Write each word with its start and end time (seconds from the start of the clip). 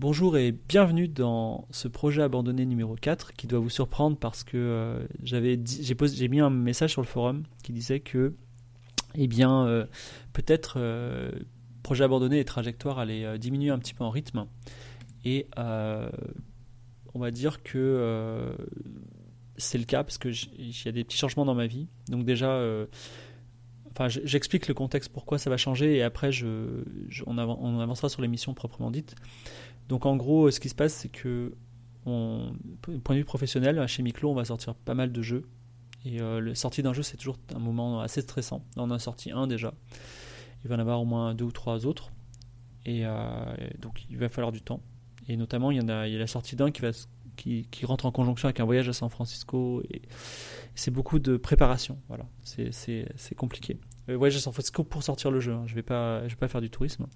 Bonjour 0.00 0.38
et 0.38 0.52
bienvenue 0.52 1.08
dans 1.08 1.68
ce 1.72 1.86
projet 1.86 2.22
abandonné 2.22 2.64
numéro 2.64 2.94
4 2.94 3.34
qui 3.34 3.46
doit 3.46 3.58
vous 3.58 3.68
surprendre 3.68 4.16
parce 4.16 4.44
que 4.44 4.56
euh, 4.56 5.06
j'ai, 5.22 6.28
mis 6.28 6.40
un 6.40 6.48
message 6.48 6.92
sur 6.92 7.02
le 7.02 7.06
forum 7.06 7.42
qui 7.62 7.74
disait 7.74 8.00
que 8.00 8.34
eh 9.14 9.26
bien 9.26 9.66
euh, 9.66 9.84
peut-être 10.32 10.76
euh, 10.78 11.30
projet 11.82 12.02
abandonné 12.02 12.38
et 12.38 12.46
trajectoire 12.46 12.98
allaient 12.98 13.38
diminuer 13.38 13.68
un 13.68 13.78
petit 13.78 13.92
peu 13.92 14.02
en 14.02 14.08
rythme 14.08 14.46
et 15.26 15.46
on 15.58 17.18
va 17.18 17.30
dire 17.30 17.62
que 17.62 18.56
c'est 19.58 19.76
le 19.76 19.84
cas 19.84 20.02
parce 20.02 20.16
que 20.16 20.30
il 20.30 20.82
y 20.82 20.88
a 20.88 20.92
des 20.92 21.04
petits 21.04 21.18
changements 21.18 21.44
dans 21.44 21.54
ma 21.54 21.66
vie. 21.66 21.88
Donc 22.08 22.24
déjà 22.24 22.58
j'explique 24.08 24.66
le 24.66 24.72
contexte 24.72 25.12
pourquoi 25.12 25.36
ça 25.36 25.50
va 25.50 25.58
changer 25.58 25.96
et 25.96 26.02
après 26.02 26.30
on, 26.42 27.36
on, 27.36 27.80
avancera 27.80 28.08
sur 28.08 28.22
l'émission 28.22 28.54
proprement 28.54 28.90
dite. 28.90 29.14
Donc 29.90 30.06
en 30.06 30.16
gros, 30.16 30.52
ce 30.52 30.60
qui 30.60 30.68
se 30.68 30.74
passe, 30.76 30.94
c'est 30.94 31.08
que, 31.08 31.52
on, 32.06 32.52
point 33.02 33.16
de 33.16 33.20
vue 33.20 33.24
professionnel, 33.24 33.84
chez 33.88 34.04
Miklo, 34.04 34.30
on 34.30 34.34
va 34.34 34.44
sortir 34.44 34.76
pas 34.76 34.94
mal 34.94 35.10
de 35.10 35.20
jeux. 35.20 35.42
Et 36.04 36.22
euh, 36.22 36.40
la 36.40 36.54
sortie 36.54 36.82
d'un 36.84 36.92
jeu, 36.92 37.02
c'est 37.02 37.16
toujours 37.16 37.38
un 37.52 37.58
moment 37.58 38.00
assez 38.00 38.20
stressant. 38.20 38.64
on 38.76 38.82
en 38.82 38.92
a 38.92 39.00
sorti 39.00 39.32
un 39.32 39.48
déjà. 39.48 39.74
Il 40.62 40.68
va 40.68 40.76
en 40.76 40.78
avoir 40.78 41.00
au 41.00 41.04
moins 41.04 41.34
deux 41.34 41.44
ou 41.44 41.50
trois 41.50 41.86
autres. 41.86 42.12
Et 42.86 43.04
euh, 43.04 43.44
donc 43.80 44.06
il 44.08 44.16
va 44.16 44.28
falloir 44.28 44.52
du 44.52 44.62
temps. 44.62 44.80
Et 45.26 45.36
notamment, 45.36 45.72
il 45.72 45.78
y, 45.78 45.80
en 45.80 45.88
a, 45.88 46.06
il 46.06 46.12
y 46.12 46.16
a 46.16 46.20
la 46.20 46.28
sortie 46.28 46.54
d'un 46.54 46.70
qui, 46.70 46.82
va, 46.82 46.90
qui, 47.36 47.66
qui, 47.72 47.84
rentre 47.84 48.06
en 48.06 48.12
conjonction 48.12 48.46
avec 48.46 48.60
un 48.60 48.64
voyage 48.64 48.88
à 48.88 48.92
San 48.92 49.10
Francisco. 49.10 49.82
Et 49.90 50.02
c'est 50.76 50.92
beaucoup 50.92 51.18
de 51.18 51.36
préparation. 51.36 51.98
Voilà, 52.06 52.26
c'est 52.44 53.34
compliqué. 53.36 53.76
Euh, 54.08 54.16
voyage 54.16 54.36
à 54.36 54.40
San 54.40 54.52
Francisco 54.52 54.84
pour 54.84 55.02
sortir 55.02 55.32
le 55.32 55.40
jeu. 55.40 55.52
Hein. 55.52 55.64
Je 55.66 55.74
vais 55.74 55.82
pas, 55.82 56.22
je 56.28 56.34
vais 56.34 56.38
pas 56.38 56.48
faire 56.48 56.60
du 56.60 56.70
tourisme. 56.70 57.06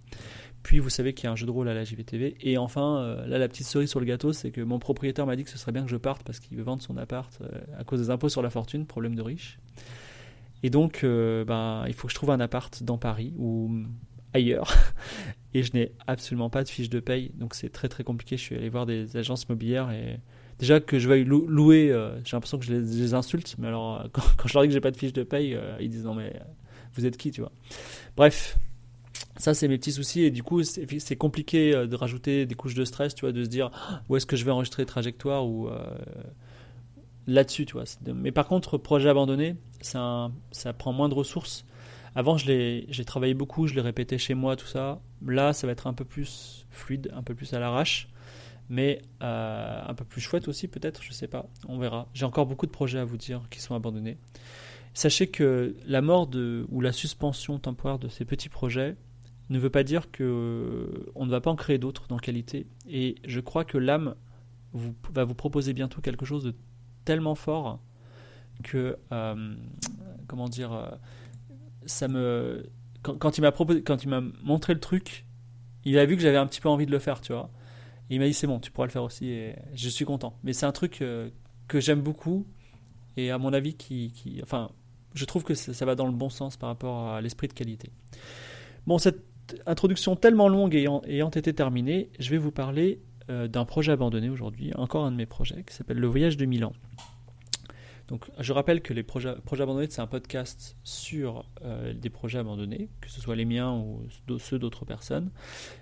Puis 0.64 0.78
vous 0.78 0.88
savez 0.88 1.12
qu'il 1.12 1.24
y 1.24 1.26
a 1.28 1.30
un 1.30 1.36
jeu 1.36 1.44
de 1.44 1.50
rôle 1.50 1.68
à 1.68 1.74
la 1.74 1.84
JVTV. 1.84 2.36
Et 2.40 2.56
enfin, 2.56 2.96
euh, 2.96 3.26
là, 3.26 3.38
la 3.38 3.48
petite 3.48 3.66
cerise 3.66 3.90
sur 3.90 4.00
le 4.00 4.06
gâteau, 4.06 4.32
c'est 4.32 4.50
que 4.50 4.62
mon 4.62 4.78
propriétaire 4.78 5.26
m'a 5.26 5.36
dit 5.36 5.44
que 5.44 5.50
ce 5.50 5.58
serait 5.58 5.72
bien 5.72 5.84
que 5.84 5.90
je 5.90 5.96
parte 5.98 6.22
parce 6.24 6.40
qu'il 6.40 6.56
veut 6.56 6.62
vendre 6.62 6.82
son 6.82 6.96
appart 6.96 7.30
euh, 7.42 7.60
à 7.78 7.84
cause 7.84 8.00
des 8.00 8.10
impôts 8.10 8.30
sur 8.30 8.40
la 8.40 8.48
fortune, 8.48 8.86
problème 8.86 9.14
de 9.14 9.20
riche. 9.20 9.58
Et 10.62 10.70
donc, 10.70 11.04
euh, 11.04 11.44
ben, 11.44 11.84
il 11.86 11.92
faut 11.92 12.06
que 12.06 12.12
je 12.12 12.14
trouve 12.16 12.30
un 12.30 12.40
appart 12.40 12.82
dans 12.82 12.96
Paris 12.96 13.34
ou 13.36 13.82
ailleurs. 14.32 14.72
et 15.54 15.62
je 15.62 15.74
n'ai 15.74 15.92
absolument 16.06 16.48
pas 16.48 16.64
de 16.64 16.68
fiche 16.70 16.88
de 16.88 16.98
paye. 16.98 17.30
Donc 17.34 17.54
c'est 17.54 17.68
très 17.68 17.90
très 17.90 18.02
compliqué. 18.02 18.38
Je 18.38 18.42
suis 18.42 18.56
allé 18.56 18.70
voir 18.70 18.86
des 18.86 19.18
agences 19.18 19.42
immobilières 19.42 19.90
et 19.90 20.18
déjà 20.58 20.80
que 20.80 20.98
je 20.98 21.10
vais 21.10 21.24
louer, 21.24 21.88
j'ai 22.24 22.34
l'impression 22.34 22.58
que 22.58 22.64
je 22.64 22.72
les, 22.72 23.12
insulte. 23.12 23.54
Mais 23.58 23.66
alors, 23.66 24.08
quand, 24.12 24.22
quand, 24.38 24.48
je 24.48 24.54
leur 24.54 24.62
dis 24.62 24.68
que 24.68 24.72
j'ai 24.72 24.80
pas 24.80 24.92
de 24.92 24.96
fiche 24.96 25.12
de 25.12 25.24
paye, 25.24 25.58
ils 25.78 25.90
disent 25.90 26.06
non 26.06 26.14
mais 26.14 26.40
vous 26.94 27.04
êtes 27.04 27.18
qui, 27.18 27.32
tu 27.32 27.42
vois? 27.42 27.52
Bref, 28.16 28.56
ça, 29.36 29.54
c'est 29.54 29.68
mes 29.68 29.78
petits 29.78 29.92
soucis. 29.92 30.22
Et 30.22 30.30
du 30.30 30.42
coup, 30.42 30.62
c'est 30.62 31.16
compliqué 31.16 31.74
euh, 31.74 31.86
de 31.86 31.96
rajouter 31.96 32.46
des 32.46 32.54
couches 32.54 32.74
de 32.74 32.84
stress, 32.84 33.14
tu 33.14 33.22
vois, 33.22 33.32
de 33.32 33.42
se 33.42 33.48
dire 33.48 33.70
où 34.08 34.16
est-ce 34.16 34.26
que 34.26 34.36
je 34.36 34.44
vais 34.44 34.50
enregistrer 34.50 34.86
trajectoire 34.86 35.46
ou 35.46 35.68
euh, 35.68 35.84
là-dessus, 37.26 37.66
tu 37.66 37.74
vois. 37.74 37.84
Mais 38.06 38.32
par 38.32 38.46
contre, 38.46 38.78
projet 38.78 39.08
abandonné, 39.08 39.56
ça, 39.80 40.30
ça 40.50 40.72
prend 40.72 40.92
moins 40.92 41.08
de 41.08 41.14
ressources. 41.14 41.64
Avant, 42.16 42.36
j'ai 42.36 42.86
travaillé 43.04 43.34
beaucoup, 43.34 43.66
je 43.66 43.74
l'ai 43.74 43.80
répété 43.80 44.18
chez 44.18 44.34
moi, 44.34 44.54
tout 44.54 44.66
ça. 44.66 45.00
Là, 45.26 45.52
ça 45.52 45.66
va 45.66 45.72
être 45.72 45.88
un 45.88 45.94
peu 45.94 46.04
plus 46.04 46.64
fluide, 46.70 47.10
un 47.12 47.24
peu 47.24 47.34
plus 47.34 47.52
à 47.54 47.58
l'arrache, 47.58 48.08
mais 48.68 49.02
euh, 49.22 49.82
un 49.84 49.94
peu 49.94 50.04
plus 50.04 50.20
chouette 50.20 50.46
aussi, 50.46 50.68
peut-être, 50.68 51.02
je 51.02 51.12
sais 51.12 51.26
pas. 51.26 51.46
On 51.68 51.76
verra. 51.78 52.06
J'ai 52.14 52.24
encore 52.24 52.46
beaucoup 52.46 52.66
de 52.66 52.70
projets 52.70 53.00
à 53.00 53.04
vous 53.04 53.16
dire 53.16 53.42
qui 53.50 53.60
sont 53.60 53.74
abandonnés. 53.74 54.16
Sachez 54.92 55.26
que 55.26 55.74
la 55.86 56.02
mort 56.02 56.28
de, 56.28 56.66
ou 56.68 56.80
la 56.80 56.92
suspension 56.92 57.58
temporaire 57.58 57.98
de 57.98 58.08
ces 58.08 58.24
petits 58.24 58.48
projets, 58.48 58.94
ne 59.50 59.58
veut 59.58 59.70
pas 59.70 59.82
dire 59.82 60.10
que 60.10 60.24
euh, 60.24 61.12
on 61.14 61.26
ne 61.26 61.30
va 61.30 61.40
pas 61.40 61.50
en 61.50 61.56
créer 61.56 61.78
d'autres 61.78 62.06
dans 62.08 62.18
qualité. 62.18 62.66
Et 62.88 63.16
je 63.26 63.40
crois 63.40 63.64
que 63.64 63.78
l'âme 63.78 64.14
va 65.12 65.24
vous 65.24 65.34
proposer 65.34 65.72
bientôt 65.72 66.00
quelque 66.00 66.24
chose 66.24 66.44
de 66.44 66.54
tellement 67.04 67.34
fort 67.34 67.80
que 68.62 68.96
euh, 69.12 69.56
comment 70.26 70.48
dire 70.48 70.72
euh, 70.72 70.90
ça 71.86 72.08
me 72.08 72.70
quand, 73.02 73.36
il 73.36 73.42
m'a 73.42 73.52
proposé 73.52 73.82
quand 73.82 74.02
il 74.02 74.08
m'a 74.08 74.22
montré 74.42 74.72
le 74.72 74.80
truc 74.80 75.26
il 75.84 75.98
a 75.98 76.06
vu 76.06 76.16
que 76.16 76.22
j'avais 76.22 76.38
un 76.38 76.46
petit 76.46 76.60
peu 76.60 76.68
envie 76.68 76.86
de 76.86 76.90
le 76.90 76.98
faire 76.98 77.20
tu 77.20 77.32
vois. 77.32 77.50
Et 78.10 78.14
il 78.14 78.20
m'a 78.20 78.26
dit 78.26 78.34
c'est 78.34 78.46
bon 78.46 78.58
tu 78.58 78.70
pourras 78.70 78.86
le 78.86 78.92
faire 78.92 79.02
aussi 79.02 79.28
et 79.28 79.56
je 79.74 79.88
suis 79.88 80.04
content. 80.04 80.38
Mais 80.42 80.52
c'est 80.52 80.66
un 80.66 80.72
truc 80.72 81.04
que 81.68 81.80
j'aime 81.80 82.00
beaucoup 82.00 82.46
et 83.16 83.30
à 83.30 83.38
mon 83.38 83.52
avis 83.52 83.74
qui, 83.74 84.10
qui 84.12 84.40
enfin 84.42 84.70
je 85.14 85.24
trouve 85.26 85.44
que 85.44 85.54
ça, 85.54 85.72
ça 85.74 85.84
va 85.84 85.94
dans 85.94 86.06
le 86.06 86.12
bon 86.12 86.30
sens 86.30 86.56
par 86.56 86.70
rapport 86.70 87.10
à 87.10 87.20
l'esprit 87.20 87.46
de 87.46 87.52
qualité. 87.52 87.92
Bon 88.86 88.98
cette 88.98 89.33
introduction 89.66 90.16
tellement 90.16 90.48
longue 90.48 90.74
ayant, 90.74 91.02
ayant 91.06 91.30
été 91.30 91.52
terminée, 91.52 92.10
je 92.18 92.30
vais 92.30 92.38
vous 92.38 92.52
parler 92.52 93.00
euh, 93.30 93.48
d'un 93.48 93.64
projet 93.64 93.92
abandonné 93.92 94.28
aujourd'hui, 94.28 94.72
encore 94.74 95.04
un 95.04 95.10
de 95.10 95.16
mes 95.16 95.26
projets, 95.26 95.62
qui 95.64 95.74
s'appelle 95.74 95.98
Le 95.98 96.06
Voyage 96.06 96.36
de 96.36 96.44
Milan. 96.44 96.72
Donc, 98.08 98.30
je 98.38 98.52
rappelle 98.52 98.82
que 98.82 98.92
les 98.92 99.02
projets, 99.02 99.34
abandonnés, 99.50 99.86
c'est 99.88 100.02
un 100.02 100.06
podcast 100.06 100.76
sur 100.84 101.46
euh, 101.62 101.94
des 101.94 102.10
projets 102.10 102.38
abandonnés, 102.38 102.90
que 103.00 103.08
ce 103.08 103.22
soit 103.22 103.34
les 103.34 103.46
miens 103.46 103.72
ou 103.72 104.06
ceux 104.38 104.58
d'autres 104.58 104.84
personnes. 104.84 105.30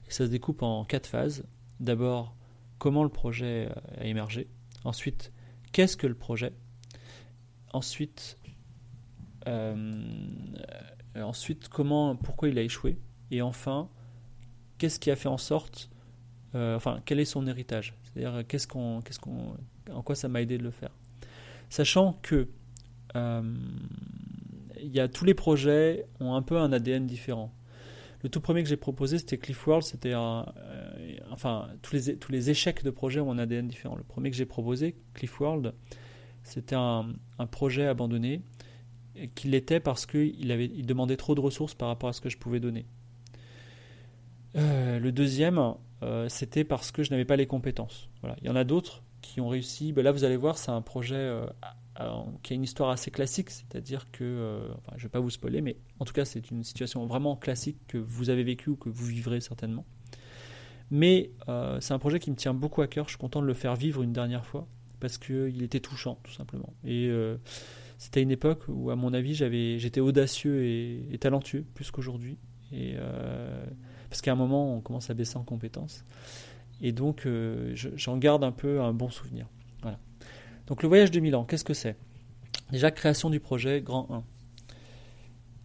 Et 0.06 0.12
ça 0.12 0.26
se 0.26 0.30
découpe 0.30 0.62
en 0.62 0.84
quatre 0.84 1.08
phases. 1.08 1.44
D'abord, 1.80 2.36
comment 2.78 3.02
le 3.02 3.08
projet 3.08 3.68
a 3.98 4.04
émergé. 4.04 4.46
Ensuite, 4.84 5.32
qu'est-ce 5.72 5.96
que 5.96 6.06
le 6.06 6.14
projet 6.14 6.52
Ensuite, 7.72 8.38
euh, 9.48 10.02
ensuite 11.16 11.68
comment, 11.68 12.14
pourquoi 12.14 12.50
il 12.50 12.58
a 12.58 12.62
échoué 12.62 12.98
et 13.32 13.40
enfin, 13.42 13.88
qu'est-ce 14.76 15.00
qui 15.00 15.10
a 15.10 15.16
fait 15.16 15.28
en 15.28 15.38
sorte, 15.38 15.90
euh, 16.54 16.76
enfin, 16.76 17.00
quel 17.06 17.18
est 17.18 17.24
son 17.24 17.46
héritage? 17.46 17.94
C'est-à-dire, 18.04 18.46
qu'est-ce 18.46 18.68
qu'on, 18.68 19.00
qu'est-ce 19.00 19.18
qu'on, 19.18 19.56
en 19.90 20.02
quoi 20.02 20.14
ça 20.14 20.28
m'a 20.28 20.42
aidé 20.42 20.58
de 20.58 20.62
le 20.62 20.70
faire? 20.70 20.90
Sachant 21.70 22.18
que 22.20 22.48
euh, 23.16 23.54
y 24.82 25.00
a, 25.00 25.08
tous 25.08 25.24
les 25.24 25.32
projets 25.32 26.06
ont 26.20 26.34
un 26.34 26.42
peu 26.42 26.58
un 26.58 26.72
ADN 26.72 27.06
différent. 27.06 27.54
Le 28.22 28.28
tout 28.28 28.42
premier 28.42 28.62
que 28.62 28.68
j'ai 28.68 28.76
proposé, 28.76 29.16
c'était 29.16 29.38
Cliff 29.38 29.66
World. 29.66 29.82
C'était 29.82 30.12
euh, 30.12 30.42
enfin, 31.30 31.68
tous 31.80 31.94
les, 31.94 32.16
tous 32.18 32.30
les 32.30 32.50
échecs 32.50 32.84
de 32.84 32.90
projet 32.90 33.20
ont 33.20 33.32
un 33.32 33.38
ADN 33.38 33.66
différent. 33.66 33.96
Le 33.96 34.04
premier 34.04 34.30
que 34.30 34.36
j'ai 34.36 34.44
proposé, 34.44 34.94
Cliff 35.14 35.40
World, 35.40 35.72
c'était 36.42 36.76
un, 36.76 37.14
projet 37.50 37.86
abandonné 37.86 38.42
qui 39.34 39.48
l'était 39.48 39.80
parce 39.80 40.04
qu'il 40.04 40.50
il 40.50 40.86
demandait 40.86 41.16
trop 41.16 41.34
de 41.34 41.40
ressources 41.40 41.74
par 41.74 41.88
rapport 41.88 42.10
à 42.10 42.12
ce 42.12 42.20
que 42.20 42.28
je 42.28 42.36
pouvais 42.36 42.60
donner. 42.60 42.84
Euh, 44.56 44.98
le 44.98 45.12
deuxième, 45.12 45.60
euh, 46.02 46.28
c'était 46.28 46.64
parce 46.64 46.92
que 46.92 47.02
je 47.02 47.10
n'avais 47.10 47.24
pas 47.24 47.36
les 47.36 47.46
compétences. 47.46 48.08
Voilà. 48.20 48.36
Il 48.42 48.46
y 48.46 48.50
en 48.50 48.56
a 48.56 48.64
d'autres 48.64 49.02
qui 49.20 49.40
ont 49.40 49.48
réussi. 49.48 49.92
Ben 49.92 50.02
là, 50.02 50.12
vous 50.12 50.24
allez 50.24 50.36
voir, 50.36 50.58
c'est 50.58 50.70
un 50.70 50.82
projet 50.82 51.14
euh, 51.14 51.46
qui 52.42 52.52
a 52.52 52.56
une 52.56 52.64
histoire 52.64 52.90
assez 52.90 53.10
classique, 53.10 53.50
c'est-à-dire 53.50 54.10
que, 54.10 54.68
je 54.92 54.96
ne 54.96 55.02
vais 55.02 55.08
pas 55.08 55.20
vous 55.20 55.30
spoiler, 55.30 55.60
mais 55.60 55.76
en 56.00 56.04
tout 56.04 56.12
cas, 56.12 56.24
c'est 56.24 56.50
une 56.50 56.64
situation 56.64 57.06
vraiment 57.06 57.36
classique 57.36 57.78
que 57.86 57.98
vous 57.98 58.30
avez 58.30 58.42
vécue 58.42 58.70
ou 58.70 58.76
que 58.76 58.88
vous 58.88 59.06
vivrez 59.06 59.40
certainement. 59.40 59.84
Mais 60.90 61.30
c'est 61.80 61.94
un 61.94 61.98
projet 61.98 62.18
qui 62.18 62.30
me 62.30 62.36
tient 62.36 62.54
beaucoup 62.54 62.82
à 62.82 62.88
cœur. 62.88 63.06
Je 63.06 63.10
suis 63.10 63.18
content 63.18 63.40
de 63.40 63.46
le 63.46 63.54
faire 63.54 63.76
vivre 63.76 64.02
une 64.02 64.12
dernière 64.12 64.44
fois 64.44 64.66
parce 65.00 65.18
qu'il 65.18 65.62
était 65.62 65.80
touchant, 65.80 66.18
tout 66.24 66.32
simplement. 66.32 66.72
Et 66.84 67.10
c'était 67.98 68.22
une 68.22 68.32
époque 68.32 68.64
où, 68.68 68.90
à 68.90 68.96
mon 68.96 69.14
avis, 69.14 69.34
j'étais 69.34 70.00
audacieux 70.00 70.64
et, 70.64 71.18
talentueux 71.20 71.64
plus 71.74 71.90
qu'aujourd'hui. 71.90 72.38
Parce 74.12 74.20
qu'à 74.20 74.32
un 74.32 74.36
moment, 74.36 74.76
on 74.76 74.82
commence 74.82 75.08
à 75.08 75.14
baisser 75.14 75.38
en 75.38 75.42
compétences. 75.42 76.04
Et 76.82 76.92
donc, 76.92 77.24
euh, 77.24 77.72
j'en 77.74 78.18
garde 78.18 78.44
un 78.44 78.52
peu 78.52 78.82
un 78.82 78.92
bon 78.92 79.08
souvenir. 79.08 79.46
Voilà. 79.80 79.98
Donc, 80.66 80.82
le 80.82 80.88
voyage 80.88 81.10
de 81.10 81.18
Milan, 81.18 81.44
qu'est-ce 81.44 81.64
que 81.64 81.72
c'est? 81.72 81.96
Déjà, 82.70 82.90
création 82.90 83.30
du 83.30 83.40
projet, 83.40 83.80
grand 83.80 84.10
1. 84.10 84.24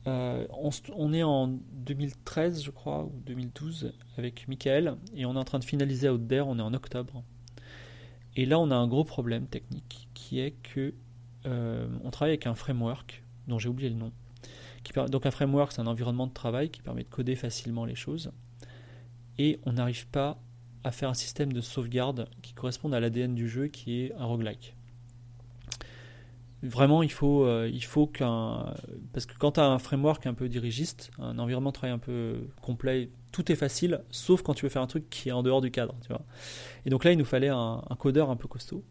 Euh, 0.07 0.47
on, 0.95 1.11
est 1.11 1.23
en 1.23 1.49
2013, 1.49 2.63
je 2.63 2.71
crois, 2.71 3.03
ou 3.03 3.19
2012, 3.25 3.91
avec 4.17 4.47
Michael, 4.47 4.95
et 5.13 5.25
on 5.25 5.35
est 5.35 5.37
en 5.37 5.43
train 5.43 5.59
de 5.59 5.65
finaliser 5.65 6.07
Outdoor, 6.07 6.47
on 6.47 6.57
est 6.57 6.61
en 6.61 6.73
octobre. 6.73 7.25
Et 8.37 8.45
là, 8.45 8.59
on 8.59 8.71
a 8.71 8.75
un 8.77 8.87
gros 8.87 9.03
problème 9.03 9.47
technique, 9.47 10.07
qui 10.13 10.39
est 10.39 10.51
que 10.51 10.93
euh, 11.45 11.89
on 12.01 12.11
travaille 12.11 12.31
avec 12.31 12.47
un 12.47 12.55
framework, 12.55 13.25
dont 13.49 13.59
j'ai 13.59 13.67
oublié 13.67 13.89
le 13.89 13.97
nom, 13.97 14.13
donc 15.09 15.25
un 15.25 15.31
framework, 15.31 15.71
c'est 15.71 15.81
un 15.81 15.87
environnement 15.87 16.27
de 16.27 16.33
travail 16.33 16.69
qui 16.69 16.81
permet 16.81 17.03
de 17.03 17.09
coder 17.09 17.35
facilement 17.35 17.85
les 17.85 17.95
choses. 17.95 18.31
Et 19.37 19.59
on 19.65 19.73
n'arrive 19.73 20.07
pas 20.07 20.39
à 20.83 20.91
faire 20.91 21.09
un 21.09 21.13
système 21.13 21.53
de 21.53 21.61
sauvegarde 21.61 22.29
qui 22.41 22.53
corresponde 22.53 22.93
à 22.93 22.99
l'ADN 22.99 23.35
du 23.35 23.47
jeu 23.47 23.67
qui 23.67 24.01
est 24.01 24.13
un 24.13 24.25
roguelike. 24.25 24.75
Vraiment, 26.63 27.03
il 27.03 27.11
faut, 27.11 27.45
euh, 27.45 27.71
faut 27.81 28.07
qu'un. 28.07 28.73
Parce 29.13 29.27
que 29.27 29.37
quand 29.37 29.53
tu 29.53 29.59
as 29.59 29.65
un 29.65 29.77
framework 29.77 30.25
un 30.25 30.33
peu 30.33 30.49
dirigiste, 30.49 31.11
un 31.19 31.37
environnement 31.37 31.69
de 31.69 31.75
travail 31.75 31.93
un 31.93 31.99
peu 31.99 32.47
complet, 32.61 33.11
tout 33.31 33.51
est 33.51 33.55
facile, 33.55 34.01
sauf 34.09 34.41
quand 34.41 34.55
tu 34.55 34.65
veux 34.65 34.69
faire 34.69 34.81
un 34.81 34.87
truc 34.87 35.07
qui 35.09 35.29
est 35.29 35.31
en 35.31 35.43
dehors 35.43 35.61
du 35.61 35.69
cadre. 35.69 35.93
Tu 36.01 36.07
vois. 36.07 36.25
Et 36.85 36.89
donc 36.89 37.03
là, 37.03 37.11
il 37.11 37.17
nous 37.17 37.25
fallait 37.25 37.49
un, 37.49 37.81
codeur 37.99 38.31
un 38.31 38.35
peu 38.35 38.47
costaud. 38.47 38.83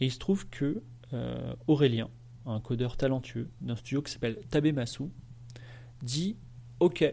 Et 0.00 0.06
il 0.06 0.10
se 0.10 0.18
trouve 0.18 0.48
que 0.48 0.82
euh, 1.12 1.54
Aurélien, 1.66 2.08
un 2.46 2.60
codeur 2.60 2.96
talentueux 2.96 3.50
d'un 3.60 3.76
studio 3.76 4.00
qui 4.00 4.12
s'appelle 4.12 4.38
Tabemasu, 4.48 5.10
dit 6.02 6.36
Ok, 6.80 7.04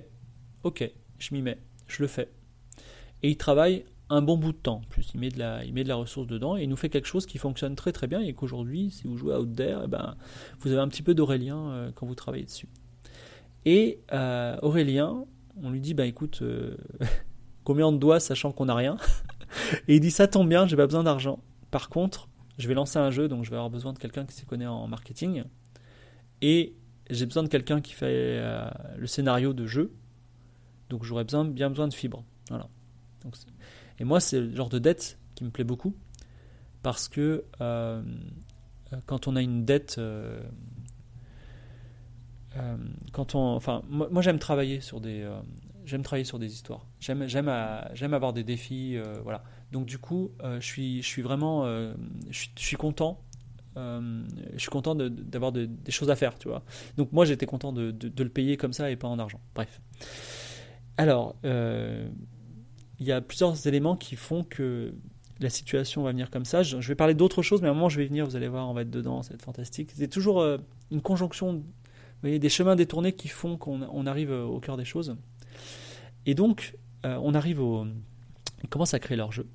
ok, 0.63 0.89
je 1.19 1.33
m'y 1.33 1.41
mets, 1.41 1.59
je 1.87 2.01
le 2.01 2.07
fais. 2.07 2.31
Et 3.23 3.29
il 3.29 3.37
travaille 3.37 3.85
un 4.09 4.21
bon 4.21 4.37
bout 4.37 4.53
de 4.53 4.57
temps. 4.57 4.81
En 4.83 4.89
plus, 4.89 5.11
il 5.13 5.19
met 5.19 5.29
de 5.29 5.39
la, 5.39 5.63
il 5.65 5.73
met 5.73 5.83
de 5.83 5.89
la 5.89 5.95
ressource 5.95 6.27
dedans 6.27 6.57
et 6.57 6.63
il 6.63 6.69
nous 6.69 6.77
fait 6.77 6.89
quelque 6.89 7.07
chose 7.07 7.25
qui 7.25 7.37
fonctionne 7.37 7.75
très 7.75 7.91
très 7.91 8.07
bien 8.07 8.21
et 8.21 8.33
qu'aujourd'hui, 8.33 8.91
si 8.91 9.07
vous 9.07 9.17
jouez 9.17 9.33
à 9.33 9.39
Out 9.41 9.55
There, 9.55 9.81
eh 9.83 9.87
ben, 9.87 10.15
vous 10.59 10.71
avez 10.71 10.81
un 10.81 10.87
petit 10.87 11.03
peu 11.03 11.13
d'Aurélien 11.13 11.69
euh, 11.69 11.91
quand 11.93 12.05
vous 12.05 12.15
travaillez 12.15 12.45
dessus. 12.45 12.69
Et 13.65 13.99
euh, 14.13 14.57
Aurélien, 14.61 15.25
on 15.61 15.71
lui 15.71 15.81
dit, 15.81 15.93
bah 15.93 16.05
écoute, 16.05 16.39
euh, 16.41 16.77
combien 17.63 17.87
on 17.87 17.97
te 17.97 18.19
sachant 18.19 18.51
qu'on 18.51 18.65
n'a 18.65 18.75
rien? 18.75 18.97
Et 19.87 19.95
il 19.95 19.99
dit, 19.99 20.11
ça 20.11 20.27
tombe 20.27 20.47
bien, 20.47 20.67
j'ai 20.67 20.77
pas 20.77 20.85
besoin 20.85 21.03
d'argent. 21.03 21.39
Par 21.71 21.89
contre, 21.89 22.29
je 22.57 22.67
vais 22.67 22.73
lancer 22.73 22.99
un 22.99 23.11
jeu, 23.11 23.27
donc 23.27 23.43
je 23.43 23.49
vais 23.49 23.55
avoir 23.55 23.69
besoin 23.69 23.93
de 23.93 23.99
quelqu'un 23.99 24.25
qui 24.25 24.35
s'y 24.35 24.45
connaît 24.45 24.67
en 24.67 24.87
marketing. 24.87 25.43
Et 26.41 26.75
j'ai 27.09 27.25
besoin 27.25 27.43
de 27.43 27.47
quelqu'un 27.49 27.81
qui 27.81 27.93
fait 27.93 28.41
le 28.97 29.07
scénario 29.07 29.53
de 29.53 29.65
jeu. 29.65 29.93
Donc 30.89 31.03
j'aurais 31.03 31.23
besoin, 31.23 31.45
bien 31.45 31.69
besoin 31.69 31.87
de 31.87 31.93
fibres. 31.93 32.23
Voilà. 32.49 32.67
Et 33.99 34.03
moi, 34.03 34.19
c'est 34.19 34.39
le 34.39 34.55
genre 34.55 34.69
de 34.69 34.79
dette 34.79 35.17
qui 35.35 35.43
me 35.43 35.49
plaît 35.49 35.63
beaucoup 35.63 35.93
parce 36.83 37.07
que 37.07 37.43
euh, 37.59 38.01
quand 39.05 39.27
on 39.27 39.35
a 39.35 39.41
une 39.41 39.65
dette, 39.65 39.97
euh, 39.97 40.41
euh, 42.55 42.77
quand 43.11 43.35
on, 43.35 43.55
enfin, 43.55 43.81
moi, 43.89 44.21
j'aime 44.21 44.39
travailler 44.39 44.79
sur 44.79 45.01
des, 45.01 45.29
j'aime 45.85 46.03
travailler 46.03 46.25
sur 46.25 46.39
des 46.39 46.53
histoires. 46.53 46.85
J'aime 46.99 48.13
avoir 48.13 48.33
des 48.33 48.43
défis, 48.43 48.97
voilà. 49.23 49.43
Donc 49.71 49.85
du 49.85 49.97
coup, 49.97 50.31
je 50.41 50.65
suis, 50.65 51.01
je 51.01 51.07
suis 51.07 51.21
vraiment, 51.21 51.65
je 51.65 52.47
suis, 52.55 52.77
content. 52.77 53.21
Je 53.77 54.59
suis 54.59 54.69
content 54.69 54.95
d'avoir 54.95 55.51
des 55.51 55.69
choses 55.89 56.09
à 56.09 56.15
faire, 56.15 56.37
tu 56.37 56.47
vois. 56.47 56.63
Donc 56.97 57.11
moi, 57.11 57.25
j'étais 57.25 57.45
content 57.45 57.71
de, 57.71 57.93
le 58.17 58.29
payer 58.29 58.57
comme 58.57 58.73
ça 58.73 58.89
et 58.91 58.95
pas 58.95 59.07
en 59.07 59.19
argent. 59.19 59.39
Bref. 59.55 59.81
Alors, 60.97 61.35
il 61.43 63.05
y 63.05 63.11
a 63.11 63.21
plusieurs 63.21 63.67
éléments 63.67 63.95
qui 63.95 64.15
font 64.15 64.43
que 64.43 64.93
la 65.39 65.49
situation 65.49 66.03
va 66.03 66.11
venir 66.11 66.29
comme 66.29 66.45
ça. 66.45 66.63
Je, 66.63 66.77
vais 66.77 66.95
parler 66.95 67.13
d'autres 67.13 67.41
choses, 67.41 67.61
mais 67.61 67.67
à 67.67 67.71
un 67.71 67.73
moment 67.73 67.89
je 67.89 67.97
vais 67.97 68.05
venir, 68.05 68.25
vous 68.25 68.35
allez 68.35 68.47
voir, 68.47 68.69
on 68.69 68.73
va 68.73 68.81
être 68.81 68.89
dedans, 68.89 69.21
ça 69.23 69.29
va 69.29 69.35
être 69.35 69.43
fantastique. 69.43 69.91
C'est 69.95 70.07
toujours 70.07 70.41
euh, 70.41 70.57
une 70.91 71.01
conjonction, 71.01 71.63
des 72.23 72.49
chemins 72.49 72.75
détournés 72.75 73.13
qui 73.13 73.27
font 73.27 73.57
qu'on 73.57 74.05
arrive 74.05 74.31
euh, 74.31 74.43
au 74.43 74.59
cœur 74.59 74.77
des 74.77 74.85
choses. 74.85 75.15
Et 76.25 76.33
donc, 76.33 76.75
euh, 77.05 77.19
on 77.21 77.33
arrive 77.33 77.61
au. 77.61 77.85
Ils 78.63 78.69
commencent 78.69 78.95
à 78.95 78.99
créer 78.99 79.17
leur 79.17 79.31
jeu, 79.31 79.47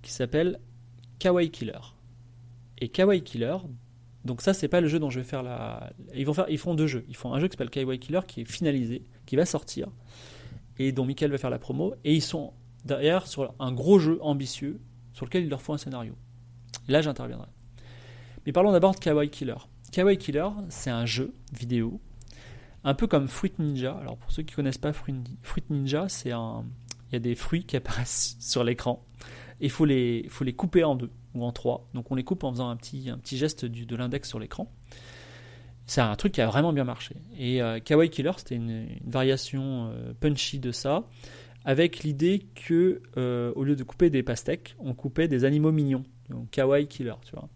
qui 0.00 0.10
s'appelle 0.10 0.58
Kawaii 1.18 1.50
Killer. 1.50 1.78
Et 2.78 2.88
Kawaii 2.88 3.22
Killer, 3.22 3.56
donc 4.24 4.42
ça, 4.42 4.54
c'est 4.54 4.68
pas 4.68 4.80
le 4.80 4.88
jeu 4.88 4.98
dont 4.98 5.10
je 5.10 5.20
vais 5.20 5.24
faire 5.24 5.42
la. 5.42 5.90
Ils 6.14 6.26
vont 6.26 6.34
faire, 6.34 6.46
font 6.58 6.74
deux 6.74 6.86
jeux. 6.86 7.04
Ils 7.08 7.16
font 7.16 7.32
un 7.32 7.40
jeu 7.40 7.48
qui 7.48 7.52
s'appelle 7.52 7.70
Kawaii 7.70 7.98
Killer, 7.98 8.20
qui 8.26 8.42
est 8.42 8.44
finalisé, 8.44 9.04
qui 9.26 9.36
va 9.36 9.46
sortir 9.46 9.88
et 10.78 10.92
dont 10.92 11.04
Michael 11.04 11.30
va 11.30 11.38
faire 11.38 11.50
la 11.50 11.58
promo. 11.58 11.94
Et 12.04 12.14
ils 12.14 12.22
sont 12.22 12.52
derrière 12.84 13.26
sur 13.26 13.54
un 13.58 13.72
gros 13.72 13.98
jeu 13.98 14.18
ambitieux 14.22 14.80
sur 15.12 15.26
lequel 15.26 15.44
il 15.44 15.50
leur 15.50 15.60
faut 15.60 15.72
un 15.72 15.78
scénario. 15.78 16.14
là, 16.88 17.02
j'interviendrai. 17.02 17.48
Mais 18.46 18.52
parlons 18.52 18.72
d'abord 18.72 18.94
de 18.94 19.00
Kawaii 19.00 19.30
Killer. 19.30 19.56
Kawaii 19.92 20.18
Killer, 20.18 20.48
c'est 20.68 20.90
un 20.90 21.06
jeu 21.06 21.34
vidéo, 21.52 22.00
un 22.84 22.94
peu 22.94 23.06
comme 23.06 23.28
Fruit 23.28 23.52
Ninja. 23.58 23.96
Alors 23.96 24.16
pour 24.16 24.30
ceux 24.30 24.42
qui 24.42 24.54
connaissent 24.54 24.78
pas 24.78 24.92
Fruit 24.92 25.14
Ninja, 25.70 26.08
c'est 26.08 26.30
un, 26.30 26.64
il 27.10 27.14
y 27.14 27.16
a 27.16 27.20
des 27.20 27.34
fruits 27.34 27.64
qui 27.64 27.76
apparaissent 27.76 28.36
sur 28.40 28.64
l'écran. 28.64 29.04
Il 29.60 29.70
faut 29.70 29.86
faut 30.28 30.44
les 30.44 30.52
couper 30.54 30.84
en 30.84 30.94
deux 30.94 31.10
en 31.42 31.52
trois. 31.52 31.88
Donc 31.94 32.10
on 32.10 32.14
les 32.14 32.24
coupe 32.24 32.44
en 32.44 32.52
faisant 32.52 32.68
un 32.68 32.76
petit, 32.76 33.12
geste 33.24 33.64
de 33.64 33.96
l'index 33.96 34.28
sur 34.28 34.38
l'écran. 34.38 34.70
C'est 35.88 36.02
un 36.02 36.14
truc 36.16 36.32
qui 36.32 36.42
a 36.42 36.46
vraiment 36.46 36.74
bien 36.74 36.84
marché. 36.84 37.16
Et 37.38 37.62
euh, 37.62 37.80
Kawaii 37.80 38.10
Killer, 38.10 38.32
c'était 38.36 38.56
une, 38.56 38.88
variation 39.06 39.90
euh, 39.90 40.12
punchy 40.20 40.58
de 40.58 40.70
ça, 40.70 41.04
avec 41.64 42.00
l'idée 42.00 42.46
que 42.54 43.00
euh, 43.16 43.52
au 43.56 43.64
lieu 43.64 43.74
de 43.74 43.82
couper 43.84 44.10
des 44.10 44.22
pastèques, 44.22 44.76
on 44.78 44.92
coupait 44.92 45.28
des 45.28 45.46
animaux 45.46 45.72
mignons. 45.72 46.04
Donc 46.28 46.50
Kawaii 46.50 46.86
Killer, 46.86 47.14
tu 47.24 47.32
vois. 47.34 47.48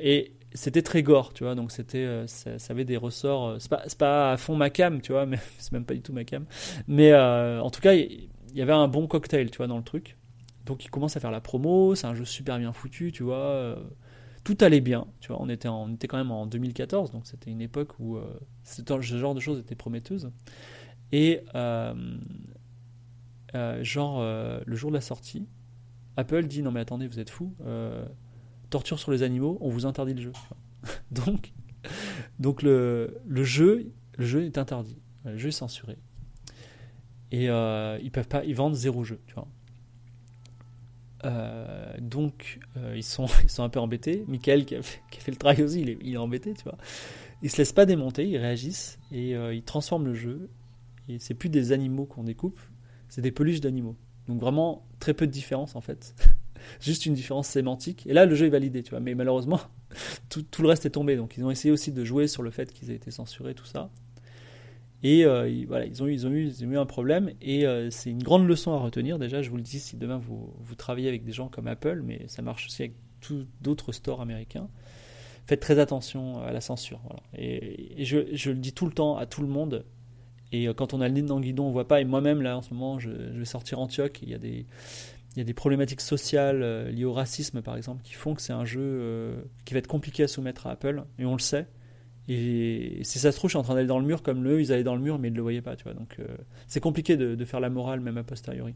et 0.00 0.32
c'était 0.54 0.80
très 0.80 1.02
gore, 1.02 1.34
tu 1.34 1.44
vois. 1.44 1.54
Donc 1.54 1.70
c'était, 1.70 2.26
ça, 2.26 2.50
avait 2.70 2.86
des 2.86 2.96
ressorts. 2.96 3.60
c'est 3.60 3.68
pas, 3.70 3.84
pas 3.98 4.32
à 4.32 4.36
fond 4.38 4.56
ma 4.56 4.70
cam, 4.70 5.02
tu 5.02 5.12
vois, 5.12 5.26
mais 5.26 5.38
c'est 5.58 5.72
même 5.72 5.84
pas 5.84 5.92
du 5.92 6.00
tout 6.00 6.14
ma 6.14 6.24
cam. 6.24 6.46
Mais 6.86 7.14
en 7.14 7.68
tout 7.68 7.82
cas, 7.82 7.92
il 7.92 8.30
y, 8.54 8.62
avait 8.62 8.72
un 8.72 8.88
bon 8.88 9.06
cocktail, 9.06 9.50
tu 9.50 9.58
vois, 9.58 9.66
dans 9.66 9.76
le 9.76 9.84
truc. 9.84 10.16
Donc 10.68 10.84
il 10.84 10.90
commence 10.90 11.16
à 11.16 11.20
faire 11.20 11.32
la 11.32 11.40
promo. 11.40 11.96
C'est 11.96 12.06
un 12.06 12.14
jeu 12.14 12.24
super 12.24 12.58
bien 12.58 12.72
foutu, 12.72 13.10
tu 13.10 13.24
vois 13.24 13.76
tout 14.48 14.56
allait 14.64 14.80
bien. 14.80 15.06
Tu 15.20 15.28
vois, 15.28 15.42
on 15.42 15.48
était, 15.50 15.68
quand 16.08 16.16
même 16.16 16.30
en 16.30 16.46
2014, 16.46 17.10
donc 17.10 17.26
c'était 17.26 17.50
une 17.50 17.60
époque 17.60 17.98
où 17.98 18.16
euh, 18.16 18.24
ce 18.64 18.82
genre 19.02 19.34
de 19.34 19.40
choses 19.40 19.58
était 19.58 19.74
prometteuse. 19.74 20.30
Et 21.12 21.42
euh, 21.54 21.94
euh, 23.54 23.84
genre, 23.84 24.22
le 24.22 24.74
jour 24.74 24.90
de 24.90 24.94
la 24.94 25.02
sortie, 25.02 25.46
Apple 26.16 26.46
dit 26.46 26.62
non 26.62 26.72
mais 26.72 26.80
attendez, 26.80 27.06
vous 27.06 27.20
êtes 27.20 27.28
fous, 27.28 27.54
torture 28.70 28.98
sur 28.98 29.10
les 29.10 29.22
animaux, 29.22 29.58
on 29.60 29.68
vous 29.68 29.84
interdit 29.84 30.14
le 30.14 30.22
jeu. 30.22 30.32
donc, 31.10 31.52
donc 32.38 32.62
le, 32.62 33.18
le, 33.26 33.44
jeu, 33.44 33.92
le 34.16 34.24
jeu 34.24 34.44
est 34.44 34.56
interdit, 34.56 34.98
le 35.26 35.36
jeu 35.36 35.48
est 35.48 35.52
censuré. 35.52 35.98
Et 37.32 37.48
ils 37.48 38.10
peuvent 38.10 38.28
pas, 38.28 38.44
ils 38.44 38.54
vendent 38.54 38.74
zéro 38.74 39.04
jeu, 39.04 39.20
tu 39.26 39.34
vois. 39.34 39.48
Euh, 41.24 41.92
donc 42.00 42.60
euh, 42.76 42.94
ils, 42.96 43.02
sont, 43.02 43.26
ils 43.42 43.50
sont 43.50 43.62
un 43.62 43.68
peu 43.68 43.80
embêtés. 43.80 44.24
Michael 44.28 44.64
qui 44.64 44.76
a 44.76 44.82
fait, 44.82 45.30
le 45.30 45.36
travail 45.36 45.62
aussi, 45.62 45.80
il 45.80 45.90
est, 45.90 45.98
il 46.02 46.14
est, 46.14 46.18
embêté, 46.18 46.54
tu 46.54 46.64
vois. 46.64 46.78
Ils 47.42 47.50
se 47.50 47.58
laissent 47.58 47.72
pas 47.72 47.86
démonter, 47.86 48.26
ils 48.26 48.38
réagissent 48.38 48.98
et 49.12 49.36
euh, 49.36 49.54
ils 49.54 49.62
transforment 49.62 50.06
le 50.06 50.14
jeu. 50.14 50.50
Et 51.08 51.18
c'est 51.18 51.34
plus 51.34 51.48
des 51.48 51.72
animaux 51.72 52.04
qu'on 52.04 52.24
découpe, 52.24 52.60
c'est 53.08 53.22
des 53.22 53.30
peluches 53.30 53.60
d'animaux. 53.60 53.96
Donc 54.26 54.40
vraiment 54.40 54.86
très 54.98 55.14
peu 55.14 55.26
de 55.26 55.32
différence 55.32 55.74
en 55.74 55.80
fait. 55.80 56.14
Juste 56.80 57.06
une 57.06 57.14
différence 57.14 57.48
sémantique. 57.48 58.06
Et 58.06 58.12
là 58.12 58.26
le 58.26 58.34
jeu 58.34 58.46
est 58.46 58.50
validé, 58.50 58.82
tu 58.82 58.90
vois. 58.90 59.00
Mais 59.00 59.14
malheureusement 59.14 59.60
tout, 60.28 60.42
tout 60.42 60.62
le 60.62 60.68
reste 60.68 60.84
est 60.86 60.90
tombé. 60.90 61.16
Donc 61.16 61.36
ils 61.36 61.44
ont 61.44 61.50
essayé 61.50 61.72
aussi 61.72 61.92
de 61.92 62.04
jouer 62.04 62.28
sur 62.28 62.42
le 62.42 62.50
fait 62.50 62.72
qu'ils 62.72 62.90
aient 62.90 62.96
été 62.96 63.10
censurés, 63.10 63.54
tout 63.54 63.64
ça. 63.64 63.90
Et 65.02 65.24
euh, 65.24 65.64
voilà, 65.68 65.86
ils 65.86 66.02
ont, 66.02 66.06
eu, 66.06 66.14
ils, 66.14 66.26
ont 66.26 66.70
eu, 66.70 66.76
un 66.76 66.86
problème 66.86 67.30
et 67.40 67.66
euh, 67.66 67.88
c'est 67.90 68.10
une 68.10 68.22
grande 68.22 68.46
leçon 68.48 68.72
à 68.72 68.78
retenir. 68.78 69.18
Déjà, 69.18 69.42
je 69.42 69.50
vous 69.50 69.56
le 69.56 69.62
dis, 69.62 69.78
si 69.78 69.96
demain 69.96 70.18
vous, 70.18 70.74
travaillez 70.76 71.08
avec 71.08 71.24
des 71.24 71.32
gens 71.32 71.48
comme 71.48 71.68
Apple, 71.68 72.02
mais 72.04 72.24
ça 72.26 72.42
marche 72.42 72.66
aussi 72.66 72.82
avec 72.82 72.94
d'autres 73.60 73.92
stores 73.92 74.20
américains, 74.20 74.68
faites 75.46 75.60
très 75.60 75.78
attention 75.78 76.42
à 76.42 76.52
la 76.52 76.60
censure. 76.60 77.00
Et, 77.36 78.04
je, 78.04 78.50
le 78.50 78.56
dis 78.56 78.72
tout 78.72 78.86
le 78.86 78.92
temps 78.92 79.16
à 79.16 79.26
tout 79.26 79.42
le 79.42 79.48
monde. 79.48 79.84
Et 80.50 80.66
euh, 80.66 80.74
quand 80.74 80.94
on 80.94 81.00
a 81.00 81.06
le 81.06 81.14
nez 81.14 81.22
dans 81.22 81.36
le 81.36 81.42
guidon, 81.42 81.66
on 81.66 81.70
voit 81.70 81.86
pas. 81.86 82.00
Et 82.00 82.04
moi-même, 82.04 82.42
là, 82.42 82.56
en 82.56 82.62
ce 82.62 82.74
moment, 82.74 82.98
je, 82.98 83.10
vais 83.10 83.44
sortir 83.44 83.78
Antioch. 83.78 84.18
Il 84.22 84.30
y 84.30 84.34
a 84.34 84.38
des, 84.38 84.66
il 85.36 85.38
y 85.38 85.40
a 85.40 85.44
des 85.44 85.54
problématiques 85.54 86.00
sociales 86.00 86.88
liées 86.88 87.04
au 87.04 87.12
racisme, 87.12 87.62
par 87.62 87.76
exemple, 87.76 88.02
qui 88.02 88.14
font 88.14 88.34
que 88.34 88.42
c'est 88.42 88.52
un 88.52 88.64
jeu 88.64 89.44
qui 89.64 89.74
va 89.74 89.78
être 89.78 89.86
compliqué 89.86 90.24
à 90.24 90.28
soumettre 90.28 90.66
à 90.66 90.72
Apple. 90.72 91.04
Et 91.20 91.24
on 91.24 91.34
le 91.34 91.40
sait. 91.40 91.68
Et 92.28 93.00
si 93.04 93.18
ça 93.18 93.32
se 93.32 93.38
trouve, 93.38 93.48
je 93.48 93.52
suis 93.52 93.58
en 93.58 93.62
train 93.62 93.74
d'aller 93.74 93.86
dans 93.86 93.98
le 93.98 94.04
mur 94.04 94.22
comme 94.22 94.46
eux, 94.46 94.60
ils 94.60 94.70
allaient 94.70 94.84
dans 94.84 94.94
le 94.94 95.00
mur, 95.00 95.18
mais 95.18 95.28
ils 95.28 95.32
ne 95.32 95.36
le 95.36 95.42
voyaient 95.42 95.62
pas. 95.62 95.76
Tu 95.76 95.84
vois. 95.84 95.94
Donc 95.94 96.16
euh, 96.20 96.26
c'est 96.66 96.80
compliqué 96.80 97.16
de, 97.16 97.44
faire 97.44 97.60
la 97.60 97.70
morale, 97.70 98.00
même 98.00 98.18
a 98.18 98.22
posteriori. 98.22 98.74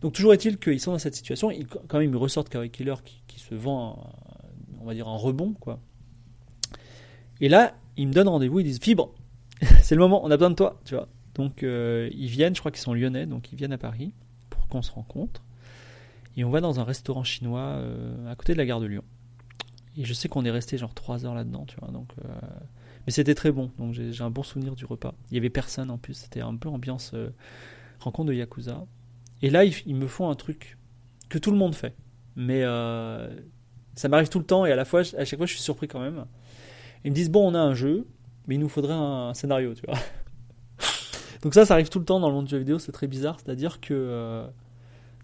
Donc 0.00 0.14
toujours 0.14 0.32
est-il 0.32 0.58
qu'ils 0.58 0.80
sont 0.80 0.92
dans 0.92 0.98
cette 0.98 1.14
situation. 1.14 1.50
Ils, 1.50 1.66
quand 1.66 1.98
même, 1.98 2.10
ils 2.10 2.16
ressortent 2.16 2.48
Kawaii 2.48 2.70
Killer 2.70 2.94
qui, 3.26 3.38
se 3.38 3.54
vend, 3.54 4.14
on 4.80 4.86
va 4.86 4.94
dire, 4.94 5.08
en 5.08 5.18
rebond. 5.18 5.52
quoi. 5.52 5.78
Et 7.40 7.50
là, 7.50 7.74
ils 7.96 8.08
me 8.08 8.12
donnent 8.12 8.28
rendez-vous, 8.28 8.60
ils 8.60 8.64
disent 8.64 8.80
Fibre, 8.80 9.14
c'est 9.82 9.94
le 9.94 10.00
moment, 10.00 10.24
on 10.24 10.30
a 10.30 10.36
besoin 10.36 10.50
de 10.50 10.56
toi. 10.56 10.80
tu 10.86 10.94
vois. 10.94 11.08
Donc 11.34 11.62
euh, 11.62 12.08
ils 12.14 12.28
viennent, 12.28 12.54
je 12.54 12.60
crois 12.60 12.70
qu'ils 12.70 12.80
sont 12.80 12.94
lyonnais, 12.94 13.26
donc 13.26 13.52
ils 13.52 13.56
viennent 13.56 13.72
à 13.72 13.78
Paris 13.78 14.12
pour 14.48 14.68
qu'on 14.68 14.82
se 14.82 14.92
rencontre. 14.92 15.42
Et 16.36 16.44
on 16.44 16.50
va 16.50 16.60
dans 16.60 16.80
un 16.80 16.84
restaurant 16.84 17.24
chinois 17.24 17.60
euh, 17.60 18.30
à 18.30 18.34
côté 18.36 18.54
de 18.54 18.58
la 18.58 18.66
gare 18.66 18.80
de 18.80 18.86
Lyon. 18.86 19.04
Et 19.96 20.04
je 20.04 20.12
sais 20.12 20.28
qu'on 20.28 20.44
est 20.44 20.50
resté 20.50 20.76
genre 20.76 20.94
3 20.94 21.24
heures 21.26 21.34
là-dedans, 21.34 21.64
tu 21.66 21.76
vois. 21.80 21.90
Donc, 21.90 22.08
euh, 22.24 22.28
Mais 23.06 23.12
c'était 23.12 23.34
très 23.34 23.52
bon, 23.52 23.70
donc 23.78 23.94
j'ai 23.94 24.22
un 24.22 24.30
bon 24.30 24.42
souvenir 24.42 24.74
du 24.74 24.84
repas. 24.84 25.14
Il 25.30 25.34
y 25.34 25.38
avait 25.38 25.50
personne 25.50 25.90
en 25.90 25.98
plus, 25.98 26.14
c'était 26.14 26.40
un 26.40 26.56
peu 26.56 26.68
ambiance 26.68 27.12
euh, 27.14 27.30
rencontre 28.00 28.28
de 28.28 28.34
Yakuza. 28.34 28.84
Et 29.42 29.50
là, 29.50 29.64
ils, 29.64 29.94
me 29.94 30.06
font 30.06 30.30
un 30.30 30.34
truc 30.34 30.78
que 31.28 31.38
tout 31.38 31.50
le 31.50 31.56
monde 31.56 31.74
fait. 31.74 31.94
Mais 32.34 32.62
euh, 32.64 33.28
ça 33.94 34.08
m'arrive 34.08 34.28
tout 34.28 34.38
le 34.38 34.44
temps 34.44 34.66
et 34.66 34.72
à 34.72 34.76
la 34.76 34.84
fois, 34.84 35.00
à 35.00 35.24
chaque 35.24 35.38
fois, 35.38 35.46
je 35.46 35.52
suis 35.52 35.62
surpris 35.62 35.86
quand 35.86 36.00
même. 36.00 36.24
Ils 37.04 37.10
me 37.10 37.14
disent 37.14 37.30
Bon, 37.30 37.48
on 37.48 37.54
a 37.54 37.60
un 37.60 37.74
jeu, 37.74 38.06
mais 38.46 38.56
il 38.56 38.60
nous 38.60 38.68
faudrait 38.68 38.94
un, 38.94 39.32
scénario, 39.34 39.74
tu 39.74 39.82
vois. 39.86 39.98
donc 41.42 41.54
ça, 41.54 41.66
ça 41.66 41.74
arrive 41.74 41.88
tout 41.88 42.00
le 42.00 42.04
temps 42.04 42.18
dans 42.18 42.28
le 42.28 42.34
monde 42.34 42.46
du 42.46 42.50
jeu 42.50 42.58
vidéo, 42.58 42.78
c'est 42.78 42.92
très 42.92 43.06
bizarre. 43.06 43.38
C'est-à-dire 43.38 43.80
que 43.80 44.44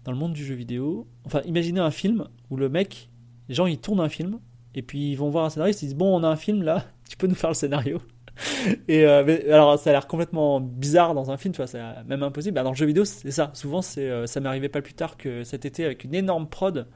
dans 0.05 0.11
le 0.11 0.17
monde 0.17 0.33
du 0.33 0.45
jeu 0.45 0.55
vidéo, 0.55 1.07
enfin, 1.25 1.41
imaginez 1.45 1.81
un 1.81 1.91
film 1.91 2.27
où 2.49 2.57
le 2.57 2.69
mec, 2.69 3.09
les 3.49 3.55
gens, 3.55 3.65
ils 3.65 3.79
tournent 3.79 3.99
un 3.99 4.09
film 4.09 4.39
et 4.75 4.81
puis 4.81 5.11
ils 5.11 5.15
vont 5.15 5.29
voir 5.29 5.45
un 5.45 5.49
scénariste, 5.49 5.81
ils 5.81 5.87
disent 5.87 5.95
bon, 5.95 6.19
on 6.19 6.23
a 6.23 6.27
un 6.27 6.35
film 6.35 6.63
là, 6.63 6.85
tu 7.09 7.17
peux 7.17 7.27
nous 7.27 7.35
faire 7.35 7.49
le 7.49 7.55
scénario. 7.55 8.01
Et 8.87 9.05
euh, 9.05 9.53
alors 9.53 9.77
ça 9.77 9.89
a 9.89 9.93
l'air 9.93 10.07
complètement 10.07 10.59
bizarre 10.59 11.13
dans 11.13 11.31
un 11.31 11.37
film, 11.37 11.53
tu 11.53 11.57
vois, 11.57 11.67
c'est 11.67 11.81
même 12.05 12.23
impossible. 12.23 12.55
Dans 12.55 12.69
le 12.69 12.75
jeu 12.75 12.85
vidéo, 12.85 13.05
c'est 13.05 13.31
ça. 13.31 13.51
Souvent, 13.53 13.81
c'est 13.81 14.09
euh, 14.09 14.25
ça 14.25 14.39
m'est 14.39 14.49
arrivé 14.49 14.69
pas 14.69 14.81
plus 14.81 14.93
tard 14.93 15.17
que 15.17 15.43
cet 15.43 15.65
été 15.65 15.85
avec 15.85 16.03
une 16.03 16.15
énorme 16.15 16.47
prod 16.47 16.87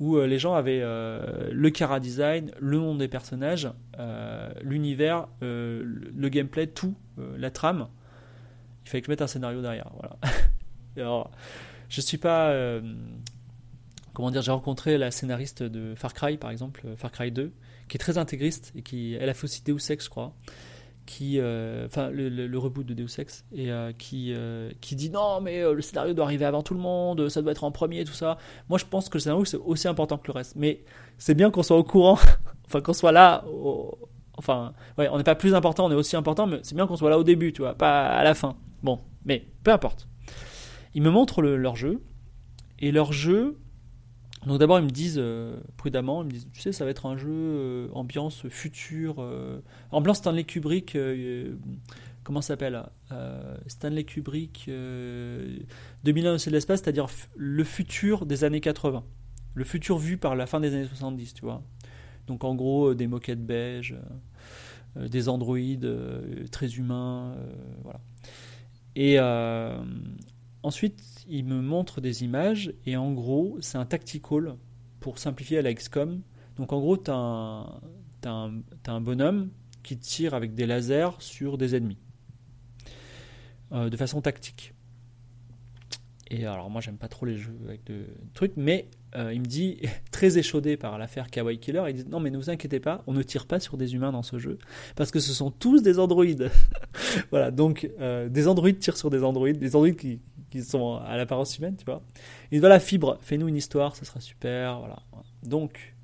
où 0.00 0.16
euh, 0.16 0.26
les 0.26 0.38
gens 0.38 0.54
avaient 0.54 0.82
le 0.82 1.70
cara 1.70 2.00
design, 2.00 2.50
le 2.58 2.78
nom 2.78 2.94
des 2.94 3.08
personnages, 3.08 3.70
l'univers, 4.62 5.28
le 5.40 6.28
gameplay, 6.28 6.66
tout, 6.66 6.94
la 7.36 7.50
trame. 7.50 7.88
Il 8.84 8.90
fallait 8.90 9.00
que 9.00 9.06
je 9.06 9.12
mette 9.12 9.22
un 9.22 9.28
scénario 9.28 9.62
derrière. 9.62 9.90
Voilà. 9.94 10.16
alors, 10.96 11.30
je 11.88 12.00
suis 12.00 12.18
pas. 12.18 12.52
Comment 14.12 14.30
dire 14.30 14.42
J'ai 14.42 14.52
rencontré 14.52 14.98
la 14.98 15.10
scénariste 15.10 15.62
de 15.62 15.94
Far 15.94 16.14
Cry, 16.14 16.36
par 16.36 16.50
exemple, 16.50 16.82
euh, 16.86 16.96
Far 16.96 17.12
Cry 17.12 17.30
2, 17.30 17.52
qui 17.88 17.96
est 17.96 17.98
très 17.98 18.18
intégriste 18.18 18.72
et 18.76 18.82
qui. 18.82 19.14
Elle 19.14 19.28
a 19.28 19.34
fait 19.34 19.44
aussi 19.44 19.62
Deus 19.64 19.90
Ex, 19.90 20.04
je 20.04 20.10
crois. 20.10 20.34
Qui, 21.04 21.40
euh, 21.40 21.86
enfin, 21.86 22.10
le, 22.10 22.56
reboot 22.58 22.86
de 22.86 22.94
Deus 22.94 23.18
Ex, 23.18 23.44
et 23.52 23.72
euh, 23.72 23.92
qui, 23.92 24.32
qui 24.80 24.94
dit 24.94 25.10
non, 25.10 25.40
mais 25.40 25.62
le 25.62 25.82
scénario 25.82 26.14
doit 26.14 26.24
arriver 26.24 26.44
avant 26.44 26.62
tout 26.62 26.74
le 26.74 26.80
monde, 26.80 27.28
ça 27.28 27.42
doit 27.42 27.50
être 27.50 27.64
en 27.64 27.72
premier, 27.72 28.04
tout 28.04 28.12
ça. 28.12 28.38
Moi, 28.68 28.78
je 28.78 28.84
pense 28.84 29.08
que 29.08 29.14
le 29.18 29.20
scénario, 29.20 29.44
c'est 29.44 29.56
aussi 29.56 29.88
important 29.88 30.16
que 30.16 30.28
le 30.28 30.32
reste. 30.34 30.54
Mais 30.54 30.84
c'est 31.18 31.34
bien 31.34 31.50
qu'on 31.50 31.64
soit 31.64 31.76
au 31.76 31.82
courant, 31.82 32.18
enfin, 32.66 32.80
qu'on 32.80 32.92
soit 32.92 33.10
là. 33.10 33.44
Enfin, 34.36 34.74
ouais, 34.96 35.08
on 35.08 35.18
n'est 35.18 35.24
pas 35.24 35.34
plus 35.34 35.54
important, 35.54 35.86
on 35.86 35.90
est 35.90 35.96
aussi 35.96 36.14
important, 36.14 36.46
mais 36.46 36.60
c'est 36.62 36.76
bien 36.76 36.86
qu'on 36.86 36.96
soit 36.96 37.10
là 37.10 37.18
au 37.18 37.24
début, 37.24 37.52
tu 37.52 37.62
vois, 37.62 37.74
pas 37.74 38.06
à 38.06 38.22
la 38.22 38.34
fin. 38.34 38.56
Bon, 38.84 39.00
mais 39.24 39.48
peu 39.64 39.72
importe. 39.72 40.06
Ils 40.94 41.02
me 41.02 41.10
montrent 41.10 41.42
le- 41.42 41.56
leur 41.56 41.74
jeu, 41.74 42.00
et 42.82 42.92
leur 42.92 43.12
jeu. 43.12 43.58
Donc 44.46 44.58
d'abord, 44.58 44.78
ils 44.80 44.84
me 44.84 44.90
disent 44.90 45.18
euh, 45.18 45.56
prudemment, 45.76 46.22
ils 46.22 46.26
me 46.26 46.30
disent, 46.32 46.48
tu 46.52 46.60
sais, 46.60 46.72
ça 46.72 46.84
va 46.84 46.90
être 46.90 47.06
un 47.06 47.16
jeu 47.16 47.30
euh, 47.30 47.88
ambiance 47.92 48.48
future, 48.48 49.16
euh, 49.20 49.60
ambiance 49.92 50.18
Stanley 50.18 50.44
Kubrick. 50.44 50.96
euh, 50.96 51.54
comment 52.24 52.40
ça 52.40 52.48
s'appelle 52.48 52.82
Stanley 53.66 54.04
Kubrick 54.04 54.66
euh, 54.68 55.58
2001 56.04 56.38
c'est 56.38 56.50
de 56.50 56.56
l'espace, 56.56 56.80
c'est-à-dire 56.82 57.06
le 57.36 57.62
futur 57.64 58.26
des 58.26 58.42
années 58.44 58.60
80, 58.60 59.04
le 59.54 59.64
futur 59.64 59.98
vu 59.98 60.16
par 60.16 60.34
la 60.34 60.46
fin 60.46 60.58
des 60.58 60.74
années 60.74 60.86
70, 60.86 61.34
tu 61.34 61.42
vois. 61.42 61.62
Donc 62.26 62.42
en 62.44 62.54
gros, 62.54 62.94
des 62.94 63.06
moquettes 63.06 63.44
beige, 63.44 63.96
euh, 64.96 65.08
des 65.08 65.28
androïdes 65.28 65.88
très 66.50 66.74
humains, 66.74 67.36
voilà. 67.84 68.00
Et 68.94 69.18
ensuite, 70.62 71.02
il 71.34 71.46
me 71.46 71.62
montre 71.62 72.02
des 72.02 72.24
images 72.24 72.74
et 72.84 72.94
en 72.98 73.10
gros, 73.10 73.56
c'est 73.60 73.78
un 73.78 73.86
tactical 73.86 74.54
pour 75.00 75.18
simplifier 75.18 75.58
à 75.58 75.62
la 75.62 75.72
XCOM. 75.72 76.20
Donc 76.56 76.74
en 76.74 76.78
gros, 76.78 76.98
tu 76.98 77.10
un 77.10 79.00
bonhomme 79.00 79.48
qui 79.82 79.96
tire 79.96 80.34
avec 80.34 80.54
des 80.54 80.66
lasers 80.66 81.16
sur 81.20 81.56
des 81.56 81.74
ennemis 81.74 81.96
euh, 83.72 83.88
de 83.88 83.96
façon 83.96 84.20
tactique. 84.20 84.74
Et 86.30 86.44
alors 86.44 86.68
moi 86.68 86.82
j'aime 86.82 86.98
pas 86.98 87.08
trop 87.08 87.24
les 87.24 87.36
jeux 87.36 87.58
avec 87.64 87.84
de 87.84 88.04
trucs, 88.34 88.52
mais 88.56 88.90
euh, 89.16 89.32
il 89.32 89.40
me 89.40 89.46
dit, 89.46 89.80
très 90.10 90.36
échaudé 90.36 90.76
par 90.76 90.98
l'affaire 90.98 91.28
Kawaii 91.30 91.58
Killer, 91.58 91.82
il 91.88 91.94
dit 91.94 92.04
non 92.08 92.20
mais 92.20 92.30
ne 92.30 92.36
vous 92.36 92.50
inquiétez 92.50 92.80
pas, 92.80 93.02
on 93.06 93.14
ne 93.14 93.22
tire 93.22 93.46
pas 93.46 93.58
sur 93.58 93.78
des 93.78 93.94
humains 93.94 94.12
dans 94.12 94.22
ce 94.22 94.38
jeu, 94.38 94.58
parce 94.96 95.10
que 95.10 95.20
ce 95.20 95.32
sont 95.32 95.50
tous 95.50 95.82
des 95.82 95.98
androïdes. 95.98 96.50
voilà, 97.30 97.50
donc 97.50 97.90
euh, 98.00 98.28
des 98.28 98.48
androïdes 98.48 98.78
tirent 98.78 98.96
sur 98.96 99.10
des 99.10 99.22
androïdes, 99.22 99.58
des 99.58 99.76
androïdes 99.76 99.96
qui, 99.96 100.20
qui 100.52 100.62
sont 100.62 100.96
à 100.96 101.16
l'apparence 101.16 101.58
humaine, 101.58 101.76
tu 101.76 101.84
vois. 101.84 102.02
Dit 102.50 102.58
voilà 102.58 102.78
fibre, 102.78 103.18
fais-nous 103.22 103.48
une 103.48 103.56
histoire, 103.56 103.96
ça 103.96 104.04
sera 104.04 104.20
super, 104.20 104.78
voilà. 104.78 105.02
Donc, 105.42 105.94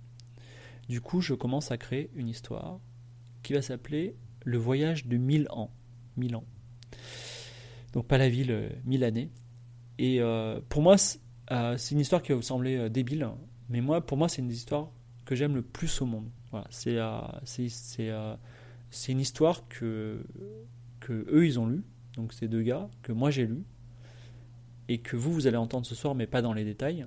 du 0.88 1.00
coup 1.00 1.21
je 1.21 1.35
commence 1.35 1.71
à 1.71 1.76
créer 1.76 2.11
une 2.14 2.28
histoire 2.28 2.81
qui 3.43 3.52
va 3.52 3.62
s'appeler 3.62 4.17
Le 4.45 4.59
voyage 4.59 5.07
de 5.07 5.17
mille 5.17 5.47
ans. 5.50 5.71
Mille 6.17 6.35
ans. 6.35 6.45
Donc 7.93 8.07
pas 8.07 8.19
la 8.19 8.28
ville, 8.28 8.50
euh, 8.50 8.69
mille 8.85 9.05
années. 9.05 9.31
Et 9.99 10.21
euh, 10.21 10.61
pour 10.69 10.83
moi, 10.83 10.97
c'est 10.97 11.21
euh, 11.50 11.76
c'est 11.78 11.95
une 11.95 12.00
histoire 12.00 12.23
qui 12.23 12.31
va 12.31 12.37
vous 12.37 12.43
sembler 12.43 12.76
euh, 12.76 12.88
débile, 12.88 13.28
mais 13.69 13.81
moi, 13.81 14.05
pour 14.05 14.19
moi, 14.19 14.28
c'est 14.28 14.43
une 14.43 14.49
des 14.49 14.57
histoires 14.57 14.90
que 15.25 15.35
j'aime 15.35 15.55
le 15.55 15.62
plus 15.62 16.00
au 16.02 16.07
monde. 16.07 16.31
Voilà, 16.50 16.67
c'est 16.71 16.97
euh, 16.99 17.21
euh, 18.00 18.37
une 19.09 19.21
histoire 19.21 19.69
que 19.69 20.23
que 21.00 21.26
eux 21.31 21.47
ils 21.47 21.61
ont 21.61 21.67
lu, 21.67 21.85
donc 22.17 22.33
ces 22.33 22.49
deux 22.49 22.62
gars 22.62 22.88
que 23.02 23.12
moi 23.12 23.31
j'ai 23.31 23.47
lu 23.47 23.62
et 24.88 24.99
que 24.99 25.16
vous 25.16 25.33
vous 25.33 25.47
allez 25.47 25.57
entendre 25.57 25.87
ce 25.87 25.95
soir, 25.95 26.14
mais 26.14 26.26
pas 26.26 26.42
dans 26.42 26.52
les 26.52 26.64
détails, 26.64 27.07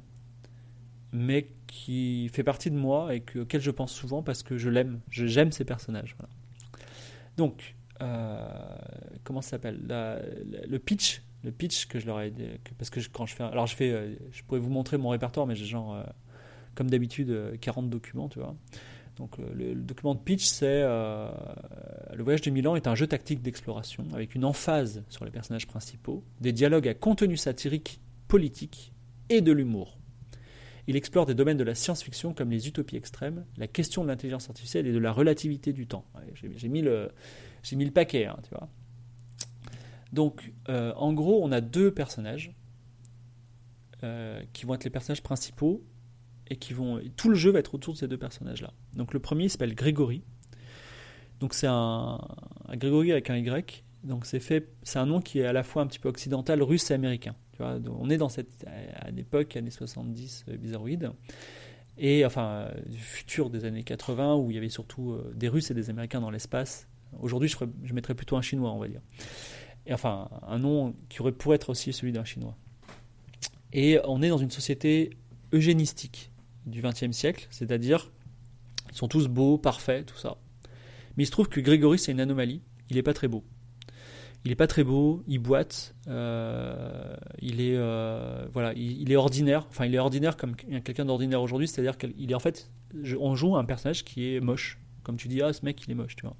mais 1.13 1.47
qui 1.67 2.29
fait 2.29 2.43
partie 2.43 2.71
de 2.71 2.75
moi 2.75 3.13
et 3.15 3.21
que, 3.21 3.39
auquel 3.39 3.61
je 3.61 3.71
pense 3.71 3.91
souvent 3.91 4.23
parce 4.23 4.43
que 4.43 4.57
je 4.57 4.69
l'aime, 4.69 4.99
j'aime 5.09 5.51
ces 5.51 5.65
personnages. 5.65 6.15
Donc, 7.37 7.75
euh, 8.01 8.45
comment 9.23 9.41
ça 9.41 9.51
s'appelle? 9.51 9.79
Le 9.87 10.77
pitch, 10.77 11.21
le 11.43 11.51
pitch 11.51 11.87
que 11.87 11.99
je 11.99 12.05
leur 12.05 12.21
ai 12.21 12.31
que- 12.31 12.73
parce 12.77 12.89
que 12.89 12.99
je- 12.99 13.09
quand 13.09 13.25
je 13.25 13.35
fais, 13.35 13.43
alors 13.43 13.67
je 13.67 13.75
fais, 13.75 13.91
euh, 13.91 14.15
je 14.31 14.43
pourrais 14.43 14.59
vous 14.59 14.69
montrer 14.69 14.97
mon 14.97 15.09
répertoire, 15.09 15.47
mais 15.47 15.55
j'ai 15.55 15.65
genre, 15.65 15.95
euh, 15.95 16.03
comme 16.75 16.89
d'habitude, 16.89 17.29
euh, 17.29 17.57
40 17.59 17.89
documents, 17.89 18.29
tu 18.29 18.39
vois. 18.39 18.55
Donc 19.21 19.37
euh, 19.37 19.53
le, 19.53 19.75
document 19.75 20.15
de 20.15 20.19
pitch, 20.19 20.45
c'est 20.45 20.81
euh, 20.81 21.29
le 22.11 22.23
voyage 22.23 22.41
de 22.41 22.49
Milan 22.49 22.75
est 22.75 22.87
un 22.87 22.95
jeu 22.95 23.05
tactique 23.05 23.43
d'exploration 23.43 24.03
avec 24.13 24.33
une 24.33 24.43
emphase 24.43 25.03
sur 25.09 25.25
les 25.25 25.31
personnages 25.31 25.67
principaux, 25.67 26.23
des 26.39 26.51
dialogues 26.51 26.87
à 26.87 26.95
contenu 26.95 27.37
satirique, 27.37 28.01
politique 28.27 28.93
et 29.29 29.41
de 29.41 29.51
l'humour. 29.51 29.99
Il 30.87 30.95
explore 30.95 31.27
des 31.27 31.35
domaines 31.35 31.57
de 31.57 31.63
la 31.63 31.75
science-fiction 31.75 32.33
comme 32.33 32.49
les 32.49 32.67
utopies 32.67 32.95
extrêmes, 32.95 33.45
la 33.57 33.67
question 33.67 34.01
de 34.01 34.07
l'intelligence 34.07 34.49
artificielle 34.49 34.87
et 34.87 34.91
de 34.91 34.97
la 34.97 35.11
relativité 35.11 35.71
du 35.71 35.85
temps. 35.85 36.05
J'ai 36.33 36.67
mis, 36.67 36.81
le- 36.81 37.11
paquet, 37.93 38.25
hein. 38.25 38.39
Donc, 40.13 40.51
euh, 40.67 40.93
en 40.95 41.13
gros, 41.13 41.43
on 41.43 41.51
a 41.51 41.61
deux 41.61 41.93
personnages 41.93 42.55
qui 44.51 44.65
vont 44.65 44.73
être 44.73 44.83
les 44.83 44.89
personnages 44.89 45.21
principaux 45.21 45.83
et 46.51 46.57
qui 46.57 46.73
vont. 46.73 46.99
Tout 47.15 47.29
le 47.29 47.35
jeu 47.35 47.49
va 47.49 47.59
être 47.59 47.73
autour 47.73 47.93
de 47.93 47.99
ces 47.99 48.09
deux 48.09 48.17
personnages-là. 48.17 48.73
Donc, 48.93 49.13
le 49.13 49.19
premier 49.19 49.47
s'appelle 49.47 49.73
Grégory. 49.73 50.21
Donc, 51.39 51.53
c'est 51.53 51.67
un, 51.69 52.19
Grégory 52.73 53.13
avec 53.13 53.29
un 53.29 53.37
Y. 53.37 53.85
Donc, 54.03 54.25
c'est 54.25 54.41
fait. 54.41 54.67
C'est 54.83 54.99
un 54.99 55.05
nom 55.05 55.21
qui 55.21 55.39
est 55.39 55.45
à 55.45 55.53
la 55.53 55.63
fois 55.63 55.81
un 55.81 55.87
petit 55.87 55.97
peu 55.97 56.09
occidental, 56.09 56.61
russe 56.61 56.91
et 56.91 56.93
américain. 56.93 57.35
Tu 57.53 57.59
vois, 57.63 57.79
on 57.97 58.09
est 58.09 58.17
dans 58.17 58.27
cette 58.27 58.65
à 58.95 59.11
l'époque 59.11 59.55
années 59.55 59.71
70 59.71 60.45
euh, 60.49 60.57
bizarroïde 60.57 61.11
et 61.97 62.25
enfin 62.25 62.47
euh, 62.47 62.71
futur 62.97 63.49
des 63.49 63.65
années 63.65 63.83
80 63.83 64.35
où 64.35 64.49
il 64.49 64.55
y 64.55 64.57
avait 64.57 64.69
surtout 64.69 65.11
euh, 65.11 65.31
des 65.35 65.47
Russes 65.47 65.71
et 65.71 65.73
des 65.73 65.89
Américains 65.89 66.19
dans 66.19 66.31
l'espace. 66.31 66.87
Aujourd'hui, 67.19 67.49
je, 67.49 67.93
mettrais 67.93 68.15
plutôt 68.15 68.35
un 68.37 68.41
Chinois, 68.41 68.71
on 68.71 68.79
va 68.79 68.87
dire. 68.87 69.01
Et 69.85 69.93
enfin, 69.93 70.29
un 70.47 70.59
nom 70.59 70.95
qui 71.09 71.21
aurait 71.21 71.31
pour 71.31 71.53
être 71.53 71.69
aussi 71.69 71.93
celui 71.93 72.11
d'un 72.11 72.23
Chinois. 72.23 72.57
Et 73.73 73.99
on 74.05 74.21
est 74.21 74.29
dans 74.29 74.37
une 74.37 74.51
société 74.51 75.11
eugénistique 75.53 76.30
du 76.65 76.81
XXe 76.81 77.11
siècle, 77.11 77.47
c'est-à-dire 77.49 78.11
ils 78.91 78.97
sont 78.97 79.07
tous 79.07 79.27
beaux, 79.27 79.57
parfaits, 79.57 80.05
tout 80.05 80.17
ça. 80.17 80.37
Mais 81.15 81.23
il 81.23 81.25
se 81.25 81.31
trouve 81.31 81.49
que 81.49 81.59
Grégory, 81.59 81.99
c'est 81.99 82.11
une 82.11 82.19
anomalie. 82.19 82.61
Il 82.89 82.95
n'est 82.95 83.03
pas 83.03 83.13
très 83.13 83.27
beau. 83.27 83.43
Il 84.43 84.49
n'est 84.49 84.55
pas 84.55 84.67
très 84.67 84.83
beau, 84.83 85.23
il 85.27 85.37
boite, 85.37 85.93
euh, 86.07 87.15
il 87.39 87.61
est 87.61 87.75
euh, 87.75 88.47
voilà, 88.51 88.73
il, 88.73 88.99
il 89.01 89.11
est 89.11 89.15
ordinaire. 89.15 89.67
Enfin, 89.69 89.85
il 89.85 89.93
est 89.93 89.99
ordinaire 89.99 90.35
comme 90.35 90.55
quelqu'un 90.55 91.05
d'ordinaire 91.05 91.41
aujourd'hui, 91.43 91.67
c'est-à-dire 91.67 91.95
qu'il 91.97 92.31
est 92.31 92.33
en 92.33 92.39
fait, 92.39 92.71
on 93.19 93.35
joue 93.35 93.55
un 93.55 93.65
personnage 93.65 94.03
qui 94.03 94.33
est 94.33 94.39
moche. 94.39 94.79
Comme 95.03 95.17
tu 95.17 95.27
dis, 95.27 95.41
ah 95.43 95.53
ce 95.53 95.63
mec 95.63 95.83
il 95.85 95.91
est 95.91 95.95
moche, 95.95 96.15
tu 96.15 96.23
vois. 96.23 96.35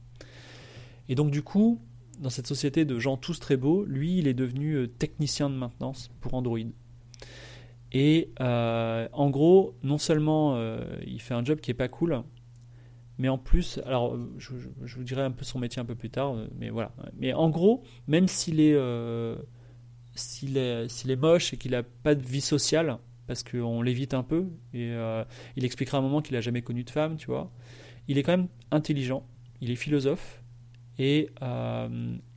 Et 1.09 1.15
donc 1.15 1.29
du 1.29 1.43
coup, 1.43 1.79
dans 2.19 2.31
cette 2.31 2.47
société 2.47 2.85
de 2.85 2.97
gens 2.97 3.17
tous 3.17 3.39
très 3.39 3.57
beaux, 3.57 3.85
lui 3.85 4.17
il 4.17 4.27
est 4.27 4.33
devenu 4.33 4.73
euh, 4.73 4.87
technicien 4.87 5.49
de 5.49 5.55
maintenance 5.55 6.09
pour 6.21 6.33
Android. 6.33 6.59
Et 7.91 8.31
euh, 8.39 9.07
en 9.11 9.29
gros, 9.29 9.75
non 9.83 9.97
seulement 9.97 10.55
euh, 10.55 10.83
il 11.05 11.21
fait 11.21 11.33
un 11.33 11.43
job 11.43 11.59
qui 11.59 11.71
est 11.71 11.75
pas 11.75 11.89
cool, 11.89 12.23
mais 13.17 13.27
en 13.27 13.37
plus, 13.37 13.79
alors 13.85 14.17
je, 14.37 14.53
vous 14.95 15.03
dirai 15.03 15.23
un 15.23 15.31
peu 15.31 15.43
son 15.43 15.59
métier 15.59 15.81
un 15.81 15.85
peu 15.85 15.95
plus 15.95 16.09
tard, 16.09 16.35
mais 16.57 16.69
voilà. 16.69 16.93
Mais 17.17 17.33
en 17.33 17.49
gros, 17.49 17.83
même 18.07 18.27
s'il 18.27 18.59
est, 18.59 18.73
euh, 18.73 19.35
s'il 20.15 20.57
est, 20.57 20.87
s'il 20.87 21.11
est 21.11 21.17
moche 21.17 21.53
et 21.53 21.57
qu'il 21.57 21.75
a 21.75 21.83
pas 21.83 22.15
de 22.15 22.25
vie 22.25 22.41
sociale, 22.41 22.97
parce 23.27 23.43
qu'on 23.43 23.81
l'évite 23.81 24.13
un 24.13 24.23
peu, 24.23 24.47
et 24.73 24.93
il 25.55 25.63
expliquera 25.65 25.97
à 25.97 26.01
un 26.01 26.03
moment 26.03 26.21
qu'il 26.21 26.35
a 26.35 26.41
jamais 26.41 26.61
connu 26.61 26.83
de 26.83 26.89
femme, 26.89 27.17
tu 27.17 27.27
vois, 27.27 27.51
il 28.07 28.17
est 28.17 28.23
quand 28.23 28.35
même 28.35 28.47
intelligent, 28.71 29.25
il 29.61 29.71
est 29.71 29.75
philosophe, 29.75 30.41
et 30.97 31.29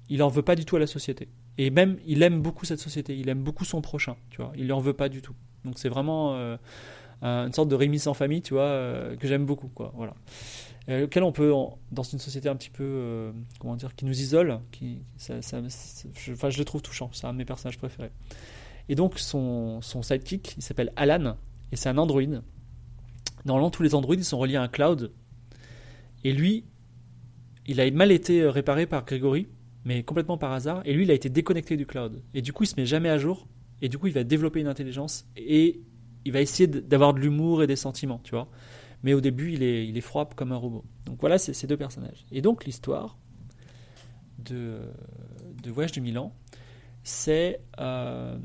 il 0.08 0.22
en 0.22 0.28
veut 0.28 0.42
pas 0.42 0.54
du 0.54 0.64
tout 0.64 0.76
à 0.76 0.80
la 0.80 0.86
société. 0.86 1.28
Et 1.58 1.70
même, 1.70 1.98
il 2.06 2.22
aime 2.22 2.42
beaucoup 2.42 2.64
cette 2.64 2.80
société, 2.80 3.16
il 3.16 3.28
aime 3.28 3.42
beaucoup 3.42 3.64
son 3.64 3.80
prochain, 3.80 4.16
tu 4.30 4.42
vois, 4.42 4.52
il 4.56 4.72
en 4.72 4.80
veut 4.80 4.92
pas 4.92 5.08
du 5.08 5.22
tout. 5.22 5.34
Donc 5.64 5.78
c'est 5.78 5.88
vraiment 5.88 6.34
euh, 6.34 6.56
un- 7.22 7.46
une 7.46 7.52
sorte 7.52 7.68
de 7.68 7.74
Rémi 7.76 7.98
sans 7.98 8.14
famille, 8.14 8.42
tu 8.42 8.54
vois, 8.54 8.62
euh, 8.64 9.16
que 9.16 9.28
j'aime 9.28 9.46
beaucoup, 9.46 9.68
quoi, 9.68 9.92
voilà. 9.94 10.14
Auquel 11.04 11.22
on 11.22 11.32
peut, 11.32 11.50
dans 11.92 12.02
une 12.02 12.18
société 12.18 12.48
un 12.50 12.56
petit 12.56 12.68
peu, 12.68 12.84
euh, 12.84 13.32
comment 13.58 13.74
dire, 13.74 13.94
qui 13.94 14.04
nous 14.04 14.20
isole, 14.20 14.60
qui, 14.70 14.98
je, 15.18 16.32
enfin, 16.32 16.50
je 16.50 16.58
le 16.58 16.64
trouve 16.66 16.82
touchant, 16.82 17.08
c'est 17.12 17.26
un 17.26 17.32
de 17.32 17.38
mes 17.38 17.46
personnages 17.46 17.78
préférés. 17.78 18.10
Et 18.90 18.94
donc 18.94 19.18
son, 19.18 19.80
son 19.80 20.02
sidekick, 20.02 20.56
il 20.58 20.62
s'appelle 20.62 20.92
Alan, 20.96 21.36
et 21.72 21.76
c'est 21.76 21.88
un 21.88 21.96
androïde. 21.96 22.42
Normalement, 23.46 23.70
tous 23.70 23.82
les 23.82 23.94
androïdes, 23.94 24.20
ils 24.20 24.24
sont 24.24 24.38
reliés 24.38 24.56
à 24.56 24.62
un 24.62 24.68
cloud. 24.68 25.12
Et 26.22 26.32
lui, 26.32 26.64
il 27.66 27.80
a 27.80 27.90
mal 27.90 28.12
été 28.12 28.46
réparé 28.46 28.86
par 28.86 29.06
Grégory, 29.06 29.48
mais 29.84 30.02
complètement 30.02 30.38
par 30.38 30.52
hasard. 30.52 30.82
Et 30.84 30.92
lui, 30.94 31.04
il 31.04 31.10
a 31.10 31.14
été 31.14 31.28
déconnecté 31.28 31.76
du 31.76 31.86
cloud. 31.86 32.22
Et 32.34 32.42
du 32.42 32.52
coup, 32.52 32.64
il 32.64 32.66
se 32.66 32.76
met 32.76 32.86
jamais 32.86 33.08
à 33.08 33.18
jour. 33.18 33.46
Et 33.82 33.88
du 33.88 33.98
coup, 33.98 34.06
il 34.06 34.12
va 34.12 34.24
développer 34.24 34.60
une 34.60 34.66
intelligence 34.66 35.26
et 35.36 35.82
il 36.24 36.32
va 36.32 36.40
essayer 36.40 36.66
d'avoir 36.66 37.12
de 37.12 37.20
l'humour 37.20 37.62
et 37.62 37.66
des 37.66 37.76
sentiments, 37.76 38.20
tu 38.24 38.30
vois. 38.30 38.48
Mais 39.02 39.12
au 39.12 39.20
début, 39.20 39.52
il 39.52 39.62
est, 39.62 39.86
il 39.86 39.96
est 39.96 40.02
froid 40.02 40.28
comme 40.34 40.52
un 40.52 40.56
robot. 40.56 40.84
Donc 41.04 41.20
voilà, 41.20 41.36
ces 41.36 41.66
deux 41.66 41.76
personnages. 41.76 42.24
Et 42.32 42.40
donc 42.40 42.64
l'histoire 42.64 43.18
de, 44.38 44.80
de 45.62 45.70
Voyage 45.70 45.92
de 45.92 46.00
Milan, 46.00 46.34
c'est 47.02 47.60
euh, 47.78 48.38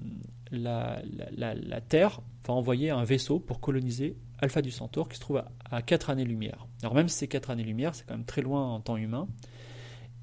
la, 0.51 1.01
la, 1.31 1.53
la, 1.55 1.81
Terre 1.81 2.21
va 2.45 2.53
envoyer 2.53 2.89
un 2.89 3.05
vaisseau 3.05 3.39
pour 3.39 3.61
coloniser 3.61 4.17
Alpha 4.39 4.61
du 4.61 4.71
Centaure 4.71 5.07
qui 5.07 5.15
se 5.15 5.21
trouve 5.21 5.37
à, 5.37 5.51
à 5.71 5.81
4 5.81 6.09
années-lumière. 6.09 6.67
Alors 6.81 6.95
même 6.95 7.07
si 7.07 7.17
c'est 7.17 7.27
4 7.27 7.51
années-lumière, 7.51 7.95
c'est 7.95 8.05
quand 8.05 8.15
même 8.15 8.25
très 8.25 8.41
loin 8.41 8.73
en 8.73 8.81
temps 8.81 8.97
humain. 8.97 9.27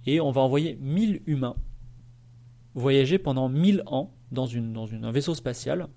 Et 0.07 0.21
on 0.21 0.31
va 0.31 0.41
envoyer 0.41 0.77
1000 0.81 1.23
humains 1.27 1.57
voyager 2.77 3.19
pendant 3.19 3.49
1000 3.49 3.83
ans 3.87 4.15
dans, 4.31 4.47
une, 4.47 4.77
un 4.77 5.11
vaisseau 5.11 5.35
spatial. 5.35 5.89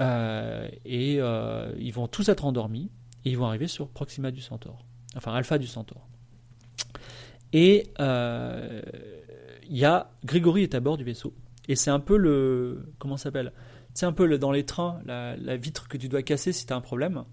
Euh, 0.00 0.68
et 0.84 1.16
euh, 1.18 1.72
ils 1.78 1.92
vont 1.92 2.06
tous 2.06 2.28
être 2.28 2.44
endormis 2.44 2.90
et 3.24 3.30
ils 3.30 3.38
vont 3.38 3.46
arriver 3.46 3.66
sur 3.66 3.88
Proxima 3.88 4.30
du 4.30 4.40
Centaure, 4.40 4.86
enfin 5.14 5.34
Alpha 5.34 5.58
du 5.58 5.66
Centaure. 5.66 6.08
Et 7.52 7.92
euh, 7.98 8.80
il 9.68 9.76
y 9.76 9.84
a 9.84 10.10
Grégory 10.24 10.62
est 10.62 10.74
à 10.74 10.80
bord 10.80 10.96
du 10.96 11.04
vaisseau 11.04 11.34
et 11.68 11.76
c'est 11.76 11.90
un 11.90 12.00
peu 12.00 12.16
le 12.16 12.94
comment 12.98 13.18
s'appelle? 13.18 13.52
C'est 13.92 14.06
un 14.06 14.12
peu 14.12 14.38
dans 14.38 14.52
les 14.52 14.64
trains 14.64 15.00
la, 15.04 15.36
la, 15.36 15.56
vitre 15.56 15.88
que 15.88 15.98
tu 15.98 16.08
dois 16.08 16.22
casser 16.22 16.52
si 16.52 16.64
tu 16.64 16.72
as 16.72 16.76
un 16.76 16.80
problème. 16.80 17.24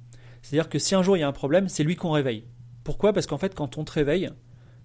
C'est-à-dire 0.41 0.67
que 0.67 0.79
si 0.79 0.95
un 0.95 1.03
jour 1.03 1.15
il 1.15 1.21
y 1.21 1.23
a 1.23 1.27
un 1.27 1.33
problème, 1.33 1.69
c'est 1.69 1.83
lui 1.83 1.95
qu'on 1.95 2.11
réveille. 2.11 2.43
Pourquoi? 2.83 3.13
Parce 3.13 3.27
qu'en 3.27 3.37
fait 3.37 3.55
quand 3.55 3.77
on 3.77 3.85
te 3.85 3.93
réveille, 3.93 4.29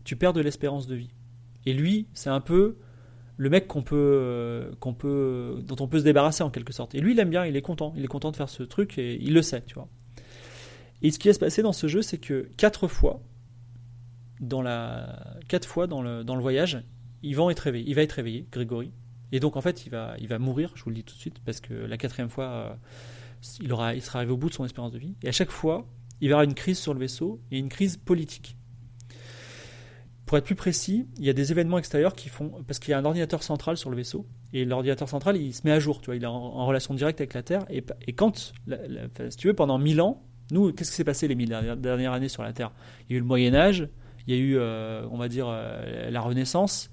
tu 0.05 0.17
perds 0.17 0.33
de 0.33 0.41
l'espérance 0.41 0.87
de 0.87 0.95
vie. 0.95 1.11
Et 1.67 1.73
lui, 1.73 2.07
c'est 2.15 2.31
un 2.31 2.41
peu 2.41 2.77
le 3.37 3.51
mec 3.51 3.67
qu'on 3.67 3.83
peut, 3.83 3.97
euh, 3.97 4.73
qu'on 4.81 4.95
peut, 4.95 5.63
dont 5.67 5.77
on 5.81 5.89
peut 5.89 5.99
se 5.99 6.05
débarrasser 6.05 6.43
en 6.43 6.51
quelque 6.51 6.73
sorte. 6.73 6.95
Et 6.95 7.01
lui, 7.01 7.13
il 7.13 7.19
aime 7.19 7.31
bien, 7.31 7.45
il 7.45 7.57
est 7.57 7.63
content, 7.63 7.93
il 7.97 8.05
est 8.05 8.09
content 8.09 8.31
de 8.31 8.37
faire 8.37 8.49
ce 8.49 8.63
truc 8.63 8.99
et 8.99 9.21
il 9.21 9.33
le 9.33 9.43
sait, 9.43 9.63
tu 9.63 9.75
vois. 9.75 9.89
Et 11.03 11.11
ce 11.11 11.19
qui 11.19 11.29
va 11.29 11.35
se 11.35 11.39
passer 11.39 11.63
dans 11.63 11.73
ce 11.73 11.89
jeu, 11.89 12.03
c'est 12.03 12.19
que 12.19 12.49
quatre 12.57 12.87
fois, 12.87 13.23
dans 14.41 14.63
la, 14.63 15.37
quatre 15.49 15.67
fois 15.67 15.87
dans 15.87 16.03
le, 16.03 16.25
dans 16.25 16.37
le 16.37 16.43
voyage, 16.43 16.83
il 17.23 17.35
va 17.37 17.51
être 17.51 17.61
réveillé, 17.61 17.89
il 17.89 17.95
va 17.95 18.03
être 18.03 18.13
réveillé, 18.13 18.47
Grégory. 18.51 18.93
Et 19.33 19.41
donc 19.41 19.57
en 19.57 19.61
fait, 19.61 19.87
il 19.87 19.91
va, 19.91 20.15
il 20.19 20.29
va 20.29 20.39
mourir, 20.39 20.73
je 20.75 20.85
vous 20.85 20.91
le 20.91 20.97
dis 20.97 21.05
tout 21.05 21.15
de 21.15 21.21
suite, 21.21 21.41
parce 21.45 21.61
que 21.61 21.73
la 21.73 21.97
quatrième 21.97 22.29
fois, 22.29 22.45
euh, 22.45 22.75
il, 23.61 23.73
aura, 23.73 23.95
il 23.95 24.03
sera 24.03 24.19
arrivé 24.19 24.33
au 24.33 24.37
bout 24.37 24.51
de 24.51 24.55
son 24.55 24.65
espérance 24.65 24.93
de 24.93 24.99
vie. 24.99 25.15
Et 25.23 25.29
à 25.29 25.33
chaque 25.33 25.51
fois, 25.51 25.87
il 26.21 26.29
va 26.29 26.33
y 26.33 26.35
avoir 26.35 26.45
une 26.45 26.55
crise 26.55 26.79
sur 26.79 26.95
le 26.95 27.01
vaisseau 27.01 27.41
et 27.51 27.59
une 27.59 27.69
crise 27.69 27.97
politique. 27.97 28.57
Pour 30.33 30.39
être 30.39 30.47
plus 30.47 30.55
précis, 30.55 31.07
il 31.19 31.27
y 31.27 31.29
a 31.29 31.35
des 31.35 31.53
événements 31.53 31.77
extérieurs 31.77 32.15
qui 32.15 32.31
font. 32.31 32.53
Parce 32.67 32.79
qu'il 32.79 32.93
y 32.93 32.95
a 32.95 32.99
un 32.99 33.05
ordinateur 33.05 33.43
central 33.43 33.77
sur 33.77 33.91
le 33.91 33.97
vaisseau, 33.97 34.27
et 34.55 34.65
l'ordinateur 34.65 35.07
central, 35.07 35.37
il 35.37 35.53
se 35.53 35.61
met 35.65 35.73
à 35.73 35.79
jour, 35.79 36.01
tu 36.01 36.07
vois, 36.07 36.17
il 36.17 36.23
est 36.23 36.27
en, 36.27 36.65
relation 36.65 36.95
directe 36.95 37.21
avec 37.21 37.35
la 37.35 37.43
Terre. 37.43 37.67
Et, 37.69 37.83
quand, 38.15 38.55
si 39.29 39.37
tu 39.37 39.49
veux, 39.49 39.53
pendant 39.53 39.77
1000 39.77 40.01
ans, 40.01 40.23
nous, 40.51 40.73
qu'est-ce 40.73 40.91
qui 40.91 40.97
s'est 40.97 41.05
passé 41.05 41.29
les 41.29 41.35
1000 41.35 41.77
dernières 41.77 42.15
années 42.15 42.31
sur 42.31 42.43
la 42.43 42.55
Terre? 42.55 42.73
Il 43.11 43.13
y 43.13 43.15
a 43.15 43.19
eu 43.19 43.21
le 43.21 43.27
Moyen-Âge, 43.27 43.91
il 44.27 44.35
y 44.35 44.39
a 44.39 44.41
eu, 44.41 44.57
euh, 44.57 45.07
on 45.11 45.19
va 45.19 45.29
dire, 45.29 45.49
euh, 45.51 46.09
la 46.09 46.23
Renaissance, 46.23 46.89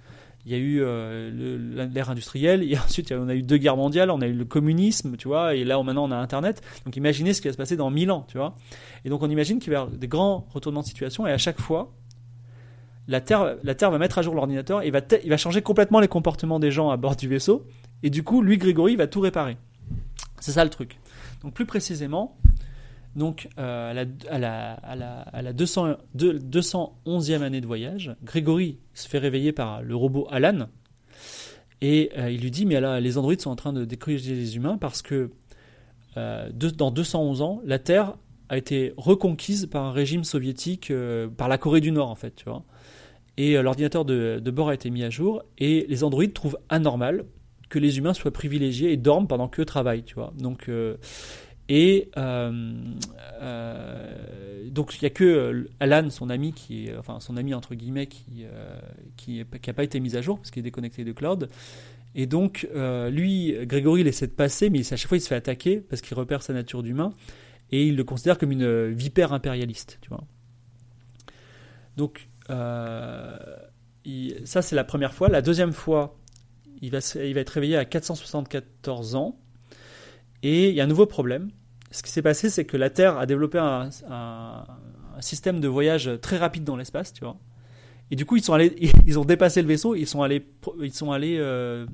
il 0.45 0.51
y 0.51 0.55
a 0.55 0.57
eu 0.57 0.81
euh, 0.81 1.87
l'ère 1.93 2.09
industrielle, 2.09 2.61
et 2.69 2.77
ensuite 2.85 3.13
on 3.13 3.29
a 3.29 3.35
eu 3.35 3.41
deux 3.41 3.55
guerres 3.55 3.77
mondiales, 3.77 4.11
on 4.11 4.19
a 4.19 4.27
eu 4.27 4.33
le 4.33 4.43
communisme, 4.43 5.15
tu 5.15 5.29
vois, 5.29 5.55
et 5.55 5.63
là 5.63 5.81
maintenant 5.81 6.09
on 6.09 6.11
a 6.11 6.17
Internet. 6.17 6.61
Donc 6.83 6.97
imaginez 6.97 7.33
ce 7.33 7.41
qui 7.41 7.47
va 7.47 7.53
se 7.53 7.57
passer 7.57 7.77
dans 7.77 7.89
1000 7.89 8.11
ans, 8.11 8.25
tu 8.27 8.37
vois. 8.37 8.57
Et 9.05 9.09
donc 9.09 9.23
on 9.23 9.29
imagine 9.29 9.59
qu'il 9.59 9.71
va 9.71 9.79
y 9.79 9.81
avoir 9.81 9.97
des 9.97 10.09
grands 10.09 10.45
retournements 10.53 10.81
de 10.81 10.87
situation, 10.87 11.25
et 11.25 11.31
à 11.31 11.37
chaque 11.37 11.61
fois, 11.61 11.93
la 13.09 13.21
Terre, 13.21 13.57
la 13.63 13.73
Terre 13.73 13.89
va 13.89 13.97
mettre 13.97 14.19
à 14.19 14.21
jour 14.21 14.35
l'ordinateur 14.35 14.83
et 14.83 14.91
va, 14.91 15.01
il 15.23 15.29
va 15.31 15.37
changer 15.37 15.63
complètement 15.63 15.99
les 15.99 16.07
comportements 16.07 16.59
des 16.59 16.69
gens 16.69 16.91
à 16.91 16.97
bord 16.97 17.15
du 17.15 17.27
vaisseau. 17.27 17.65
Et 18.03 18.11
du 18.11 18.23
coup, 18.23 18.43
lui, 18.43 18.59
Grégory, 18.59 18.95
va 18.95 19.07
tout 19.07 19.19
réparer. 19.19 19.57
C'est 20.39 20.51
ça 20.51 20.63
le 20.63 20.69
truc. 20.69 20.99
Donc 21.41 21.55
plus 21.55 21.65
précisément, 21.65 22.37
donc 23.15 23.49
euh, 23.57 23.89
à, 23.89 23.93
la, 23.95 24.05
à, 24.29 24.37
la, 24.37 24.73
à, 25.21 25.41
la, 25.41 25.53
200, 25.53 25.95
211e 26.15 27.41
année 27.41 27.61
de 27.61 27.65
voyage, 27.65 28.15
Grégory 28.23 28.77
se 28.93 29.09
fait 29.09 29.17
réveiller 29.17 29.53
par 29.53 29.81
le 29.81 29.95
robot 29.95 30.27
Alan. 30.29 30.67
Et 31.81 32.11
euh, 32.15 32.29
il 32.29 32.41
lui 32.41 32.51
dit, 32.51 32.67
mais 32.67 32.79
là, 32.79 32.99
les 32.99 33.17
androïdes 33.17 33.41
sont 33.41 33.49
en 33.49 33.55
train 33.55 33.73
de 33.73 33.85
détruire 33.85 34.19
les 34.23 34.55
humains 34.55 34.77
parce 34.77 35.01
que 35.01 35.31
euh, 36.17 36.49
dans 36.51 36.91
211 36.91 37.41
ans, 37.41 37.59
la 37.65 37.79
Terre 37.79 38.13
a 38.49 38.57
été 38.57 38.93
reconquise 38.97 39.65
par 39.65 39.83
un 39.83 39.91
régime 39.91 40.23
soviétique, 40.23 40.93
par 41.37 41.47
la 41.47 41.57
Corée 41.57 41.81
du 41.81 41.91
Nord 41.91 42.09
en 42.09 42.15
fait, 42.15 42.35
tu 42.35 42.45
vois 42.45 42.63
et 43.39 43.55
euh, 43.55 43.61
l'ordinateur 43.61 44.03
de, 44.03 44.51
bord 44.51 44.67
a 44.67 44.73
été 44.73 44.89
mis 44.89 45.01
à 45.01 45.09
jour, 45.09 45.43
et 45.57 45.85
les 45.87 46.03
androïdes 46.03 46.33
trouvent 46.33 46.59
anormal 46.67 47.23
que 47.69 47.79
les 47.79 47.97
humains 47.97 48.13
soient 48.13 48.33
privilégiés 48.33 48.91
et 48.91 48.97
dorment 48.97 49.27
pendant 49.27 49.47
qu'eux 49.47 49.63
travaillent, 49.63 50.03
tu 50.03 50.15
vois. 50.15 50.33
Donc, 50.37 50.67
euh, 50.67 50.97
et 51.69 52.09
euh, 52.17 52.51
donc 54.65 54.93
il 54.95 55.03
n'y 55.03 55.05
a 55.05 55.09
que 55.11 55.67
Alan, 55.79 56.09
son 56.09 56.29
ami, 56.29 56.51
qui 56.51 56.87
est, 56.87 56.97
enfin 56.97 57.21
son 57.21 57.37
ami 57.37 57.53
entre 57.53 57.75
guillemets, 57.75 58.07
qui 58.07 58.43
qui 59.15 59.37
n'a 59.37 59.73
pas 59.73 59.83
été 59.83 59.99
mis 59.99 60.17
à 60.17 60.21
jour 60.21 60.37
parce 60.37 60.51
qu'il 60.51 60.59
est 60.59 60.63
déconnecté 60.63 61.05
de 61.05 61.11
cloud. 61.13 61.47
Et 62.15 62.25
donc 62.25 62.67
lui, 63.11 63.55
Grégory, 63.67 64.01
il 64.01 64.07
essaie 64.07 64.25
de 64.25 64.31
passer, 64.31 64.71
mais 64.71 64.79
à 64.79 64.97
chaque 64.97 65.07
fois 65.07 65.17
il 65.17 65.21
se 65.21 65.27
fait 65.27 65.35
attaquer 65.35 65.77
parce 65.77 66.01
qu'il 66.01 66.17
repère 66.17 66.41
sa 66.41 66.53
nature 66.53 66.81
d'humain 66.81 67.13
et 67.71 67.85
il 67.85 67.95
le 67.95 68.03
considère 68.03 68.39
comme 68.39 68.51
une 68.51 68.87
vipère 68.87 69.31
impérialiste, 69.31 69.99
tu 70.01 70.09
vois. 70.09 70.23
Donc 71.97 72.29
euh, 72.49 73.37
ça, 74.45 74.61
c'est 74.61 74.75
la 74.75 74.83
première 74.83 75.13
fois. 75.13 75.29
La 75.29 75.41
deuxième 75.41 75.73
fois, 75.73 76.17
il 76.81 76.91
va, 76.91 76.97
être 76.97 77.49
réveillé 77.49 77.77
à 77.77 77.85
474 77.85 79.15
ans. 79.15 79.37
Et 80.41 80.69
il 80.69 80.75
y 80.75 80.81
a 80.81 80.83
un 80.83 80.87
nouveau 80.87 81.05
problème. 81.05 81.49
Ce 81.91 82.03
qui 82.03 82.11
s'est 82.11 82.21
passé, 82.21 82.49
c'est 82.49 82.65
que 82.65 82.77
la 82.77 82.89
Terre 82.89 83.17
a 83.17 83.25
développé 83.25 83.57
un, 83.59 83.89
système 85.19 85.59
de 85.59 85.67
voyage 85.67 86.09
très 86.21 86.37
rapide 86.37 86.63
dans 86.63 86.77
l'espace, 86.77 87.11
tu 87.11 87.25
vois. 87.25 87.37
Et 88.11 88.15
du 88.15 88.25
coup, 88.25 88.37
ils 88.37 88.49
ont 89.19 89.25
dépassé 89.25 89.61
le 89.61 89.67
vaisseau, 89.67 89.95
ils 89.95 90.07
sont 90.07 90.23
allés, 90.23 90.45
euh, 91.39 91.85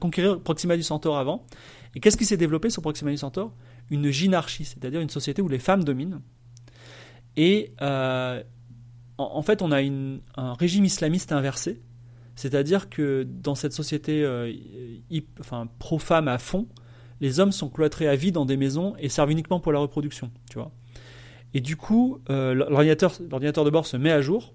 conquérir 0.00 0.40
Proxima 0.40 0.76
du 0.76 0.82
Centaure 0.82 1.16
avant. 1.16 1.46
Et 1.94 2.00
qu'est-ce 2.00 2.16
qui 2.16 2.24
s'est 2.24 2.36
développé 2.36 2.68
sur 2.70 2.82
Proxima 2.82 3.10
du 3.10 3.16
Centaure? 3.16 3.52
Une 3.90 4.10
gynarchie, 4.10 4.64
c'est-à-dire 4.64 5.00
une 5.00 5.10
société 5.10 5.40
où 5.40 5.48
les 5.48 5.60
femmes 5.60 5.84
dominent. 5.84 6.20
Et 7.36 7.72
euh, 7.82 8.42
en, 9.18 9.42
fait, 9.42 9.62
on 9.62 9.72
a 9.72 9.80
un 9.80 10.54
régime 10.54 10.84
islamiste 10.84 11.32
inversé, 11.32 11.80
c'est-à-dire 12.34 12.90
que 12.90 13.26
dans 13.28 13.54
cette 13.54 13.72
société 13.72 14.22
euh, 14.22 14.52
à 16.28 16.38
fond, 16.38 16.68
les 17.20 17.40
hommes 17.40 17.52
sont 17.52 17.70
cloîtrés 17.70 18.08
à 18.08 18.14
vie 18.14 18.30
dans 18.30 18.44
des 18.44 18.58
maisons 18.58 18.94
et 18.98 19.08
servent 19.08 19.30
uniquement 19.30 19.58
pour 19.58 19.72
la 19.72 19.78
reproduction, 19.78 20.30
tu 20.50 20.58
vois. 20.58 20.70
Et 21.54 21.60
du 21.60 21.76
coup, 21.76 22.20
euh, 22.28 22.52
l'ordinateur, 22.52 23.12
de 23.18 23.70
bord 23.70 23.86
se 23.86 23.96
met 23.96 24.12
à 24.12 24.20
jour 24.20 24.54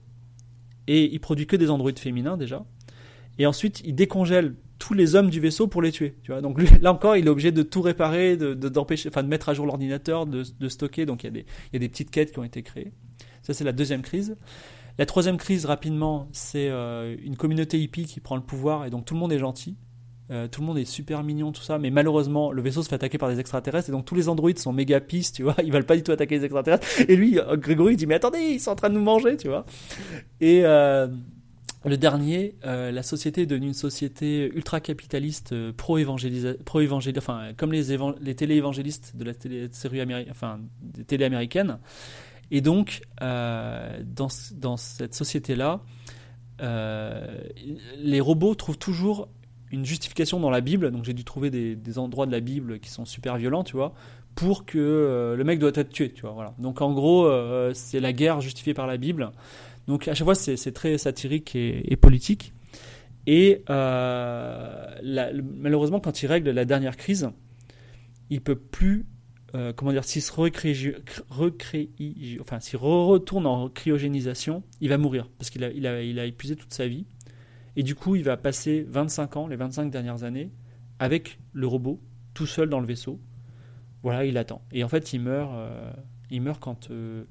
et 0.85 1.11
il 1.11 1.19
produit 1.19 1.47
que 1.47 1.55
des 1.55 1.71
androïdes 1.71 1.97
féminins 1.97 2.37
déjà. 2.37 2.63
Et 3.39 3.47
ensuite, 3.47 3.81
il 3.83 3.95
décongèle 3.95 4.55
tous 4.77 4.93
les 4.93 5.15
hommes 5.15 5.31
du 5.31 5.39
vaisseau 5.39 5.67
pour 5.67 5.81
les 5.81 5.91
tuer. 5.91 6.15
Tu 6.21 6.31
vois 6.31 6.41
donc 6.41 6.59
là 6.81 6.93
encore, 6.93 7.15
il 7.17 7.25
est 7.25 7.29
obligé 7.29 7.51
de 7.51 7.63
tout 7.63 7.81
réparer, 7.81 8.37
de, 8.37 8.53
d'empêcher, 8.53 9.09
enfin 9.09 9.23
de 9.23 9.27
mettre 9.27 9.49
à 9.49 9.55
jour 9.55 9.65
l'ordinateur, 9.65 10.27
de, 10.27 10.43
de, 10.59 10.69
stocker. 10.69 11.07
Donc 11.07 11.23
il 11.23 11.33
y 11.73 11.75
a 11.75 11.79
des 11.79 11.89
petites 11.89 12.11
quêtes 12.11 12.31
qui 12.31 12.37
ont 12.37 12.43
été 12.43 12.61
créées. 12.61 12.91
Ça, 13.41 13.53
c'est 13.53 13.63
la 13.63 13.71
deuxième 13.71 14.01
crise. 14.01 14.35
La 14.97 15.05
troisième 15.05 15.37
crise, 15.37 15.65
rapidement, 15.65 16.27
c'est 16.31 16.69
euh, 16.69 17.15
une 17.23 17.37
communauté 17.37 17.79
hippie 17.79 18.05
qui 18.05 18.19
prend 18.19 18.35
le 18.35 18.41
pouvoir 18.41 18.85
et 18.85 18.89
donc 18.89 19.05
tout 19.05 19.13
le 19.13 19.19
monde 19.19 19.33
est 19.33 19.39
gentil. 19.39 19.77
Euh, 20.29 20.47
tout 20.47 20.61
le 20.61 20.67
monde 20.67 20.77
est 20.77 20.85
super 20.85 21.23
mignon, 21.23 21.51
tout 21.51 21.61
ça, 21.61 21.77
mais 21.77 21.89
malheureusement, 21.89 22.51
le 22.51 22.61
vaisseau 22.61 22.83
se 22.83 22.89
fait 22.89 22.95
attaquer 22.95 23.17
par 23.17 23.29
des 23.29 23.39
extraterrestres 23.39 23.89
et 23.89 23.91
donc 23.91 24.05
tous 24.05 24.15
les 24.15 24.29
androïdes 24.29 24.59
sont 24.59 24.71
méga 24.71 25.01
pistes, 25.01 25.35
tu 25.35 25.43
vois, 25.43 25.55
ils 25.63 25.71
veulent 25.71 25.85
pas 25.85 25.97
du 25.97 26.03
tout 26.03 26.11
attaquer 26.11 26.37
les 26.37 26.45
extraterrestres. 26.45 26.87
Et 27.07 27.15
lui, 27.15 27.39
euh, 27.39 27.57
Grégory, 27.57 27.93
il 27.93 27.97
dit 27.97 28.05
Mais 28.05 28.15
attendez, 28.15 28.39
ils 28.39 28.59
sont 28.59 28.71
en 28.71 28.75
train 28.75 28.89
de 28.89 28.95
nous 28.95 29.01
manger, 29.01 29.37
tu 29.37 29.47
vois. 29.47 29.65
Et 30.39 30.61
le 30.61 31.97
dernier, 31.97 32.53
la 32.63 33.01
société 33.01 33.41
est 33.41 33.45
devenue 33.47 33.67
une 33.67 33.73
société 33.73 34.51
ultra-capitaliste, 34.53 35.71
pro-évangélisation, 35.71 36.59
pro 36.63 36.79
enfin, 37.17 37.53
comme 37.57 37.71
les, 37.71 37.97
les 38.21 38.35
télé-évangélistes 38.35 39.15
de 39.17 39.23
la 39.23 39.33
télé 39.33 39.67
série 39.71 39.99
américaine, 39.99 40.29
enfin. 40.29 40.59
Et 42.51 42.59
donc, 42.59 43.01
euh, 43.21 44.03
dans, 44.05 44.27
cette 44.29 45.15
société-là, 45.15 45.79
euh, 46.61 47.37
les 47.97 48.19
robots 48.19 48.55
trouvent 48.55 48.77
toujours 48.77 49.29
une 49.71 49.85
justification 49.85 50.41
dans 50.41 50.49
la 50.49 50.59
Bible. 50.59 50.91
Donc, 50.91 51.05
j'ai 51.05 51.13
dû 51.13 51.23
trouver 51.23 51.49
des, 51.49 51.97
endroits 51.97 52.25
de 52.25 52.31
la 52.31 52.41
Bible 52.41 52.79
qui 52.79 52.89
sont 52.89 53.05
super 53.05 53.37
violents, 53.37 53.63
tu 53.63 53.77
vois, 53.77 53.93
pour 54.35 54.65
que 54.65 54.77
euh, 54.77 55.37
le 55.37 55.43
mec 55.45 55.59
doit 55.59 55.71
être 55.73 55.89
tué, 55.89 56.11
tu 56.11 56.23
vois. 56.23 56.53
Donc, 56.59 56.81
en 56.81 56.91
gros, 56.91 57.31
c'est 57.73 58.01
la 58.01 58.11
guerre 58.11 58.41
justifiée 58.41 58.73
par 58.73 58.85
la 58.85 58.97
Bible. 58.97 59.31
Donc, 59.87 60.09
à 60.09 60.13
chaque 60.13 60.25
fois, 60.25 60.35
c'est 60.35 60.73
très 60.73 60.97
satirique 60.97 61.55
et, 61.55 61.95
politique. 61.95 62.51
Et 63.27 63.63
malheureusement, 65.01 66.01
quand 66.01 66.21
il 66.21 66.27
règle 66.27 66.49
la 66.49 66.65
dernière 66.65 66.97
crise, 66.97 67.29
il 68.29 68.41
peut 68.41 68.55
plus 68.55 69.05
euh, 69.53 69.73
comment 69.73 69.91
dire, 69.91 70.05
s'il 70.05 70.21
se 70.21 70.31
enfin, 72.39 72.59
s'il 72.59 72.77
retourne 72.77 73.45
en 73.45 73.69
cryogénisation, 73.69 74.63
il 74.79 74.89
va 74.89 74.97
mourir 74.97 75.29
parce 75.37 75.49
qu'il 75.49 75.63
a, 75.63 76.25
épuisé 76.25 76.55
toute 76.55 76.73
sa 76.73 76.87
vie. 76.87 77.05
Et 77.75 77.83
du 77.83 77.95
coup, 77.95 78.15
il 78.15 78.23
va 78.23 78.37
passer 78.37 78.85
25 78.89 79.37
ans, 79.37 79.47
les 79.47 79.55
25 79.55 79.91
dernières 79.91 80.23
années, 80.23 80.51
avec 80.99 81.39
le 81.53 81.67
robot, 81.67 81.99
tout 82.33 82.45
seul 82.45 82.69
dans 82.69 82.79
le 82.79 82.87
vaisseau. 82.87 83.19
Voilà, 84.03 84.25
il 84.25 84.37
attend. 84.37 84.61
Et 84.71 84.83
en 84.83 84.87
fait, 84.87 85.13
il 85.13 85.19
meurt, 85.19 85.51
euh, 85.53 85.91
il 86.29 86.41
meurt 86.41 86.61
quand, 86.61 86.89
euh, 86.89 87.25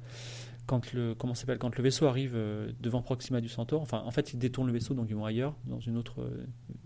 quand 0.66 0.92
le 0.92 1.14
quand 1.14 1.76
le 1.76 1.82
vaisseau 1.82 2.06
arrive 2.06 2.38
devant 2.80 3.02
Proxima 3.02 3.40
du 3.40 3.48
Centaure, 3.48 3.80
enfin 3.80 4.02
en 4.04 4.10
fait 4.10 4.34
il 4.34 4.38
détourne 4.38 4.68
le 4.68 4.72
vaisseau 4.72 4.94
donc 4.94 5.06
ils 5.08 5.16
vont 5.16 5.24
ailleurs 5.24 5.56
dans 5.64 5.80
une 5.80 5.96
autre 5.96 6.30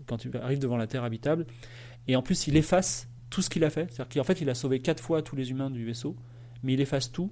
quand 0.07 0.25
il 0.25 0.35
arrive 0.37 0.57
devant 0.57 0.75
la 0.75 0.87
Terre 0.87 1.03
habitable 1.03 1.45
et 2.07 2.15
en 2.15 2.23
plus 2.23 2.47
il 2.47 2.57
efface 2.57 3.07
tout 3.35 3.41
ce 3.41 3.49
qu'il 3.49 3.65
a 3.65 3.69
fait, 3.69 3.91
c'est-à-dire 3.91 4.21
qu'en 4.21 4.23
fait 4.23 4.39
il 4.39 4.49
a 4.49 4.55
sauvé 4.55 4.79
quatre 4.79 5.01
fois 5.03 5.21
tous 5.21 5.35
les 5.35 5.51
humains 5.51 5.69
du 5.69 5.83
vaisseau, 5.85 6.15
mais 6.63 6.73
il 6.73 6.81
efface 6.81 7.11
tout 7.11 7.31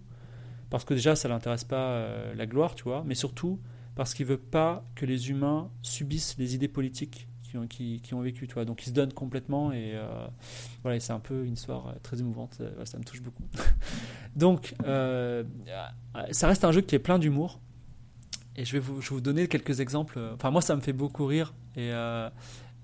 parce 0.70 0.84
que 0.84 0.94
déjà 0.94 1.16
ça 1.16 1.30
l'intéresse 1.30 1.64
pas 1.64 1.92
euh, 1.92 2.34
la 2.36 2.46
gloire, 2.46 2.76
tu 2.76 2.84
vois, 2.84 3.04
mais 3.06 3.16
surtout 3.16 3.60
parce 3.96 4.14
qu'il 4.14 4.26
veut 4.26 4.38
pas 4.38 4.84
que 4.96 5.06
les 5.06 5.30
humains 5.30 5.70
subissent 5.82 6.36
les 6.38 6.56
idées 6.56 6.68
politiques 6.68 7.28
qui 7.70 8.14
ont, 8.14 8.22
vécu, 8.22 8.48
tu 8.48 8.54
vois. 8.54 8.66
Donc 8.66 8.84
il 8.84 8.90
se 8.90 8.94
donne 8.94 9.14
complètement 9.14 9.72
et 9.72 9.92
euh, 9.94 10.28
voilà, 10.82 11.00
c'est 11.00 11.14
un 11.14 11.20
peu 11.20 11.46
une 11.46 11.54
histoire 11.54 11.88
euh, 11.88 11.94
très 12.02 12.20
émouvante. 12.20 12.58
Euh, 12.62 12.86
ça 12.86 12.98
me 12.98 13.04
touche 13.04 13.22
beaucoup. 13.22 13.44
Donc 14.36 14.74
ça 14.84 16.48
reste 16.48 16.66
un 16.66 16.72
jeu 16.72 16.82
qui 16.82 16.96
est 16.96 17.00
plein 17.00 17.20
d'humour. 17.20 17.60
Et 18.56 18.66
je 18.66 18.74
vais, 18.74 18.80
vous, 18.80 19.02
je 19.02 19.10
vais 19.10 19.16
vous 19.16 19.22
donner 19.22 19.48
quelques 19.48 19.80
exemples. 19.80 20.20
Enfin, 20.36 20.52
moi, 20.52 20.62
ça 20.62 20.76
me 20.76 20.82
fait 20.82 20.94
beaucoup 20.94 21.26
rire. 21.26 21.56
Et, 21.76 21.92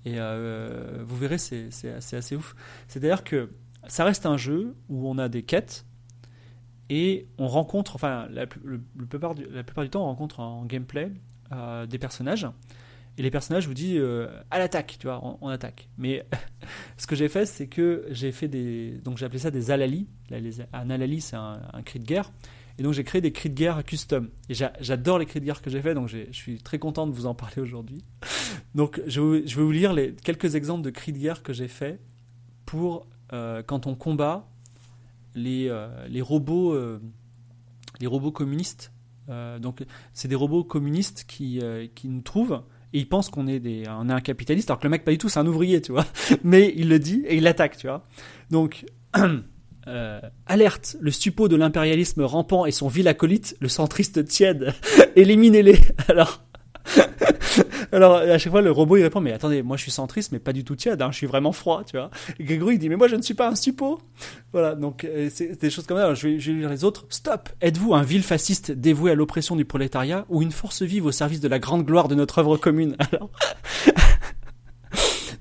et 0.04 0.14
euh, 0.16 1.02
vous 1.04 1.16
verrez, 1.16 1.38
c'est 1.38 1.70
assez, 1.92 2.36
ouf. 2.36 2.54
C'est-à-dire 2.88 3.24
que 3.24 3.50
ça 3.86 4.04
reste 4.04 4.26
un 4.26 4.36
jeu 4.36 4.74
où 4.88 5.08
on 5.08 5.18
a 5.18 5.28
des 5.28 5.42
quêtes 5.42 5.84
et 6.88 7.28
on 7.38 7.46
rencontre, 7.46 7.94
enfin, 7.94 8.26
la, 8.30 8.46
plupart 8.46 9.34
du, 9.34 9.90
temps, 9.90 10.02
on 10.02 10.06
rencontre 10.06 10.40
en 10.40 10.64
gameplay 10.64 11.12
euh, 11.52 11.86
des 11.86 11.98
personnages. 11.98 12.46
Et 13.18 13.22
les 13.22 13.30
personnages 13.30 13.66
vous 13.66 13.74
disent 13.74 13.98
euh, 13.98 14.28
à 14.50 14.58
l'attaque, 14.58 14.96
tu 14.98 15.06
vois, 15.06 15.20
on, 15.40 15.48
attaque. 15.48 15.88
Mais 15.98 16.24
ce 16.96 17.06
que 17.06 17.14
j'ai 17.14 17.28
fait, 17.28 17.44
c'est 17.44 17.66
que 17.66 18.06
j'ai 18.10 18.32
fait 18.32 18.48
des. 18.48 18.98
Donc 19.04 19.18
j'ai 19.18 19.26
appelé 19.26 19.40
ça 19.40 19.50
des 19.50 19.70
alalis. 19.70 20.08
Un 20.72 20.90
alali, 20.90 21.20
c'est 21.20 21.36
un 21.36 21.82
cri 21.84 21.98
de 21.98 22.06
guerre. 22.06 22.30
Et 22.80 22.82
donc 22.82 22.94
j'ai 22.94 23.04
créé 23.04 23.20
des 23.20 23.30
cris 23.30 23.50
de 23.50 23.54
guerre 23.54 23.84
custom. 23.84 24.30
Et 24.48 24.54
j'a- 24.54 24.72
j'adore 24.80 25.18
les 25.18 25.26
cris 25.26 25.38
de 25.38 25.44
guerre 25.44 25.60
que 25.60 25.68
j'ai 25.68 25.82
fait, 25.82 25.92
donc 25.92 26.08
je 26.08 26.32
suis 26.32 26.56
très 26.62 26.78
content 26.78 27.06
de 27.06 27.12
vous 27.12 27.26
en 27.26 27.34
parler 27.34 27.60
aujourd'hui. 27.60 28.02
Donc 28.74 29.02
je, 29.06 29.20
vais 29.20 29.42
vous- 29.62 29.70
lire 29.70 29.94
quelques 30.24 30.54
exemples 30.54 30.82
de 30.82 30.88
cris 30.88 31.12
de 31.12 31.18
guerre 31.18 31.42
que 31.42 31.52
j'ai 31.52 31.68
fait 31.68 32.00
pour 32.64 33.06
euh, 33.34 33.62
quand 33.62 33.86
on 33.86 33.94
combat 33.94 34.48
les, 35.34 35.68
euh, 35.68 35.90
robots, 36.22 36.72
euh, 36.72 37.02
les 38.00 38.06
robots 38.06 38.32
communistes. 38.32 38.92
Donc 39.60 39.84
c'est 40.14 40.26
des 40.26 40.34
robots 40.34 40.64
communistes 40.64 41.24
qui, 41.28 41.60
nous 42.04 42.22
trouvent 42.22 42.62
et 42.94 42.98
ils 42.98 43.08
pensent 43.08 43.28
qu'on 43.28 43.46
est 43.46 43.64
est 43.64 43.86
un 43.86 44.20
capitaliste, 44.22 44.70
alors 44.70 44.80
que 44.80 44.86
le 44.86 44.90
mec 44.90 45.04
pas 45.04 45.12
du 45.12 45.18
tout, 45.18 45.28
c'est 45.28 45.38
un 45.38 45.46
ouvrier, 45.46 45.82
tu 45.82 45.92
vois. 45.92 46.06
Mais 46.44 46.72
il 46.76 46.88
le 46.88 46.98
dit 46.98 47.22
et 47.28 47.36
il 47.36 47.42
l'attaque, 47.44 47.76
tu 47.76 47.86
vois. 47.88 48.06
Donc 48.50 48.86
euh, 49.86 50.20
alerte, 50.46 50.96
le 51.00 51.10
suppôt 51.10 51.48
de 51.48 51.56
l'impérialisme 51.56 52.22
rampant 52.22 52.66
et 52.66 52.70
son 52.70 52.88
vil 52.88 53.08
acolyte, 53.08 53.56
le 53.60 53.68
centriste 53.68 54.24
tiède, 54.24 54.74
éliminez-les. 55.16 55.78
Alors. 56.08 56.42
Alors 57.92 58.16
à 58.16 58.38
chaque 58.38 58.52
fois 58.52 58.62
le 58.62 58.70
robot 58.70 58.96
il 58.96 59.02
répond 59.02 59.20
mais 59.20 59.32
attendez 59.32 59.62
moi 59.62 59.76
je 59.76 59.82
suis 59.82 59.90
centriste 59.90 60.32
mais 60.32 60.38
pas 60.38 60.52
du 60.52 60.64
tout 60.64 60.76
tiède 60.76 61.02
hein, 61.02 61.10
je 61.10 61.16
suis 61.16 61.26
vraiment 61.26 61.52
froid 61.52 61.82
tu 61.84 61.96
vois. 61.96 62.10
Et 62.38 62.44
Grégory 62.44 62.76
il 62.76 62.78
dit 62.78 62.88
mais 62.88 62.96
moi 62.96 63.06
je 63.06 63.16
ne 63.16 63.22
suis 63.22 63.34
pas 63.34 63.48
un 63.48 63.54
suppôt. 63.54 64.00
Voilà 64.52 64.74
donc 64.74 65.04
euh, 65.04 65.28
c'est 65.32 65.60
des 65.60 65.70
choses 65.70 65.86
comme 65.86 65.98
ça. 65.98 66.04
Alors, 66.04 66.14
je, 66.14 66.28
vais, 66.28 66.38
je 66.38 66.52
vais 66.52 66.58
lire 66.58 66.70
les 66.70 66.84
autres. 66.84 67.06
Stop. 67.10 67.50
Êtes-vous 67.60 67.94
un 67.94 68.02
vil 68.02 68.22
fasciste 68.22 68.72
dévoué 68.72 69.10
à 69.10 69.14
l'oppression 69.14 69.56
du 69.56 69.64
prolétariat 69.64 70.24
ou 70.28 70.42
une 70.42 70.52
force 70.52 70.82
vive 70.82 71.04
au 71.06 71.12
service 71.12 71.40
de 71.40 71.48
la 71.48 71.58
grande 71.58 71.84
gloire 71.84 72.08
de 72.08 72.14
notre 72.14 72.38
œuvre 72.38 72.56
commune? 72.56 72.96
Alors 73.12 73.30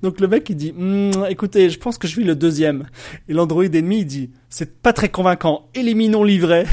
donc 0.01 0.19
le 0.19 0.27
mec 0.27 0.49
il 0.49 0.55
dit 0.55 0.73
Hmm, 0.73 1.11
écoutez 1.29 1.69
je 1.69 1.79
pense 1.79 1.97
que 1.97 2.07
je 2.07 2.13
suis 2.13 2.23
le 2.23 2.35
deuxième 2.35 2.87
et 3.27 3.33
l'androïde 3.33 3.75
ennemi 3.75 3.99
il 3.99 4.05
dit 4.05 4.31
c'est 4.49 4.81
pas 4.81 4.93
très 4.93 5.09
convaincant 5.09 5.69
éliminons 5.73 6.23
l'ivraie 6.23 6.67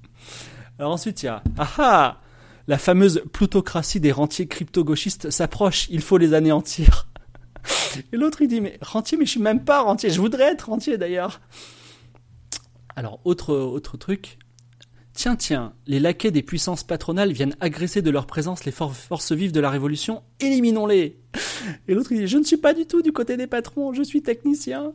alors 0.78 0.92
ensuite 0.92 1.22
il 1.22 1.26
y 1.26 1.28
a 1.28 1.42
ah 1.58 1.68
ah 1.78 2.22
la 2.68 2.78
fameuse 2.78 3.22
plutocratie 3.32 4.00
des 4.00 4.12
rentiers 4.12 4.46
crypto-gauchistes 4.46 5.30
s'approche, 5.30 5.88
il 5.90 6.00
faut 6.00 6.18
les 6.18 6.34
anéantir. 6.34 7.08
Et 8.12 8.16
l'autre 8.16 8.42
il 8.42 8.48
dit 8.48 8.60
mais 8.60 8.78
rentier 8.80 9.18
mais 9.18 9.26
je 9.26 9.32
suis 9.32 9.40
même 9.40 9.64
pas 9.64 9.82
rentier, 9.82 10.10
je 10.10 10.20
voudrais 10.20 10.52
être 10.52 10.68
rentier 10.68 10.98
d'ailleurs. 10.98 11.40
Alors 12.94 13.20
autre 13.24 13.54
autre 13.54 13.96
truc. 13.96 14.38
Tiens 15.14 15.36
tiens, 15.36 15.74
les 15.86 16.00
laquais 16.00 16.30
des 16.30 16.42
puissances 16.42 16.84
patronales 16.84 17.32
viennent 17.32 17.54
agresser 17.60 18.00
de 18.00 18.10
leur 18.10 18.26
présence 18.26 18.64
les 18.64 18.72
for- 18.72 18.96
forces 18.96 19.32
vives 19.32 19.52
de 19.52 19.60
la 19.60 19.68
révolution, 19.68 20.22
éliminons-les. 20.40 21.18
Et 21.88 21.94
l'autre 21.94 22.12
il 22.12 22.20
dit 22.20 22.26
je 22.26 22.38
ne 22.38 22.44
suis 22.44 22.56
pas 22.56 22.72
du 22.72 22.86
tout 22.86 23.02
du 23.02 23.12
côté 23.12 23.36
des 23.36 23.46
patrons, 23.46 23.92
je 23.92 24.02
suis 24.02 24.22
technicien. 24.22 24.92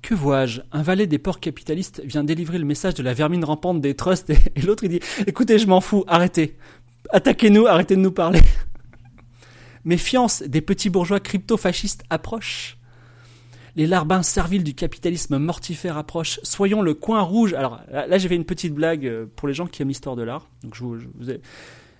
Que 0.00 0.14
vois-je? 0.14 0.62
Un 0.72 0.82
valet 0.82 1.06
des 1.06 1.18
porcs 1.18 1.40
capitalistes 1.40 2.00
vient 2.04 2.24
délivrer 2.24 2.58
le 2.58 2.64
message 2.64 2.94
de 2.94 3.02
la 3.02 3.12
vermine 3.12 3.44
rampante 3.44 3.82
des 3.82 3.94
trusts 3.94 4.30
et, 4.30 4.62
l'autre 4.62 4.84
il 4.84 4.90
dit 4.90 5.00
Écoutez, 5.26 5.58
je 5.58 5.66
m'en 5.66 5.82
fous, 5.82 6.04
arrêtez. 6.06 6.56
Attaquez-nous, 7.10 7.66
arrêtez 7.66 7.96
de 7.96 8.00
nous 8.00 8.12
parler. 8.12 8.40
Méfiance 9.84 10.42
des 10.42 10.62
petits 10.62 10.88
bourgeois 10.88 11.20
crypto-fascistes 11.20 12.04
approche. 12.08 12.77
Les 13.78 13.86
larbins 13.86 14.24
serviles 14.24 14.64
du 14.64 14.74
capitalisme 14.74 15.38
mortifère 15.38 15.96
approchent. 15.96 16.40
Soyons 16.42 16.82
le 16.82 16.94
coin 16.94 17.22
rouge. 17.22 17.54
Alors 17.54 17.80
là, 17.88 18.08
là, 18.08 18.18
j'ai 18.18 18.28
fait 18.28 18.34
une 18.34 18.44
petite 18.44 18.74
blague 18.74 19.06
euh, 19.06 19.26
pour 19.36 19.46
les 19.46 19.54
gens 19.54 19.68
qui 19.68 19.80
aiment 19.80 19.88
l'histoire 19.88 20.16
de 20.16 20.24
l'art. 20.24 20.50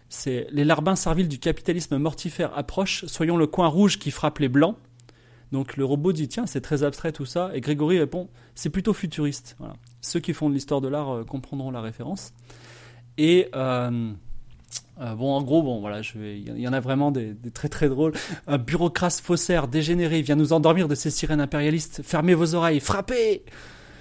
C'est 0.09 0.49
les 0.51 0.65
larbins 0.65 0.97
serviles 0.97 1.29
du 1.29 1.39
capitalisme 1.39 1.97
mortifère 1.99 2.51
approchent. 2.59 3.05
Soyons 3.07 3.37
le 3.37 3.47
coin 3.47 3.69
rouge 3.69 4.01
qui 4.01 4.11
frappe 4.11 4.41
les 4.41 4.49
blancs. 4.49 4.77
Donc 5.53 5.77
le 5.77 5.85
robot 5.85 6.13
dit 6.13 6.27
tiens 6.27 6.47
c'est 6.47 6.61
très 6.61 6.83
abstrait 6.83 7.13
tout 7.13 7.25
ça 7.25 7.53
et 7.55 7.61
Grégory 7.61 7.99
répond 7.99 8.29
c'est 8.57 8.71
plutôt 8.71 8.93
futuriste. 8.93 9.57
Ceux 10.01 10.19
qui 10.19 10.35
font 10.35 10.49
de 10.49 10.55
l'histoire 10.55 10.81
de 10.81 10.89
l'art 10.89 11.11
euh, 11.11 11.25
comprendront 11.25 11.71
la 11.71 11.81
référence. 11.81 12.33
Et 13.19 13.49
euh, 13.55 14.13
euh, 15.01 15.15
bon 15.15 15.33
en 15.35 15.43
gros 15.43 15.63
bon 15.63 15.81
voilà 15.81 16.03
je 16.03 16.19
vais- 16.19 16.39
il 16.41 16.59
y 16.61 16.67
en 16.69 16.73
a 16.73 16.81
vraiment 16.81 17.11
des, 17.11 17.35
très 17.55 17.69
très 17.69 17.89
drôles. 17.89 18.13
Un 18.47 18.59
bureaucrate 18.59 19.21
faussaire 19.23 19.69
dégénéré 19.69 20.23
vient 20.23 20.37
nous 20.37 20.53
endormir 20.53 20.89
de 20.89 20.95
ces 20.95 21.11
sirènes 21.11 21.41
impérialistes. 21.41 22.03
Fermez 22.05 22.35
vos 22.35 22.55
oreilles, 22.55 22.81
frappez. 22.81 23.43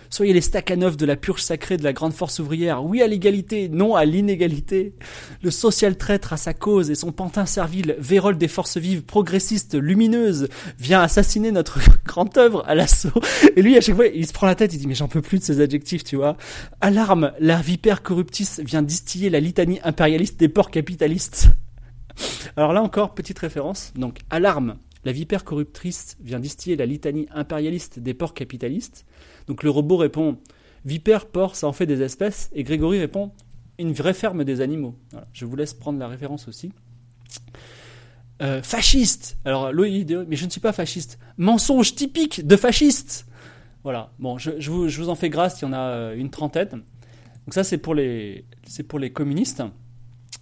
Soyez 0.10 0.34
les 0.34 0.42
Stakhanov 0.42 0.98
de 0.98 1.06
la 1.06 1.16
purge 1.16 1.42
sacrée 1.42 1.78
de 1.78 1.84
la 1.84 1.94
grande 1.94 2.14
force 2.14 2.40
ouvrière. 2.40 2.84
Oui 2.84 3.02
à 3.02 3.08
l'égalité, 3.08 3.70
non 3.70 3.96
à 3.96 4.06
l'inégalité. 4.06 4.94
Le 5.42 5.52
social 5.52 5.98
traître 5.98 6.34
à 6.34 6.38
sa 6.38 6.54
cause 6.54 6.90
et 6.90 6.96
son 6.96 7.12
pantin 7.12 7.46
servile, 7.46 7.96
vérole 8.00 8.38
des 8.38 8.48
forces 8.48 8.78
vives, 8.78 9.04
progressistes, 9.04 9.76
lumineuses, 9.76 10.48
vient 10.80 11.02
assassiner 11.02 11.52
notre 11.52 11.80
grande 12.06 12.38
œuvre 12.38 12.64
à 12.68 12.76
l'assaut. 12.76 13.22
Et 13.56 13.62
lui, 13.62 13.78
à 13.78 13.82
chaque 13.82 13.96
fois, 13.96 14.08
il 14.08 14.28
se 14.28 14.34
prend 14.34 14.48
la 14.48 14.56
tête, 14.56 14.74
il 14.74 14.80
dit, 14.80 14.88
mais 14.88 14.96
j'en 14.96 15.08
peux 15.08 15.22
plus 15.22 15.40
de 15.40 15.44
ces 15.44 15.62
adjectifs, 15.62 16.04
tu 16.04 16.16
vois. 16.16 16.38
Alarme, 16.82 17.34
la 17.40 17.58
vipère 17.58 18.04
corruptis 18.04 18.48
vient 18.60 18.82
distiller 18.82 19.30
la 19.30 19.40
litanie 19.40 19.80
impérialiste 19.84 20.40
des 20.40 20.50
porcs 20.50 20.72
capitalistes. 20.72 21.50
Alors 22.56 22.74
là 22.74 22.82
encore, 22.82 23.14
petite 23.14 23.40
référence. 23.40 23.94
Donc, 23.96 24.20
alarme, 24.30 24.78
la 25.08 25.14
vipère 25.14 25.46
corruptrice 25.46 26.18
vient 26.20 26.42
distiller 26.42 26.76
la 26.76 26.86
litanie 26.86 27.28
impérialiste 27.32 27.98
des 27.98 28.14
porcs 28.14 28.34
capitalistes. 28.34 29.06
Donc 29.48 29.64
le 29.64 29.70
robot 29.70 29.96
répond, 29.96 30.38
vipère, 30.84 31.28
porc, 31.28 31.56
ça 31.56 31.66
en 31.66 31.72
fait 31.72 31.86
des 31.86 32.02
espèces. 32.02 32.50
Et 32.52 32.66
Grégory 32.66 33.00
répond, 33.00 33.32
une 33.80 33.94
vraie 33.94 34.14
ferme 34.14 34.44
des 34.44 34.60
animaux. 34.60 35.00
Je 35.32 35.46
vous 35.46 35.56
laisse 35.56 35.74
prendre 35.74 35.98
la 35.98 36.10
référence 36.10 36.50
aussi. 36.50 36.74
Euh, 38.42 38.62
fasciste. 38.62 39.38
Alors 39.46 39.74
dit, 39.74 40.14
mais 40.28 40.36
je 40.36 40.44
ne 40.44 40.50
suis 40.50 40.60
pas 40.60 40.74
fasciste. 40.74 41.20
Mensonge 41.38 41.96
typique 41.96 42.46
de 42.46 42.58
fasciste. 42.58 43.28
Voilà. 43.84 44.12
Bon, 44.20 44.38
je, 44.38 44.70
vous, 44.70 45.08
en 45.08 45.16
fais 45.16 45.30
grâce. 45.30 45.62
Il 45.62 45.66
y 45.66 45.68
en 45.70 45.74
a 45.74 45.80
euh, 45.80 46.18
une 46.18 46.32
trentaine. 46.32 46.70
Donc 47.46 47.54
ça, 47.54 47.64
c'est 47.64 47.78
pour 47.78 47.96
les, 47.96 48.44
communistes. 49.14 49.64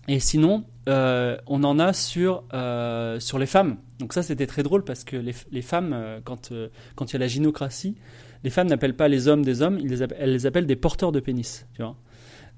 Et 0.07 0.19
sinon, 0.19 0.63
euh, 0.89 1.37
on 1.45 1.63
en 1.63 1.77
a 1.77 1.93
sur 1.93 2.41
les 2.51 3.45
femmes. 3.45 3.77
Donc 3.99 4.13
ça, 4.13 4.23
c'était 4.23 4.47
très 4.47 4.63
drôle 4.63 4.83
parce 4.83 5.03
que 5.03 5.15
les, 5.15 5.33
les 5.51 5.61
femmes, 5.61 5.93
euh, 5.93 6.19
quand 6.23 6.51
euh, 6.51 6.69
quand 6.95 7.11
il 7.11 7.13
y 7.13 7.15
a 7.15 7.19
la 7.19 7.27
gynocratie, 7.27 7.95
les 8.43 8.49
femmes 8.49 8.67
n'appellent 8.67 8.95
pas 8.95 9.07
les 9.07 9.27
hommes 9.27 9.43
des 9.43 9.61
hommes, 9.61 9.79
elles 10.17 10.31
les 10.31 10.45
appellent 10.45 10.67
des 10.67 10.75
porteurs 10.75 11.11
de 11.11 11.19
pénis. 11.19 11.65
Tu 11.73 11.81
vois. 11.81 11.95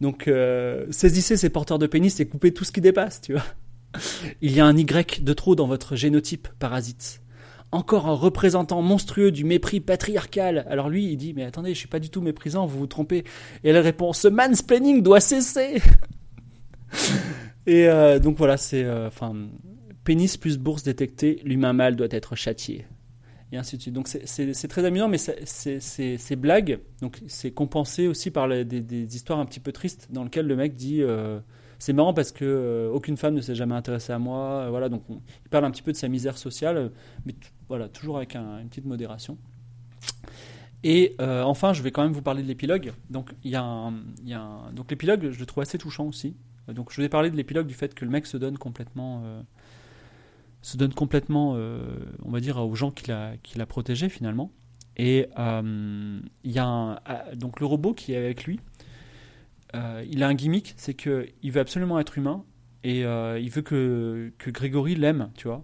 Donc 0.01 0.27
euh, 0.27 0.85
saisissez 0.89 1.37
ces 1.37 1.49
porteurs 1.49 1.79
de 1.79 1.87
pénis 1.87 2.19
et 2.19 2.27
coupez 2.27 2.53
tout 2.53 2.63
ce 2.63 2.71
qui 2.71 2.81
dépasse. 2.81 3.21
Tu 3.21 3.33
vois. 3.33 3.43
Il 4.41 4.51
y 4.51 4.59
a 4.59 4.65
un 4.65 4.75
Y 4.75 5.23
de 5.23 5.33
trop 5.33 5.55
dans 5.55 5.67
votre 5.67 5.95
génotype, 5.95 6.47
parasite. 6.59 7.21
Encore 7.71 8.07
un 8.07 8.13
représentant 8.13 8.81
monstrueux 8.81 9.31
du 9.31 9.43
mépris 9.43 9.79
patriarcal. 9.79 10.65
Alors 10.69 10.89
lui, 10.89 11.11
il 11.11 11.17
dit, 11.17 11.33
mais 11.33 11.43
attendez, 11.43 11.73
je 11.73 11.79
suis 11.79 11.89
pas 11.89 11.99
du 11.99 12.09
tout 12.09 12.21
méprisant, 12.21 12.65
vous 12.65 12.79
vous 12.79 12.87
trompez. 12.87 13.25
Et 13.65 13.69
elle 13.69 13.77
répond, 13.77 14.13
ce 14.13 14.29
mansplaining 14.29 15.03
doit 15.03 15.19
cesser. 15.19 15.81
Et 17.67 17.89
donc 18.21 18.37
voilà, 18.37 18.55
c'est, 18.55 18.85
pénis 20.07 20.37
plus 20.37 20.57
bourse 20.57 20.83
détectée, 20.83 21.41
l'humain 21.43 21.73
mâle 21.73 21.97
doit 21.97 22.07
être 22.11 22.33
châtié. 22.37 22.85
Et 23.51 23.57
ainsi 23.57 23.75
de 23.75 23.81
suite. 23.81 23.93
Donc 23.93 24.07
c'est- 24.07 24.67
très 24.69 24.85
amusant, 24.85 25.09
mais 25.09 25.17
ces 25.17 26.35
blagues, 26.37 26.79
donc 27.01 27.19
c'est 27.27 27.51
compensé 27.51 28.07
aussi 28.07 28.31
par 28.31 28.47
des, 28.47 29.15
histoires 29.15 29.37
un 29.39 29.45
petit 29.45 29.59
peu 29.59 29.73
tristes 29.73 30.07
dans 30.09 30.23
lesquelles 30.23 30.47
le 30.47 30.55
mec 30.55 30.75
dit 30.75 31.01
euh, 31.01 31.41
c'est 31.77 31.91
marrant 31.91 32.13
parce 32.13 32.31
que 32.31 32.45
euh, 32.45 32.89
aucune 32.89 33.17
femme 33.17 33.33
ne 33.35 33.41
s'est 33.41 33.53
jamais 33.53 33.75
intéressée 33.75 34.13
à 34.13 34.19
moi, 34.19 34.39
euh, 34.63 34.69
voilà 34.69 34.87
donc 34.87 35.03
on- 35.09 35.19
il 35.45 35.49
parle 35.49 35.65
un 35.65 35.71
petit 35.71 35.81
peu 35.81 35.91
de 35.91 35.97
sa 35.97 36.07
misère 36.07 36.37
sociale, 36.37 36.89
mais 37.25 37.35
voilà 37.67 37.89
toujours 37.89 38.15
avec 38.15 38.37
un- 38.37 38.59
une 38.61 38.69
petite 38.69 38.85
modération. 38.85 39.37
Et 40.85 41.15
enfin, 41.19 41.73
je 41.73 41.81
vais 41.81 41.91
quand 41.91 42.03
même 42.03 42.13
vous 42.13 42.21
parler 42.21 42.43
de 42.43 42.47
l'épilogue. 42.47 42.93
Donc, 43.09 43.31
il 43.43 43.51
y 43.51 43.55
a 43.57 43.91
y 44.25 44.33
a 44.33 44.41
un- 44.41 44.71
donc 44.71 44.89
l'épilogue, 44.89 45.31
je 45.31 45.39
le 45.39 45.45
trouve 45.45 45.63
assez 45.63 45.77
touchant 45.77 46.05
aussi. 46.05 46.37
Donc, 46.73 46.91
je 46.93 46.97
vous 47.01 47.05
ai 47.05 47.09
parlé 47.09 47.29
de 47.29 47.35
l'épilogue 47.35 47.67
du 47.67 47.73
fait 47.73 47.93
que 47.93 48.05
le 48.05 48.11
mec 48.11 48.25
se 48.25 48.37
donne 48.37 48.57
complètement, 48.57 49.23
se 50.67 50.75
donne 50.75 50.93
complètement, 50.93 51.53
euh, 51.55 51.79
on 52.25 52.29
va 52.29 52.41
dire, 52.41 52.57
aux 52.57 52.75
gens 52.75 52.91
qu'il 52.91 53.13
a, 53.13 53.37
qu'il 53.41 53.61
a 53.61 53.65
protégés 53.65 54.09
finalement. 54.09 54.51
Et 54.97 55.27
euh, 55.39 56.19
il 56.43 56.51
y 56.51 56.59
a 56.59 56.65
un, 56.65 56.95
ah, 57.05 57.23
donc 57.35 57.61
le 57.61 57.65
robot 57.65 57.93
qui 57.93 58.11
est 58.11 58.17
avec 58.17 58.43
lui. 58.43 58.59
euh, 59.75 60.03
il 60.11 60.23
a 60.23 60.27
un 60.27 60.33
gimmick, 60.33 60.73
c'est 60.75 60.93
que 60.93 61.25
il 61.41 61.53
veut 61.53 61.61
absolument 61.61 61.99
être 62.01 62.17
humain 62.17 62.43
et 62.83 63.01
il 63.01 63.49
veut 63.49 63.61
que, 63.61 64.33
que 64.37 64.49
Grégory 64.49 64.95
l'aime, 64.95 65.29
tu 65.37 65.47
vois. 65.47 65.63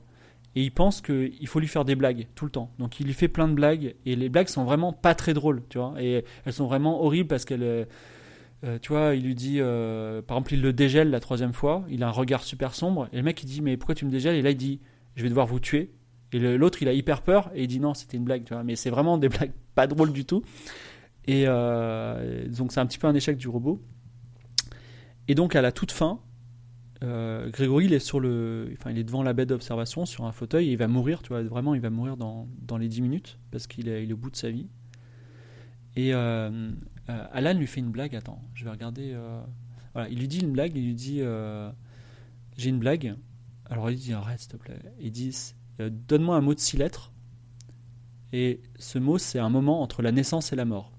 Et 0.56 0.64
il 0.64 0.72
pense 0.72 1.02
qu'il 1.02 1.48
faut 1.48 1.60
lui 1.60 1.68
faire 1.68 1.84
des 1.84 1.96
blagues 1.96 2.28
tout 2.36 2.46
le 2.46 2.52
temps. 2.52 2.72
Donc 2.80 3.02
il 3.02 3.06
lui 3.06 3.14
fait 3.14 3.28
plein 3.28 3.50
de 3.50 3.54
blagues 3.54 3.96
et 4.06 4.16
les 4.16 4.30
blagues 4.30 4.48
sont 4.48 4.64
vraiment 4.64 4.94
pas 4.94 5.16
très 5.16 5.34
drôles, 5.34 5.64
tu 5.68 5.80
vois. 5.80 5.96
Et 6.00 6.24
elles 6.46 6.54
sont 6.54 6.68
vraiment 6.68 7.04
horribles 7.04 7.28
parce 7.28 7.46
euh, 7.52 7.86
tu 8.82 8.94
vois, 8.94 9.16
il 9.16 9.24
lui 9.26 9.36
dit, 9.36 9.60
par 10.28 10.38
exemple, 10.38 10.54
il 10.54 10.62
le 10.62 10.72
dégèle 10.72 11.10
la 11.10 11.20
troisième 11.20 11.52
fois. 11.52 11.84
Il 11.90 12.04
a 12.04 12.08
un 12.08 12.12
regard 12.12 12.44
super 12.44 12.74
sombre 12.74 13.10
et 13.12 13.18
le 13.18 13.24
mec 13.24 13.44
il 13.44 13.48
dit 13.48 13.62
mais 13.62 13.76
pourquoi 13.76 13.96
tu 13.96 14.06
me 14.06 14.12
dégèles? 14.12 14.36
Et 14.36 14.42
là 14.42 14.52
il 14.52 14.58
dit 14.58 14.80
je 15.16 15.24
vais 15.24 15.30
devoir 15.30 15.48
vous 15.48 15.60
tuer. 15.60 15.92
Et 16.32 16.40
l'autre 16.40 16.82
il 16.82 16.88
a 16.88 16.94
hyper 16.94 17.22
peur 17.22 17.52
et 17.54 17.64
il 17.64 17.68
dit 17.68 17.80
non 17.80 17.94
c'était 17.94 18.18
une 18.18 18.24
blague, 18.24 18.44
tu 18.44 18.54
vois. 18.54 18.64
Mais 18.64 18.76
c'est 18.76 18.90
vraiment 18.90 19.18
des 19.18 19.30
blagues 19.30 19.54
pas 19.76 19.88
drôles 19.88 20.14
du 20.14 20.26
tout. 20.26 20.44
Et 21.26 21.46
euh, 21.48 22.48
donc 22.50 22.72
c'est 22.72 22.80
un 22.80 22.86
petit 22.86 22.98
peu 22.98 23.08
un 23.08 23.16
échec 23.16 23.38
du 23.38 23.48
robot. 23.48 23.82
Et 25.28 25.36
donc 25.36 25.56
à 25.56 25.62
la 25.62 25.72
toute 25.72 25.92
fin, 25.92 26.20
euh, 27.04 27.50
Grégory, 27.50 27.86
il 27.86 27.94
est 27.94 29.04
devant 29.04 29.24
la 29.24 29.34
baie 29.34 29.46
d'observation 29.46 30.06
sur 30.06 30.26
un 30.26 30.32
fauteuil 30.32 30.70
et 30.70 30.72
il 30.72 30.78
va 30.78 30.88
mourir, 30.88 31.22
tu 31.22 31.30
vois, 31.30 31.44
vraiment, 31.44 31.76
il 31.76 31.82
va 31.82 31.90
mourir 31.90 32.18
dans, 32.18 32.48
les 32.78 32.88
10 32.88 33.02
minutes 33.02 33.40
parce 33.52 33.68
qu'il 33.68 33.88
est, 33.88 34.12
au 34.12 34.18
bout 34.18 34.32
de 34.32 34.36
sa 34.36 34.50
vie. 34.50 34.68
Et 35.96 36.14
euh, 36.14 36.72
Alan 37.08 37.54
lui 37.54 37.68
fait 37.68 37.80
une 37.80 37.92
blague. 37.92 38.16
Attends, 38.16 38.42
je 38.54 38.64
vais 38.66 38.72
regarder. 38.72 39.16
il 40.10 40.20
lui 40.20 40.28
dit 40.28 40.40
une 40.40 40.52
blague. 40.52 40.76
Il 40.76 40.86
lui 40.86 40.96
dit, 40.96 41.22
j'ai 42.58 42.70
une 42.70 42.80
blague. 42.80 43.16
Alors 43.70 43.90
il 43.90 43.98
dit 43.98 44.14
arrête 44.14 44.40
s'il 44.40 44.52
te 44.52 44.58
plaît. 44.58 44.80
Il 45.00 45.12
dit, 45.12 45.54
euh, 45.80 45.90
donne-moi 45.92 46.36
un 46.36 46.42
mot 46.42 46.54
de 46.54 46.60
six 46.60 46.78
lettres. 46.78 47.12
Et 48.32 48.62
ce 48.80 48.98
mot, 48.98 49.18
c'est 49.18 49.40
un 49.40 49.50
moment 49.50 49.82
entre 49.82 50.02
la 50.02 50.12
naissance 50.12 50.54
et 50.54 50.56
la 50.56 50.66
mort. 50.66 50.92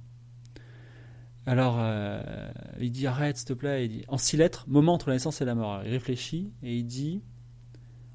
Alors, 1.46 1.76
euh, 1.78 2.50
il 2.80 2.90
dit 2.90 3.06
arrête 3.06 3.36
s'il 3.36 3.46
te 3.46 3.52
plaît. 3.52 3.84
Il 3.86 3.88
dit 3.90 4.04
en 4.08 4.16
six 4.16 4.36
lettres, 4.36 4.64
moment 4.68 4.94
entre 4.94 5.08
la 5.08 5.16
naissance 5.16 5.40
et 5.40 5.44
la 5.44 5.54
mort. 5.54 5.82
Il 5.84 5.90
réfléchit 5.90 6.52
et 6.62 6.76
il 6.76 6.84
dit 6.84 7.22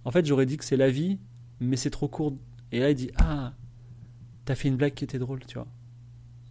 en 0.06 0.12
fait, 0.12 0.26
j'aurais 0.26 0.46
dit 0.46 0.58
que 0.58 0.66
c'est 0.66 0.78
la 0.78 0.90
vie, 0.90 1.20
mais 1.60 1.76
c'est 1.76 1.90
trop 1.90 2.08
court. 2.08 2.38
Et 2.72 2.80
là, 2.80 2.90
il 2.90 2.96
dit 2.96 3.12
ah, 3.18 3.54
t'as 4.46 4.56
fait 4.56 4.70
une 4.70 4.78
blague 4.78 4.94
qui 4.94 5.04
était 5.04 5.20
drôle, 5.20 5.46
tu 5.46 5.56
vois. 5.56 5.68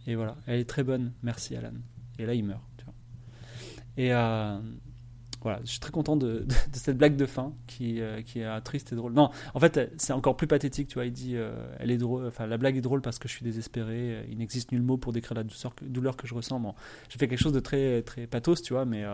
Et 0.07 0.15
voilà, 0.15 0.37
elle 0.47 0.59
est 0.59 0.69
très 0.69 0.83
bonne, 0.83 1.13
merci 1.21 1.55
Alan. 1.55 1.73
Et 2.17 2.25
là, 2.25 2.33
il 2.33 2.43
meurt, 2.43 2.63
tu 2.77 2.85
vois. 2.85 2.93
Euh, 3.99 4.61
voilà, 5.41 5.61
je 5.63 5.69
suis 5.71 5.79
très 5.79 5.91
content 5.91 6.17
de, 6.17 6.45
cette 6.73 6.97
blague 6.97 7.15
de 7.15 7.25
fin 7.25 7.53
qui, 7.65 8.01
euh, 8.01 8.17
est 8.19 8.43
euh, 8.43 8.59
triste 8.59 8.91
et 8.91 8.95
drôle. 8.95 9.13
Non, 9.13 9.29
en 9.53 9.59
fait, 9.59 9.91
c'est 9.97 10.11
encore 10.11 10.35
plus 10.35 10.47
pathétique, 10.47 10.89
tu 10.89 10.95
vois. 10.95 11.05
Il 11.05 11.13
dit, 11.13 11.35
euh, 11.35 11.51
elle 11.79 11.91
est 11.91 11.97
drôle, 11.97 12.25
enfin, 12.27 12.45
la 12.45 12.57
blague 12.57 12.75
est 12.75 12.81
drôle 12.81 13.01
parce 13.01 13.19
que 13.19 13.29
je 13.29 13.33
suis 13.33 13.43
désespéré. 13.43 14.25
Il 14.29 14.37
n'existe 14.39 14.71
nul 14.73 14.81
mot 14.81 14.97
pour 14.97 15.13
décrire 15.13 15.35
la 15.35 15.43
douleur 15.81 16.17
que 16.17 16.27
je 16.27 16.33
ressens. 16.33 16.59
Bon, 16.59 16.75
j'ai 17.07 17.17
fait 17.17 17.27
quelque 17.27 17.39
chose 17.39 17.53
de 17.53 17.61
très, 17.61 18.01
très 18.01 18.27
pathos, 18.27 18.61
tu 18.61 18.73
vois, 18.73 18.83
mais, 18.85 19.05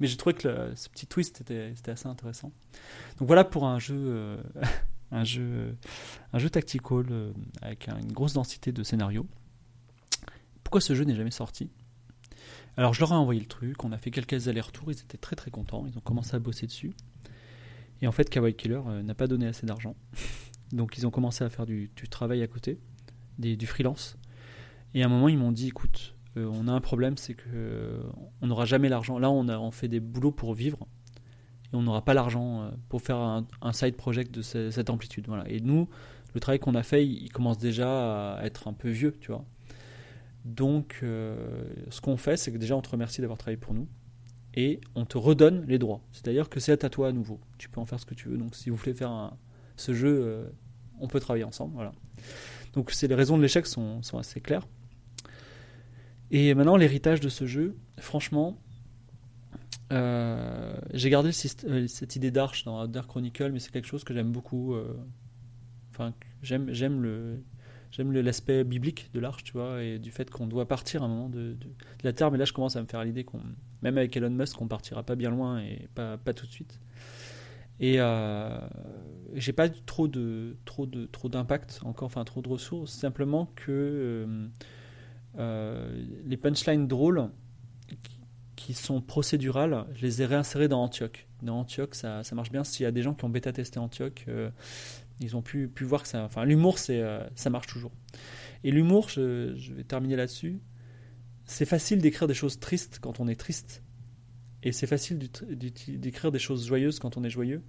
j'ai 0.00 0.16
trouvé 0.16 0.34
que 0.34 0.72
ce 0.74 0.88
petit 0.88 1.06
twist 1.06 1.40
était, 1.40 1.72
assez 1.86 2.08
intéressant. 2.08 2.52
Donc 3.18 3.28
voilà 3.28 3.44
pour 3.44 3.66
un 3.66 3.78
jeu, 3.78 4.36
un 5.12 5.24
jeu, 5.24 5.76
un 6.32 6.38
jeu 6.38 6.50
tactical 6.50 7.04
avec 7.62 7.88
un- 7.88 7.98
une 7.98 8.12
grosse 8.12 8.32
densité 8.32 8.72
de 8.72 8.82
scénario. 8.82 9.26
Pourquoi 10.64 10.80
ce 10.80 10.94
jeu 10.94 11.04
n'est 11.04 11.14
jamais 11.16 11.30
sorti? 11.30 11.70
Alors 12.78 12.94
je 12.94 13.00
leur 13.00 13.10
ai 13.10 13.16
envoyé 13.16 13.40
le 13.40 13.46
truc, 13.46 13.82
on 13.82 13.90
a 13.90 13.98
fait 13.98 14.12
quelques 14.12 14.46
allers-retours, 14.46 14.92
ils 14.92 15.00
étaient 15.00 15.18
très 15.18 15.34
très 15.34 15.50
contents, 15.50 15.84
ils 15.88 15.98
ont 15.98 16.00
commencé 16.00 16.36
à 16.36 16.38
bosser 16.38 16.64
dessus. 16.68 16.92
Et 18.00 18.06
en 18.06 18.12
fait, 18.12 18.30
Kawaii 18.30 18.54
Killer 18.54 18.80
euh, 18.86 19.02
n'a 19.02 19.14
pas 19.16 19.26
donné 19.26 19.48
assez 19.48 19.66
d'argent. 19.66 19.96
Donc 20.72 20.96
ils 20.96 21.04
ont 21.04 21.10
commencé 21.10 21.42
à 21.42 21.50
faire 21.50 21.66
du, 21.66 21.90
travail 22.08 22.40
à 22.40 22.46
côté, 22.46 22.78
des- 23.40 23.56
du 23.56 23.66
freelance. 23.66 24.16
Et 24.94 25.02
à 25.02 25.06
un 25.06 25.08
moment, 25.08 25.28
ils 25.28 25.36
m'ont 25.36 25.50
dit 25.50 25.66
écoute, 25.66 26.14
euh, 26.36 26.48
on 26.52 26.68
a 26.68 26.72
un 26.72 26.80
problème, 26.80 27.16
c'est 27.16 27.34
que 27.34 27.48
euh, 27.52 28.00
on 28.42 28.46
n'aura 28.46 28.64
jamais 28.64 28.88
l'argent. 28.88 29.18
Là, 29.18 29.28
on, 29.28 29.48
a, 29.48 29.58
on 29.58 29.72
fait 29.72 29.88
des 29.88 29.98
boulots 29.98 30.30
pour 30.30 30.54
vivre. 30.54 30.86
Et 31.72 31.76
on 31.76 31.82
n'aura 31.82 32.04
pas 32.04 32.14
l'argent 32.14 32.62
euh, 32.62 32.70
pour 32.88 33.02
faire 33.02 33.16
un, 33.16 33.72
side 33.72 33.96
project 33.96 34.32
de 34.32 34.40
ce- 34.42 34.70
cette 34.70 34.88
amplitude. 34.88 35.24
Voilà. 35.26 35.50
Et 35.50 35.58
nous, 35.60 35.88
le 36.32 36.38
travail 36.38 36.60
qu'on 36.60 36.76
a 36.76 36.84
fait, 36.84 37.04
il 37.04 37.30
commence 37.32 37.58
déjà 37.58 38.36
à 38.36 38.44
être 38.44 38.68
un 38.68 38.72
peu 38.72 38.88
vieux, 38.88 39.16
tu 39.20 39.32
vois. 39.32 39.44
Donc, 40.48 41.00
euh, 41.02 41.36
ce 41.90 42.00
qu'on 42.00 42.16
fait, 42.16 42.38
c'est 42.38 42.50
que 42.50 42.56
déjà, 42.56 42.74
on 42.74 42.80
te 42.80 42.88
remercie 42.88 43.20
d'avoir 43.20 43.36
travaillé 43.36 43.58
pour 43.58 43.74
nous 43.74 43.86
et 44.54 44.80
on 44.94 45.04
te 45.04 45.18
redonne 45.18 45.66
les 45.66 45.78
droits. 45.78 46.00
C'est-à-dire 46.10 46.48
que 46.48 46.58
c'est 46.58 46.84
à 46.84 46.88
toi 46.88 47.08
à 47.08 47.12
nouveau. 47.12 47.38
Tu 47.58 47.68
peux 47.68 47.80
en 47.80 47.84
faire 47.84 48.00
ce 48.00 48.06
que 48.06 48.14
tu 48.14 48.30
veux. 48.30 48.38
Donc, 48.38 48.54
si 48.56 48.70
vous 48.70 48.76
voulez 48.76 48.94
faire 48.94 49.36
ce 49.76 49.92
jeu, 49.92 50.20
euh, 50.22 50.48
on 51.00 51.06
peut 51.06 51.20
travailler 51.20 51.44
ensemble. 51.44 51.74
Voilà. 51.74 51.92
Donc, 52.72 52.92
c'est 52.92 53.08
les 53.08 53.14
raisons 53.14 53.36
de 53.36 53.42
l'échec 53.42 53.66
sont, 53.66 54.00
assez 54.14 54.40
claires. 54.40 54.66
Et 56.30 56.54
maintenant, 56.54 56.78
l'héritage 56.78 57.20
de 57.20 57.28
ce 57.28 57.46
jeu, 57.46 57.76
franchement, 57.98 58.58
euh, 59.92 60.78
j'ai 60.94 61.10
gardé 61.10 61.30
cette 61.32 62.16
idée 62.16 62.30
d'arche 62.30 62.64
dans 62.64 62.86
Dark 62.86 63.06
Chronicle, 63.06 63.52
mais 63.52 63.58
c'est 63.58 63.70
quelque 63.70 63.86
chose 63.86 64.02
que 64.02 64.14
j'aime 64.14 64.32
beaucoup. 64.32 64.74
Enfin, 65.90 66.14
j'aime, 66.42 66.72
j'aime 66.72 67.02
le, 67.02 67.42
j'aime 67.90 68.12
l'aspect 68.12 68.64
biblique 68.64 69.10
de 69.14 69.20
l'arche, 69.20 69.44
tu 69.44 69.52
vois, 69.52 69.82
et 69.82 69.98
du 69.98 70.10
fait 70.10 70.30
qu'on 70.30 70.46
doit 70.46 70.66
partir 70.66 71.02
à 71.02 71.06
un 71.06 71.08
moment 71.08 71.28
de, 71.28 71.56
la 72.02 72.12
Terre. 72.12 72.30
Mais 72.30 72.38
là, 72.38 72.44
je 72.44 72.52
commence 72.52 72.76
à 72.76 72.82
me 72.82 72.86
faire 72.86 73.04
l'idée 73.04 73.24
qu'on, 73.24 73.40
même 73.82 73.98
avec 73.98 74.16
Elon 74.16 74.30
Musk, 74.30 74.60
on 74.60 74.68
partira 74.68 75.02
pas 75.02 75.16
bien 75.16 75.30
loin 75.30 75.60
et 75.60 75.88
pas, 75.94 76.18
tout 76.34 76.46
de 76.46 76.50
suite. 76.50 76.80
Et 77.80 77.96
euh, 77.98 78.58
j'ai 79.34 79.52
pas 79.52 79.68
trop 79.68 80.08
de, 80.08 80.56
trop 80.64 80.86
de, 80.86 81.06
trop 81.06 81.28
d'impact 81.28 81.80
encore, 81.84 82.06
enfin 82.06 82.24
trop 82.24 82.42
de 82.42 82.48
ressources. 82.48 82.92
Simplement 82.92 83.46
que 83.54 83.70
euh, 83.70 84.48
euh, 85.38 86.04
les 86.26 86.36
punchlines 86.36 86.88
drôles 86.88 87.30
qui- 87.86 88.18
qui 88.56 88.74
sont 88.74 89.00
procédurales, 89.00 89.86
je 89.94 90.02
les 90.02 90.22
ai 90.22 90.26
réinsérées 90.26 90.66
dans 90.66 90.82
Antioch. 90.82 91.28
Dans 91.42 91.60
Antioch, 91.60 91.94
ça, 91.94 92.24
ça 92.24 92.34
marche 92.34 92.50
bien. 92.50 92.64
S'il 92.64 92.82
y 92.82 92.86
a 92.86 92.90
des 92.90 93.02
gens 93.02 93.14
qui 93.14 93.24
ont 93.24 93.28
bêta 93.28 93.52
testé 93.52 93.78
Antioch, 93.78 94.24
euh, 94.26 94.50
ils 95.20 95.36
ont 95.36 95.42
pu, 95.42 95.70
voir 95.80 96.02
que 96.02 96.08
ça. 96.08 96.22
Enfin, 96.24 96.44
l'humour, 96.44 96.76
euh, 96.90 97.26
ça 97.34 97.50
marche 97.50 97.66
toujours. 97.66 97.92
Et 98.64 98.70
l'humour, 98.70 99.08
je, 99.08 99.72
vais 99.72 99.84
terminer 99.84 100.16
là-dessus. 100.16 100.60
C'est 101.44 101.64
facile 101.64 102.00
d'écrire 102.00 102.28
des 102.28 102.34
choses 102.34 102.60
tristes 102.60 102.98
quand 103.00 103.20
on 103.20 103.28
est 103.28 103.38
triste. 103.38 103.82
Et 104.62 104.72
c'est 104.72 104.86
facile 104.86 105.18
d'écrire 105.18 106.32
des 106.32 106.38
choses 106.38 106.66
joyeuses 106.66 106.98
quand 106.98 107.16
on 107.16 107.24
est 107.24 107.30
joyeux. 107.30 107.62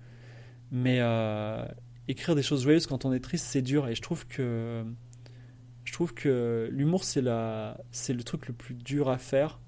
Mais 0.71 0.97
euh, 0.99 1.65
écrire 2.07 2.35
des 2.35 2.43
choses 2.43 2.63
joyeuses 2.63 2.88
quand 2.88 3.05
on 3.05 3.13
est 3.13 3.19
triste, 3.19 3.45
c'est 3.45 3.62
dur. 3.62 3.88
Et 3.88 3.95
je 3.95 4.01
trouve 4.01 4.27
que. 4.27 4.83
Je 5.85 5.93
trouve 5.93 6.13
que 6.13 6.69
l'humour, 6.71 7.03
c'est, 7.03 7.21
le 7.21 8.21
truc 8.23 8.47
le 8.47 8.53
plus 8.53 8.75
dur 8.75 9.09
à 9.09 9.17
faire. 9.17 9.59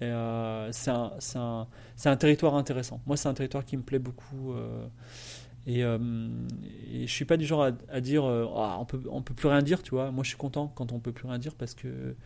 Euh, 0.00 0.68
c'est, 0.70 0.90
un, 1.38 2.16
territoire 2.16 2.54
intéressant. 2.54 3.00
Moi, 3.06 3.16
c'est 3.16 3.28
un 3.28 3.34
territoire 3.34 3.64
qui 3.64 3.76
me 3.76 3.82
plaît 3.82 3.98
beaucoup. 3.98 4.54
Et, 5.66 5.84
euh, 5.84 5.98
et 6.90 7.06
je 7.06 7.12
suis 7.12 7.24
pas 7.24 7.36
du 7.36 7.46
genre 7.46 7.62
à, 7.62 7.70
à 7.88 8.00
dire 8.00 8.24
euh, 8.24 8.46
Ah, 8.56 8.78
on 8.80 8.84
peut 8.84 9.02
on 9.10 9.22
peut 9.22 9.34
plus 9.34 9.48
rien 9.48 9.62
dire, 9.62 9.82
tu 9.82 9.90
vois. 9.90 10.10
Moi, 10.10 10.24
je 10.24 10.28
suis 10.28 10.38
content 10.38 10.68
quand 10.74 10.92
on 10.92 10.98
peut 10.98 11.12
plus 11.12 11.28
rien 11.28 11.38
dire 11.38 11.54
parce 11.54 11.74
que 11.74 12.16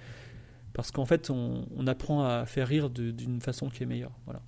parce 0.73 0.91
qu'en 0.91 1.07
fait, 1.07 1.31
on, 1.31 1.67
on 1.77 1.87
apprend 1.87 2.25
à 2.25 2.45
faire 2.47 2.69
rire 2.69 2.91
d'une 2.91 3.41
façon 3.41 3.69
qui 3.71 3.83
est 3.83 3.87
meilleure. 3.87 4.13
Voilà. 4.27 4.43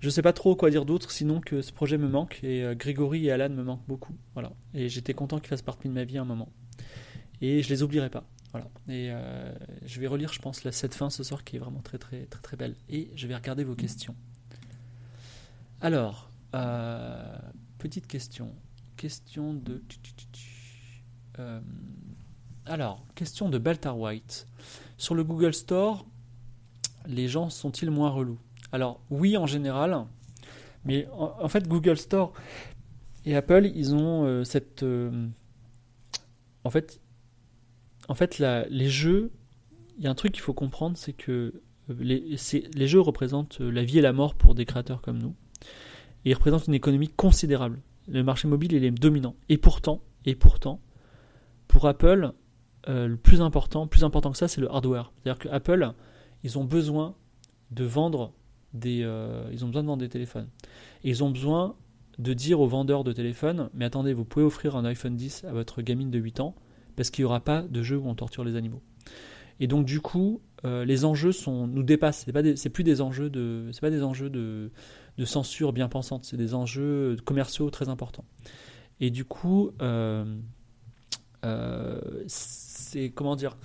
Je 0.00 0.10
sais 0.10 0.22
pas 0.22 0.34
trop 0.34 0.54
quoi 0.54 0.70
dire 0.70 0.84
d'autre, 0.84 1.10
sinon 1.10 1.40
que 1.40 1.62
ce 1.62 1.72
projet 1.72 1.96
me 1.96 2.08
manque 2.08 2.40
et 2.42 2.62
euh, 2.62 2.74
Grégory 2.74 3.26
et 3.26 3.32
Alan 3.32 3.48
me 3.48 3.62
manquent 3.62 3.86
beaucoup. 3.88 4.14
Voilà. 4.34 4.52
Et 4.74 4.88
j'étais 4.88 5.14
content 5.14 5.38
qu'ils 5.38 5.48
fassent 5.48 5.62
partie 5.62 5.88
de 5.88 5.94
ma 5.94 6.04
vie 6.04 6.18
à 6.18 6.22
un 6.22 6.26
moment. 6.26 6.50
Et 7.40 7.62
je 7.62 7.68
les 7.70 7.82
oublierai 7.82 8.10
pas. 8.10 8.24
Voilà. 8.52 8.68
Et 8.88 9.10
euh, 9.10 9.52
je 9.84 10.00
vais 10.00 10.06
relire, 10.06 10.32
je 10.32 10.40
pense, 10.40 10.64
la, 10.64 10.72
cette 10.72 10.94
fin 10.94 11.10
ce 11.10 11.22
soir 11.24 11.44
qui 11.44 11.56
est 11.56 11.58
vraiment 11.58 11.80
très 11.80 11.98
très 11.98 12.26
très 12.26 12.42
très 12.42 12.56
belle. 12.56 12.76
Et 12.90 13.10
je 13.16 13.26
vais 13.26 13.34
regarder 13.34 13.64
vos 13.64 13.74
questions. 13.74 14.14
Alors, 15.80 16.30
euh, 16.54 17.38
petite 17.78 18.06
question. 18.06 18.54
Question 18.96 19.54
de. 19.54 19.82
Euh, 21.38 21.60
alors, 22.64 23.04
question 23.14 23.48
de 23.48 23.58
Baltar 23.58 23.98
White. 23.98 24.46
Sur 24.96 25.14
le 25.14 25.24
Google 25.24 25.54
Store, 25.54 26.06
les 27.06 27.28
gens 27.28 27.50
sont-ils 27.50 27.90
moins 27.90 28.10
relous? 28.10 28.38
Alors, 28.72 29.00
oui, 29.10 29.36
en 29.36 29.46
général. 29.46 30.04
Mais 30.84 31.08
en, 31.12 31.48
fait, 31.48 31.66
Google 31.66 31.96
Store 31.96 32.32
et 33.24 33.34
Apple, 33.34 33.70
ils 33.74 33.94
ont 33.94 34.24
euh, 34.24 34.44
cette. 34.44 34.84
en 36.64 36.70
fait, 36.70 37.00
en 38.08 38.14
fait 38.14 38.38
les 38.38 38.88
jeux, 38.88 39.32
il 39.98 40.04
y 40.04 40.06
a 40.06 40.10
un 40.10 40.14
truc 40.14 40.32
qu'il 40.32 40.42
faut 40.42 40.54
comprendre, 40.54 40.96
c'est 40.96 41.12
que 41.12 41.60
les, 41.88 42.36
les 42.74 42.88
jeux 42.88 43.00
représentent 43.00 43.60
la 43.60 43.82
vie 43.82 43.98
et 43.98 44.02
la 44.02 44.12
mort 44.12 44.34
pour 44.34 44.54
des 44.54 44.64
créateurs 44.64 45.02
comme 45.02 45.18
nous. 45.18 45.34
Et 46.26 46.30
ils 46.30 46.34
représentent 46.34 46.66
une 46.66 46.74
économie 46.74 47.08
considérable. 47.08 47.80
Le 48.08 48.22
marché 48.22 48.46
mobile, 48.48 48.74
il 48.74 48.84
est 48.84 48.90
dominant. 48.90 49.34
Et 49.48 49.56
pourtant, 49.56 50.02
et 50.26 50.34
pourtant, 50.34 50.82
pour 51.68 51.86
Apple, 51.86 52.32
le 52.86 53.16
plus 53.16 53.40
important, 53.40 53.86
plus 53.86 54.04
important 54.04 54.30
que 54.30 54.36
ça, 54.36 54.48
c'est 54.48 54.60
le 54.60 54.70
hardware. 54.70 55.12
C'est-à-dire 55.22 55.38
que 55.38 55.48
Apple, 55.48 55.92
ils 56.44 56.58
ont 56.58 56.64
besoin 56.64 57.14
de 57.70 57.84
vendre 57.84 58.34
des, 58.74 58.98
ils 59.52 59.64
ont 59.64 59.68
besoin 59.68 59.82
de 59.82 59.86
vendre 59.86 60.02
des 60.02 60.08
téléphones. 60.08 60.48
Et 61.02 61.10
ils 61.10 61.24
ont 61.24 61.30
besoin 61.30 61.76
de 62.18 62.32
dire 62.32 62.60
aux 62.60 62.66
vendeurs 62.66 63.04
de 63.04 63.12
téléphones, 63.12 63.70
mais 63.74 63.84
attendez, 63.84 64.12
vous 64.12 64.24
pouvez 64.24 64.44
offrir 64.44 64.76
un 64.76 64.84
iPhone 64.84 65.16
10 65.16 65.44
à 65.44 65.52
votre 65.52 65.82
gamine 65.82 66.10
de 66.10 66.18
8 66.18 66.40
ans, 66.40 66.54
parce 66.96 67.10
qu'il 67.10 67.22
n'y 67.22 67.26
aura 67.26 67.40
pas 67.40 67.62
de 67.62 67.82
jeu 67.82 67.96
où 67.98 68.08
on 68.08 68.14
torture 68.14 68.42
les 68.42 68.56
animaux. 68.56 68.82
Et 69.60 69.66
donc 69.66 69.86
du 69.86 70.00
coup, 70.00 70.40
euh, 70.66 70.84
les 70.84 71.04
enjeux 71.04 71.32
sont, 71.32 71.66
nous 71.66 71.82
dépassent. 71.82 72.24
C'est 72.26 72.32
pas 72.32 72.42
plus 72.70 72.84
des 72.84 73.00
enjeux 73.00 73.30
de, 73.30 73.68
c'est 73.72 73.80
pas 73.80 73.90
des 73.90 74.02
enjeux 74.02 74.30
de, 74.30 74.72
de 75.16 75.24
censure 75.24 75.72
bien 75.72 75.88
pensante. 75.88 76.24
C'est 76.24 76.36
des 76.36 76.54
enjeux 76.54 77.16
commerciaux 77.24 77.70
très 77.70 77.88
importants. 77.88 78.24
Et 78.98 79.10
du 79.10 79.24
coup, 79.24 79.70
euh, 79.80 80.24
euh, 81.44 82.00
c'est 82.26 83.10
comment 83.10 83.36
dire, 83.36 83.56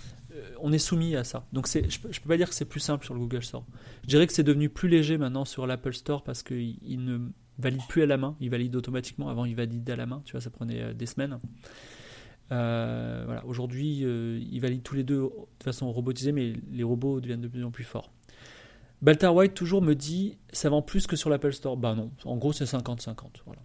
on 0.62 0.72
est 0.72 0.80
soumis 0.80 1.16
à 1.16 1.24
ça. 1.24 1.48
Donc 1.54 1.68
je, 1.68 1.80
je 1.90 2.20
peux 2.22 2.30
pas 2.30 2.38
dire 2.38 2.50
que 2.50 2.56
c'est 2.56 2.66
plus 2.66 2.80
simple 2.80 3.04
sur 3.04 3.16
le 3.16 3.20
Google 3.20 3.44
Store. 3.44 3.66
Je 4.04 4.08
dirais 4.08 4.28
que 4.28 4.34
c'est 4.34 4.44
devenu 4.44 4.70
plus 4.70 4.88
léger 4.88 5.18
maintenant 5.18 5.46
sur 5.46 5.66
l'Apple 5.66 5.94
Store 5.94 6.24
parce 6.24 6.44
qu'il 6.44 6.78
il 6.84 7.04
ne 7.04 7.20
valide 7.58 7.82
plus 7.90 8.04
à 8.04 8.06
la 8.06 8.18
main, 8.18 8.36
il 8.40 8.50
valide 8.50 8.76
automatiquement. 8.76 9.30
Avant, 9.30 9.46
il 9.46 9.56
validait 9.56 9.94
à 9.94 9.96
la 9.96 10.06
main, 10.06 10.22
tu 10.26 10.34
vois, 10.34 10.42
ça 10.42 10.50
prenait 10.50 10.94
des 10.94 11.06
semaines. 11.06 11.40
Euh, 12.52 13.24
voilà. 13.26 13.46
Aujourd'hui, 13.46 14.04
euh, 14.04 14.40
ils 14.52 14.60
valident 14.60 14.84
tous 14.84 14.96
les 14.96 15.04
deux 15.04 15.22
de 15.22 15.64
façon 15.64 15.92
robotisée, 15.92 16.32
mais 16.32 16.54
les 16.72 16.84
robots 16.84 17.22
deviennent 17.22 17.42
de 17.42 17.48
plus 17.48 17.64
en 17.64 17.72
plus 17.72 17.84
forts. 17.84 18.12
Baltar 19.02 19.34
White 19.34 19.54
toujours 19.54 19.82
me 19.82 19.96
dit 19.96 20.38
ça 20.52 20.70
vend 20.70 20.82
plus 20.82 21.08
que 21.08 21.16
sur 21.16 21.30
l'Apple 21.30 21.54
Store. 21.54 21.78
Bah 21.78 21.96
non, 21.96 22.12
en 22.26 22.38
gros 22.38 22.54
c'est 22.54 22.66
50-50. 22.66 23.16
Voilà. 23.46 23.62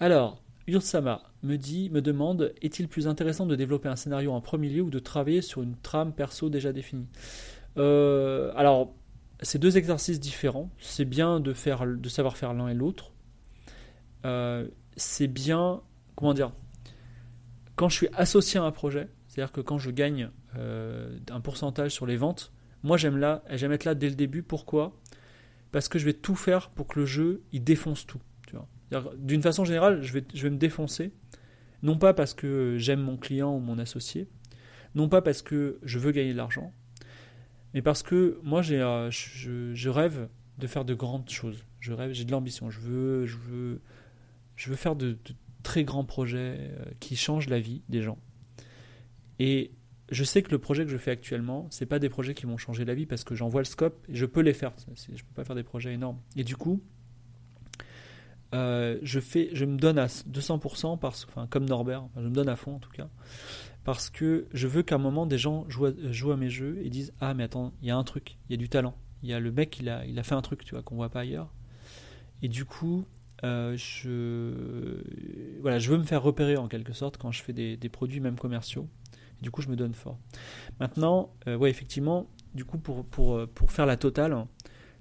Alors, 0.00 0.42
Ursama 0.66 1.22
me 1.42 1.56
dit, 1.56 1.88
me 1.90 2.02
demande 2.02 2.52
est-il 2.60 2.88
plus 2.88 3.06
intéressant 3.06 3.46
de 3.46 3.56
développer 3.56 3.88
un 3.88 3.96
scénario 3.96 4.32
en 4.32 4.40
premier 4.40 4.68
lieu 4.68 4.82
ou 4.82 4.90
de 4.90 4.98
travailler 4.98 5.40
sur 5.40 5.62
une 5.62 5.76
trame 5.76 6.12
perso 6.12 6.50
déjà 6.50 6.72
définie? 6.72 7.06
Euh, 7.78 8.52
Alors, 8.56 8.92
c'est 9.40 9.58
deux 9.58 9.78
exercices 9.78 10.20
différents. 10.20 10.70
C'est 10.78 11.04
bien 11.04 11.40
de, 11.40 11.52
faire, 11.52 11.86
de 11.86 12.08
savoir 12.08 12.36
faire 12.36 12.52
l'un 12.54 12.68
et 12.68 12.74
l'autre. 12.74 13.12
c'est 14.96 15.28
bien, 15.28 15.80
comment 16.16 16.34
dire 16.34 16.52
quand 17.76 17.88
je 17.88 17.96
suis 17.96 18.08
associé 18.12 18.60
à 18.60 18.64
un 18.64 18.70
projet, 18.70 19.08
c'est-à-dire 19.26 19.52
que 19.52 19.60
quand 19.60 19.78
je 19.78 19.90
gagne 19.90 20.30
euh, 20.56 21.18
un 21.30 21.40
pourcentage 21.40 21.90
sur 21.90 22.06
les 22.06 22.16
ventes, 22.16 22.52
moi 22.82 22.96
j'aime 22.96 23.16
là, 23.16 23.42
j'aime 23.50 23.72
être 23.72 23.84
là 23.84 23.94
dès 23.94 24.08
le 24.08 24.14
début. 24.14 24.42
Pourquoi? 24.42 25.00
Parce 25.72 25.88
que 25.88 25.98
je 25.98 26.04
vais 26.04 26.12
tout 26.12 26.36
faire 26.36 26.70
pour 26.70 26.86
que 26.86 27.00
le 27.00 27.06
jeu 27.06 27.42
il 27.52 27.64
défonce 27.64 28.06
tout. 28.06 28.20
D'une 29.16 29.42
façon 29.42 29.64
générale, 29.64 30.02
je 30.02 30.12
vais, 30.12 30.24
je 30.32 30.42
vais 30.44 30.50
me 30.50 30.56
défoncer, 30.56 31.10
non 31.82 31.98
pas 31.98 32.14
parce 32.14 32.32
que 32.32 32.76
j'aime 32.78 33.00
mon 33.00 33.16
client 33.16 33.52
ou 33.52 33.58
mon 33.58 33.78
associé, 33.78 34.28
non 34.94 35.08
pas 35.08 35.20
parce 35.20 35.42
que 35.42 35.80
je 35.82 35.98
veux 35.98 36.12
gagner 36.12 36.32
de 36.32 36.36
l'argent, 36.36 36.72
mais 37.72 37.82
parce 37.82 38.04
que 38.04 38.38
moi 38.44 38.62
j'ai, 38.62 38.80
euh, 38.80 39.10
je, 39.10 39.88
rêve 39.88 40.28
de 40.58 40.66
faire 40.68 40.84
de 40.84 40.94
grandes 40.94 41.28
choses. 41.28 41.64
Je 41.80 41.92
rêve, 41.92 42.12
j'ai 42.12 42.24
de 42.24 42.30
l'ambition. 42.30 42.70
Je 42.70 42.78
veux, 42.78 43.26
je 43.26 43.36
veux, 43.36 43.80
je 44.54 44.70
veux 44.70 44.76
faire 44.76 44.94
de 44.94 45.18
très 45.64 45.82
grands 45.82 46.04
projets 46.04 46.56
euh, 46.60 46.84
qui 47.00 47.16
changent 47.16 47.48
la 47.48 47.58
vie 47.58 47.82
des 47.88 48.02
gens. 48.02 48.18
Et 49.40 49.72
je 50.10 50.22
sais 50.22 50.42
que 50.42 50.52
le 50.52 50.58
projet 50.58 50.84
que 50.84 50.90
je 50.90 50.98
fais 50.98 51.10
actuellement, 51.10 51.66
c'est 51.70 51.86
pas 51.86 51.98
des 51.98 52.08
projets 52.08 52.34
qui 52.34 52.46
vont 52.46 52.56
changer 52.56 52.84
la 52.84 52.94
vie 52.94 53.06
parce 53.06 53.24
que 53.24 53.34
j'en 53.34 53.48
vois 53.48 53.62
le 53.62 53.66
scope 53.66 54.06
et 54.08 54.14
je 54.14 54.26
peux 54.26 54.40
les 54.40 54.54
faire. 54.54 54.72
Je 54.96 55.22
peux 55.24 55.34
pas 55.34 55.44
faire 55.44 55.56
des 55.56 55.64
projets 55.64 55.92
énormes. 55.92 56.20
Et 56.36 56.44
du 56.44 56.56
coup, 56.56 56.80
euh, 58.54 58.98
je 59.02 59.18
fais, 59.18 59.50
je 59.52 59.64
me 59.64 59.76
donne 59.76 59.98
à 59.98 60.06
200% 60.06 60.98
parce, 60.98 61.26
enfin 61.28 61.48
comme 61.48 61.64
Norbert, 61.64 62.04
je 62.16 62.28
me 62.28 62.34
donne 62.34 62.48
à 62.48 62.54
fond 62.54 62.76
en 62.76 62.78
tout 62.78 62.92
cas, 62.92 63.08
parce 63.82 64.10
que 64.10 64.46
je 64.52 64.68
veux 64.68 64.84
qu'à 64.84 64.94
un 64.94 64.98
moment 64.98 65.26
des 65.26 65.38
gens 65.38 65.64
jouent 65.68 65.86
à, 65.86 65.92
jouent 66.12 66.30
à 66.30 66.36
mes 66.36 66.50
jeux 66.50 66.78
et 66.84 66.90
disent 66.90 67.12
ah 67.20 67.34
mais 67.34 67.44
attends, 67.44 67.72
il 67.82 67.88
y 67.88 67.90
a 67.90 67.96
un 67.96 68.04
truc, 68.04 68.38
il 68.48 68.52
y 68.52 68.54
a 68.54 68.56
du 68.56 68.68
talent, 68.68 68.96
il 69.24 69.30
y 69.30 69.32
a 69.32 69.40
le 69.40 69.50
mec 69.50 69.80
il 69.80 69.88
a, 69.88 70.06
il 70.06 70.18
a 70.20 70.22
fait 70.22 70.36
un 70.36 70.42
truc, 70.42 70.64
tu 70.64 70.74
vois, 70.74 70.82
qu'on 70.82 70.94
voit 70.94 71.08
pas 71.08 71.20
ailleurs. 71.20 71.52
Et 72.42 72.48
du 72.48 72.64
coup, 72.64 73.06
euh, 73.44 73.76
je, 73.76 75.60
voilà, 75.60 75.78
je 75.78 75.90
veux 75.90 75.98
me 75.98 76.04
faire 76.04 76.22
repérer 76.22 76.56
en 76.56 76.66
quelque 76.66 76.92
sorte 76.92 77.18
quand 77.18 77.30
je 77.30 77.42
fais 77.42 77.52
des, 77.52 77.88
produits 77.88 78.20
même 78.20 78.38
commerciaux. 78.38 78.88
du 79.42 79.50
coup, 79.50 79.62
je 79.62 79.68
me 79.68 79.76
donne 79.76 79.94
fort. 79.94 80.18
Maintenant, 80.80 81.32
euh, 81.46 81.56
ouais, 81.56 81.70
effectivement, 81.70 82.26
du 82.54 82.64
coup, 82.64 82.78
pour, 82.78 83.04
pour, 83.04 83.46
pour 83.48 83.70
faire 83.70 83.86
la 83.86 83.96
totale, 83.96 84.46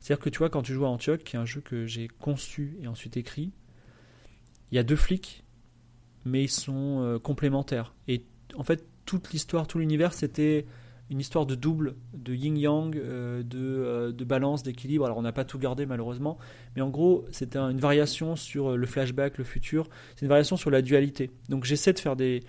c'est-à-dire 0.04 0.22
que 0.22 0.30
tu 0.30 0.40
vois, 0.40 0.50
quand 0.50 0.64
tu 0.64 0.74
joues 0.74 0.86
à 0.86 0.90
Antioch, 0.90 1.24
qui 1.24 1.38
est 1.38 1.40
un 1.40 1.46
jeu 1.46 1.62
que 1.62 1.86
j'ai 1.86 2.10
conçu 2.10 2.78
et 2.82 2.88
ensuite 2.88 3.16
écrit, 3.16 3.54
il 4.70 4.76
y 4.76 4.78
a 4.80 4.84
deux 4.84 4.98
flics, 4.98 5.46
mais 6.26 6.44
ils 6.44 6.52
sont 6.52 7.02
euh, 7.02 7.20
complémentaires. 7.20 7.94
Et 8.10 8.26
en 8.56 8.64
fait, 8.64 8.86
toute 9.06 9.32
l'histoire, 9.32 9.66
tout 9.66 9.80
l'univers, 9.80 10.14
c'était 10.14 10.66
une 11.14 11.20
histoire 11.20 11.46
de 11.46 11.54
double, 11.54 11.96
de 12.14 12.34
yin-yang, 12.34 12.98
euh, 12.98 13.44
de, 13.44 13.60
euh, 13.60 14.12
de, 14.12 14.24
balance, 14.26 14.64
d'équilibre. 14.64 15.06
Alors 15.06 15.20
on 15.20 15.22
n'a 15.22 15.32
pas 15.32 15.46
tout 15.46 15.60
gardé 15.60 15.86
malheureusement, 15.86 16.40
mais 16.76 16.82
en 16.82 16.90
gros 16.90 17.26
c'était 17.32 17.60
une 17.60 17.78
variation 17.78 18.36
sur 18.36 18.72
euh, 18.72 18.76
le 18.76 18.88
flashback, 18.88 19.38
le 19.38 19.44
futur, 19.44 19.88
c'est 20.16 20.24
une 20.24 20.30
variation 20.30 20.58
sur 20.58 20.72
la 20.72 20.82
dualité. 20.82 21.30
Donc 21.50 21.66
j'essaie 21.66 21.94
de 21.94 22.00
faire 22.00 22.16
des, 22.16 22.42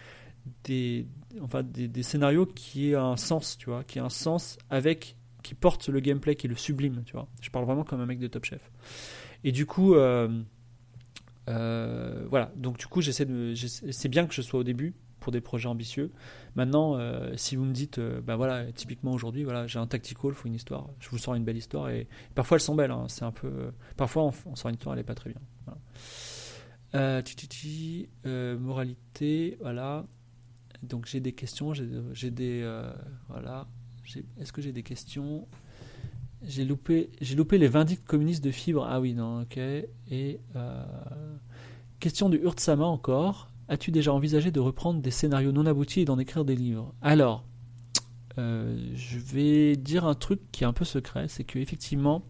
des, 0.64 1.06
enfin, 1.42 1.62
des, 1.62 2.02
scénarios 2.02 2.46
qui 2.46 2.90
aient 2.90 2.94
un 2.94 3.18
sens, 3.18 3.58
tu 3.58 3.68
vois, 3.68 3.84
qui 3.84 3.98
aient 3.98 4.02
un 4.02 4.08
sens 4.08 4.56
avec, 4.70 5.18
qui 5.42 5.54
portent 5.54 5.90
le 5.90 6.00
gameplay, 6.00 6.34
qui 6.34 6.46
est 6.46 6.50
le 6.50 6.56
sublime, 6.56 7.02
tu 7.04 7.12
vois. 7.12 7.28
Je 7.42 7.50
parle 7.50 7.66
vraiment 7.66 7.84
comme 7.84 8.00
un 8.00 8.06
mec 8.06 8.18
de 8.18 8.28
Top 8.28 8.46
Chef. 8.46 8.70
Et 9.44 9.52
du 9.52 9.66
coup, 9.66 9.94
voilà, 11.46 12.50
donc 12.56 12.78
du 12.78 12.86
coup 12.86 13.02
j'essaie 13.02 13.26
de, 13.26 13.52
c'est 13.54 14.08
bien 14.08 14.26
que 14.26 14.32
je 14.32 14.40
sois 14.40 14.60
au 14.60 14.64
début, 14.64 14.94
pour 15.24 15.32
des 15.32 15.40
projets 15.40 15.68
ambitieux. 15.68 16.12
Maintenant, 16.54 16.98
euh, 16.98 17.32
si 17.34 17.56
vous 17.56 17.64
me 17.64 17.72
dites, 17.72 17.98
bah 17.98 18.36
voilà, 18.36 18.70
typiquement 18.72 19.12
aujourd'hui, 19.12 19.42
voilà, 19.42 19.66
j'ai 19.66 19.78
un 19.78 19.86
tactical, 19.86 20.32
il 20.32 20.34
faut 20.34 20.48
une 20.48 20.54
histoire, 20.54 20.90
je 21.00 21.08
vous 21.08 21.16
sors 21.16 21.34
une 21.34 21.44
belle 21.44 21.56
histoire 21.56 21.88
et 21.88 22.06
parfois 22.34 22.58
elles 22.58 22.62
sont 22.62 22.74
belles. 22.74 22.90
Hein, 22.90 23.06
c'est 23.08 23.24
un 23.24 23.32
peu, 23.32 23.72
parfois 23.96 24.30
on, 24.44 24.54
sort 24.54 24.68
une 24.68 24.74
histoire, 24.74 24.94
elle 24.94 25.00
est 25.00 25.02
pas 25.02 25.14
très 25.14 25.30
bien. 25.30 25.40
Euh, 26.94 28.58
moralité, 28.58 29.56
voilà. 29.62 30.04
Donc 30.82 31.06
j'ai 31.06 31.20
des 31.20 31.32
questions, 31.32 31.72
j'ai 31.72 32.30
des, 32.30 32.82
voilà. 33.30 33.66
Est-ce 34.38 34.52
que 34.52 34.60
j'ai 34.60 34.72
des 34.72 34.82
questions? 34.82 35.48
J'ai 36.42 36.66
loupé, 36.66 37.08
j'ai 37.22 37.34
loupé 37.34 37.56
les 37.56 37.68
vindictes 37.68 38.06
communistes 38.06 38.44
de 38.44 38.50
fibres. 38.50 38.86
Ah 38.86 39.00
oui, 39.00 39.14
non, 39.14 39.40
ok. 39.40 39.56
Et 39.56 40.40
question 41.98 42.28
du 42.28 42.36
Urtsama 42.36 42.84
encore. 42.84 43.48
As-tu 43.68 43.90
déjà 43.90 44.12
envisagé 44.12 44.50
de 44.50 44.60
reprendre 44.60 45.00
des 45.00 45.10
scénarios 45.10 45.52
non 45.52 45.66
aboutis 45.66 46.00
et 46.00 46.04
d'en 46.04 46.18
écrire 46.18 46.44
des 46.44 46.54
livres? 46.54 46.94
Alors, 47.00 47.44
euh, 48.38 48.76
je 48.94 49.18
vais 49.18 49.76
dire 49.76 50.04
un 50.04 50.14
truc 50.14 50.40
qui 50.52 50.64
est 50.64 50.66
un 50.66 50.72
peu 50.72 50.84
secret, 50.84 51.28
c'est 51.28 51.44
que 51.44 51.58
effectivement, 51.58 52.26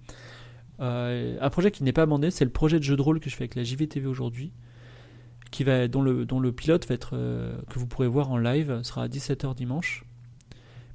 euh, 0.80 1.36
un 1.40 1.50
projet 1.50 1.70
qui 1.70 1.82
n'est 1.82 1.92
pas 1.92 2.02
abandonné, 2.02 2.30
c'est 2.30 2.44
le 2.44 2.52
projet 2.52 2.78
de 2.78 2.84
jeu 2.84 2.96
de 2.96 3.02
rôle 3.02 3.20
que 3.20 3.30
je 3.30 3.36
fais 3.36 3.44
avec 3.44 3.56
la 3.56 3.64
JVTV 3.64 4.06
aujourd'hui, 4.06 4.52
qui 5.50 5.64
va, 5.64 5.88
dont, 5.88 6.02
le, 6.02 6.24
dont 6.24 6.40
le 6.40 6.52
pilote 6.52 6.86
va 6.86 6.94
être, 6.94 7.12
euh, 7.14 7.56
que 7.68 7.78
vous 7.78 7.86
pourrez 7.86 8.08
voir 8.08 8.30
en 8.30 8.38
live, 8.38 8.82
sera 8.82 9.04
à 9.04 9.08
17h 9.08 9.54
dimanche. 9.56 10.04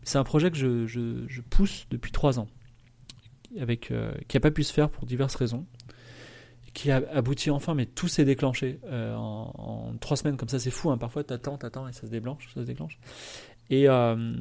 C'est 0.04 0.18
un 0.18 0.24
projet 0.24 0.52
que 0.52 0.58
je, 0.58 0.88
je, 0.88 1.42
pousse 1.42 1.86
depuis 1.92 2.12
3 2.12 2.40
ans, 2.40 2.48
avec, 3.60 3.92
qui 4.28 4.38
n'a 4.38 4.42
pas 4.42 4.52
pu 4.52 4.64
se 4.64 4.74
faire 4.74 4.90
pour 4.90 5.06
diverses 5.06 5.36
raisons 5.36 5.66
qui 6.74 6.92
a 6.92 7.02
abouti 7.12 7.50
enfin, 7.50 7.74
mais 7.74 7.86
tout 7.86 8.08
s'est 8.08 8.26
déclenché 8.26 8.80
euh, 8.86 9.16
en, 9.16 9.94
trois 10.00 10.18
semaines 10.18 10.38
comme 10.38 10.50
ça. 10.50 10.60
C'est 10.60 10.72
fou, 10.72 10.92
hein. 10.92 10.98
parfois 10.98 11.24
t'attends, 11.24 11.58
t'attends 11.58 11.88
et 11.88 11.94
ça 11.94 12.02
se 12.02 12.12
déclenche, 12.12 12.50
ça 12.54 12.62
se 12.62 12.66
déclenche. 12.66 13.00
Et 13.70 13.88
euh, 13.88 14.34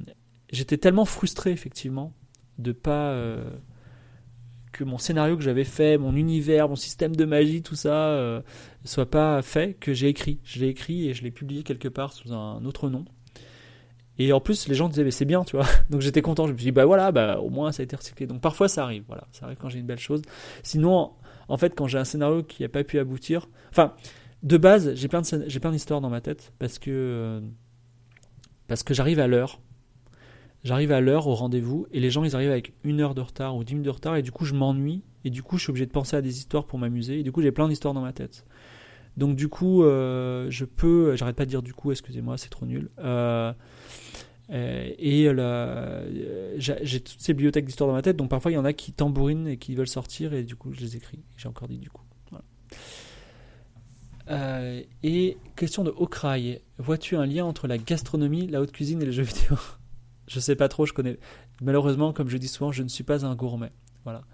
j'étais 0.50 0.78
tellement 0.78 1.04
frustré 1.04 1.50
effectivement 1.50 2.12
de 2.58 2.72
pas 2.72 3.10
euh, 3.10 3.50
que 4.72 4.84
mon 4.84 4.98
scénario 4.98 5.36
que 5.36 5.42
j'avais 5.42 5.64
fait, 5.64 5.98
mon 5.98 6.14
univers, 6.16 6.68
mon 6.68 6.76
système 6.76 7.14
de 7.14 7.24
magie, 7.24 7.62
tout 7.62 7.76
ça, 7.76 8.42
soit 8.84 9.10
pas 9.10 9.42
fait 9.42 9.74
que 9.74 9.92
j'ai 9.92 10.08
écrit. 10.08 10.40
Je 10.44 10.60
l'ai 10.60 10.68
écrit 10.68 11.08
et 11.08 11.14
je 11.14 11.22
l'ai 11.22 11.30
publié 11.30 11.62
quelque 11.62 11.88
part 11.88 12.12
sous 12.12 12.32
un 12.32 12.64
autre 12.64 12.88
nom. 12.88 13.04
Et 14.18 14.32
en 14.32 14.40
plus, 14.40 14.66
les 14.66 14.74
gens 14.74 14.88
disaient, 14.88 15.04
mais 15.04 15.12
c'est 15.12 15.24
bien, 15.24 15.44
tu 15.44 15.56
vois. 15.56 15.66
Donc 15.90 16.00
j'étais 16.00 16.22
content. 16.22 16.46
Je 16.46 16.52
me 16.52 16.58
suis 16.58 16.66
dit, 16.66 16.72
bah 16.72 16.84
voilà, 16.84 17.12
bah 17.12 17.38
au 17.38 17.50
moins 17.50 17.70
ça 17.72 17.82
a 17.82 17.84
été 17.84 17.94
recyclé. 17.94 18.26
Donc 18.26 18.40
parfois 18.40 18.68
ça 18.68 18.82
arrive, 18.82 19.04
voilà. 19.06 19.26
Ça 19.32 19.46
arrive 19.46 19.58
quand 19.58 19.68
j'ai 19.68 19.78
une 19.78 19.86
belle 19.86 19.98
chose. 19.98 20.22
Sinon, 20.62 21.12
en 21.48 21.56
fait, 21.56 21.74
quand 21.74 21.86
j'ai 21.86 21.98
un 21.98 22.04
scénario 22.04 22.42
qui 22.42 22.62
n'a 22.62 22.68
pas 22.68 22.84
pu 22.84 22.98
aboutir, 22.98 23.48
enfin, 23.70 23.94
de 24.42 24.56
base, 24.56 24.94
j'ai 24.94 25.08
plein 25.08 25.22
de 25.22 25.44
j'ai 25.46 25.60
plein 25.60 25.72
d'histoires 25.72 26.00
dans 26.00 26.10
ma 26.10 26.20
tête 26.20 26.52
parce 26.58 26.78
que 26.78 27.42
j'arrive 28.90 29.18
à 29.20 29.26
l'heure. 29.26 29.60
J'arrive 30.64 30.92
à 30.92 31.00
l'heure 31.00 31.28
au 31.28 31.34
rendez-vous 31.34 31.86
et 31.92 32.00
les 32.00 32.10
gens 32.10 32.24
ils 32.24 32.34
arrivent 32.34 32.50
avec 32.50 32.72
une 32.82 33.00
heure 33.00 33.14
de 33.14 33.20
retard 33.20 33.56
ou 33.56 33.62
dix 33.62 33.74
minutes 33.74 33.86
de 33.86 33.90
retard 33.90 34.16
et 34.16 34.22
du 34.22 34.32
coup 34.32 34.44
je 34.44 34.54
m'ennuie 34.54 35.04
et 35.24 35.30
du 35.30 35.42
coup 35.42 35.56
je 35.56 35.62
suis 35.62 35.70
obligé 35.70 35.86
de 35.86 35.92
penser 35.92 36.16
à 36.16 36.20
des 36.20 36.36
histoires 36.36 36.66
pour 36.66 36.80
m'amuser 36.80 37.20
et 37.20 37.22
du 37.22 37.30
coup 37.30 37.42
j'ai 37.42 37.52
plein 37.52 37.68
d'histoires 37.68 37.94
dans 37.94 38.00
ma 38.00 38.12
tête. 38.12 38.44
Donc 39.16 39.36
du 39.36 39.48
coup 39.48 39.84
euh, 39.84 40.46
je 40.50 40.64
peux, 40.64 41.14
j'arrête 41.16 41.36
pas 41.36 41.44
de 41.44 41.50
dire 41.50 41.62
du 41.62 41.74
coup, 41.74 41.92
excusez-moi, 41.92 42.36
c'est 42.38 42.48
trop 42.48 42.66
nul. 42.66 42.90
Euh, 42.98 43.52
euh, 44.50 44.90
et 44.98 45.28
euh, 45.28 46.54
j'ai 46.58 47.00
toutes 47.00 47.20
ces 47.20 47.34
bibliothèques 47.34 47.66
d'histoire 47.66 47.88
dans 47.88 47.94
ma 47.94 48.02
tête, 48.02 48.16
donc 48.16 48.30
parfois 48.30 48.50
il 48.50 48.54
y 48.54 48.58
en 48.58 48.64
a 48.64 48.72
qui 48.72 48.92
tambourinent 48.92 49.46
et 49.46 49.58
qui 49.58 49.74
veulent 49.74 49.88
sortir, 49.88 50.32
et 50.32 50.42
du 50.42 50.56
coup 50.56 50.72
je 50.72 50.80
les 50.80 50.96
écris. 50.96 51.20
J'ai 51.36 51.48
encore 51.48 51.68
dit 51.68 51.78
du 51.78 51.90
coup. 51.90 52.02
Euh, 54.30 54.82
et 55.02 55.38
question 55.56 55.84
de 55.84 55.90
Okraï. 55.90 56.60
Vois-tu 56.76 57.16
un 57.16 57.24
lien 57.24 57.46
entre 57.46 57.66
la 57.66 57.78
gastronomie, 57.78 58.46
la 58.46 58.60
haute 58.60 58.72
cuisine 58.72 59.00
et 59.00 59.06
les 59.06 59.12
jeux 59.12 59.22
vidéo? 59.22 59.56
Je 60.26 60.38
sais 60.38 60.54
pas 60.54 60.68
trop, 60.68 60.84
je 60.84 60.92
connais. 60.92 61.18
Malheureusement, 61.62 62.12
comme 62.12 62.28
je 62.28 62.36
dis 62.36 62.48
souvent, 62.48 62.70
je 62.70 62.82
ne 62.82 62.88
suis 62.88 63.02
pas 63.02 63.24
un 63.24 63.34
gourmet. 63.34 63.72
Voilà. 64.04 64.24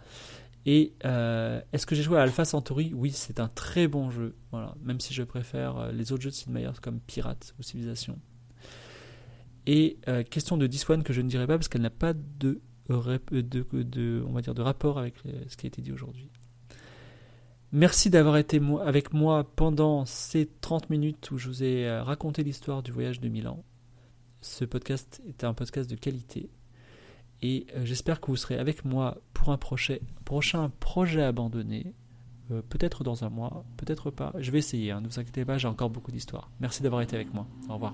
Et 0.67 0.95
est-ce 1.05 1.87
que 1.87 1.95
j'ai 1.95 2.03
joué 2.03 2.19
à 2.19 2.23
Alpha 2.23 2.45
Centauri? 2.45 2.91
Oui, 2.97 3.13
c'est 3.13 3.39
un 3.39 3.47
très 3.47 3.87
bon 3.87 4.11
jeu. 4.11 4.35
Voilà. 4.51 4.75
Même 4.83 4.99
si 4.99 5.15
je 5.15 5.23
préfère 5.23 5.93
les 5.93 6.11
autres 6.11 6.25
jeux 6.25 6.31
de 6.31 6.35
Sid 6.35 6.51
Meier 6.51 6.73
comme 6.83 6.99
Pirate 6.99 7.55
ou 7.61 7.63
Civilization. 7.63 8.19
Et 9.67 9.99
question 10.31 10.57
de 10.57 10.67
Diswan 10.67 11.03
que 11.03 11.13
je 11.13 11.23
ne 11.23 11.29
dirai 11.29 11.47
pas 11.47 11.57
parce 11.57 11.69
qu'elle 11.69 11.83
n'a 11.83 11.91
pas 11.91 12.13
de, 12.13 12.61
de, 12.91 14.25
on 14.29 14.33
va 14.33 14.43
dire 14.43 14.55
de 14.55 14.63
rapport 14.63 14.99
avec 14.99 15.15
ce 15.49 15.57
qui 15.57 15.67
a 15.67 15.69
été 15.69 15.81
dit 15.81 15.91
aujourd'hui. 15.91 16.31
Merci 17.75 18.09
d'avoir 18.09 18.37
été 18.37 18.61
avec 18.85 19.13
moi 19.13 19.51
pendant 19.57 20.05
ces 20.05 20.49
30 20.61 20.91
minutes 20.91 21.33
où 21.33 21.39
je 21.39 21.49
vous 21.49 21.65
ai 21.65 21.89
euh, 21.89 22.05
raconté 22.05 22.45
l'histoire 22.45 22.85
du 22.85 22.93
voyage 22.93 23.19
de 23.19 23.29
Milan. 23.29 23.65
Ce 24.43 24.65
podcast 24.65 25.21
est 25.27 25.43
un 25.43 25.55
podcast 25.55 25.91
de 25.91 25.97
qualité 25.97 26.51
et 27.43 27.67
euh, 27.75 27.85
j'espère 27.85 28.21
que 28.21 28.29
vous 28.29 28.37
serez 28.37 28.61
avec 28.61 28.85
moi 28.85 29.19
pour 29.33 29.49
un 29.49 29.59
prochain, 29.59 29.99
projet 30.79 31.25
abandonné. 31.25 31.95
Euh, 32.53 32.63
peut-être 32.63 33.03
dans 33.03 33.25
un 33.25 33.29
mois, 33.29 33.65
peut-être 33.77 34.13
pas. 34.13 34.33
Je 34.39 34.53
vais 34.53 34.59
essayer, 34.59 34.93
hein, 34.93 35.01
ne 35.01 35.09
vous 35.09 35.19
inquiétez 35.19 35.45
pas, 35.45 35.59
j'ai 35.59 35.67
encore 35.67 35.91
beaucoup 35.91 36.13
d'histoires. 36.13 36.49
Merci 36.61 36.81
d'avoir 36.81 37.03
été 37.03 37.17
avec 37.17 37.35
moi. 37.35 37.45
Au 37.69 37.75
revoir. 37.75 37.93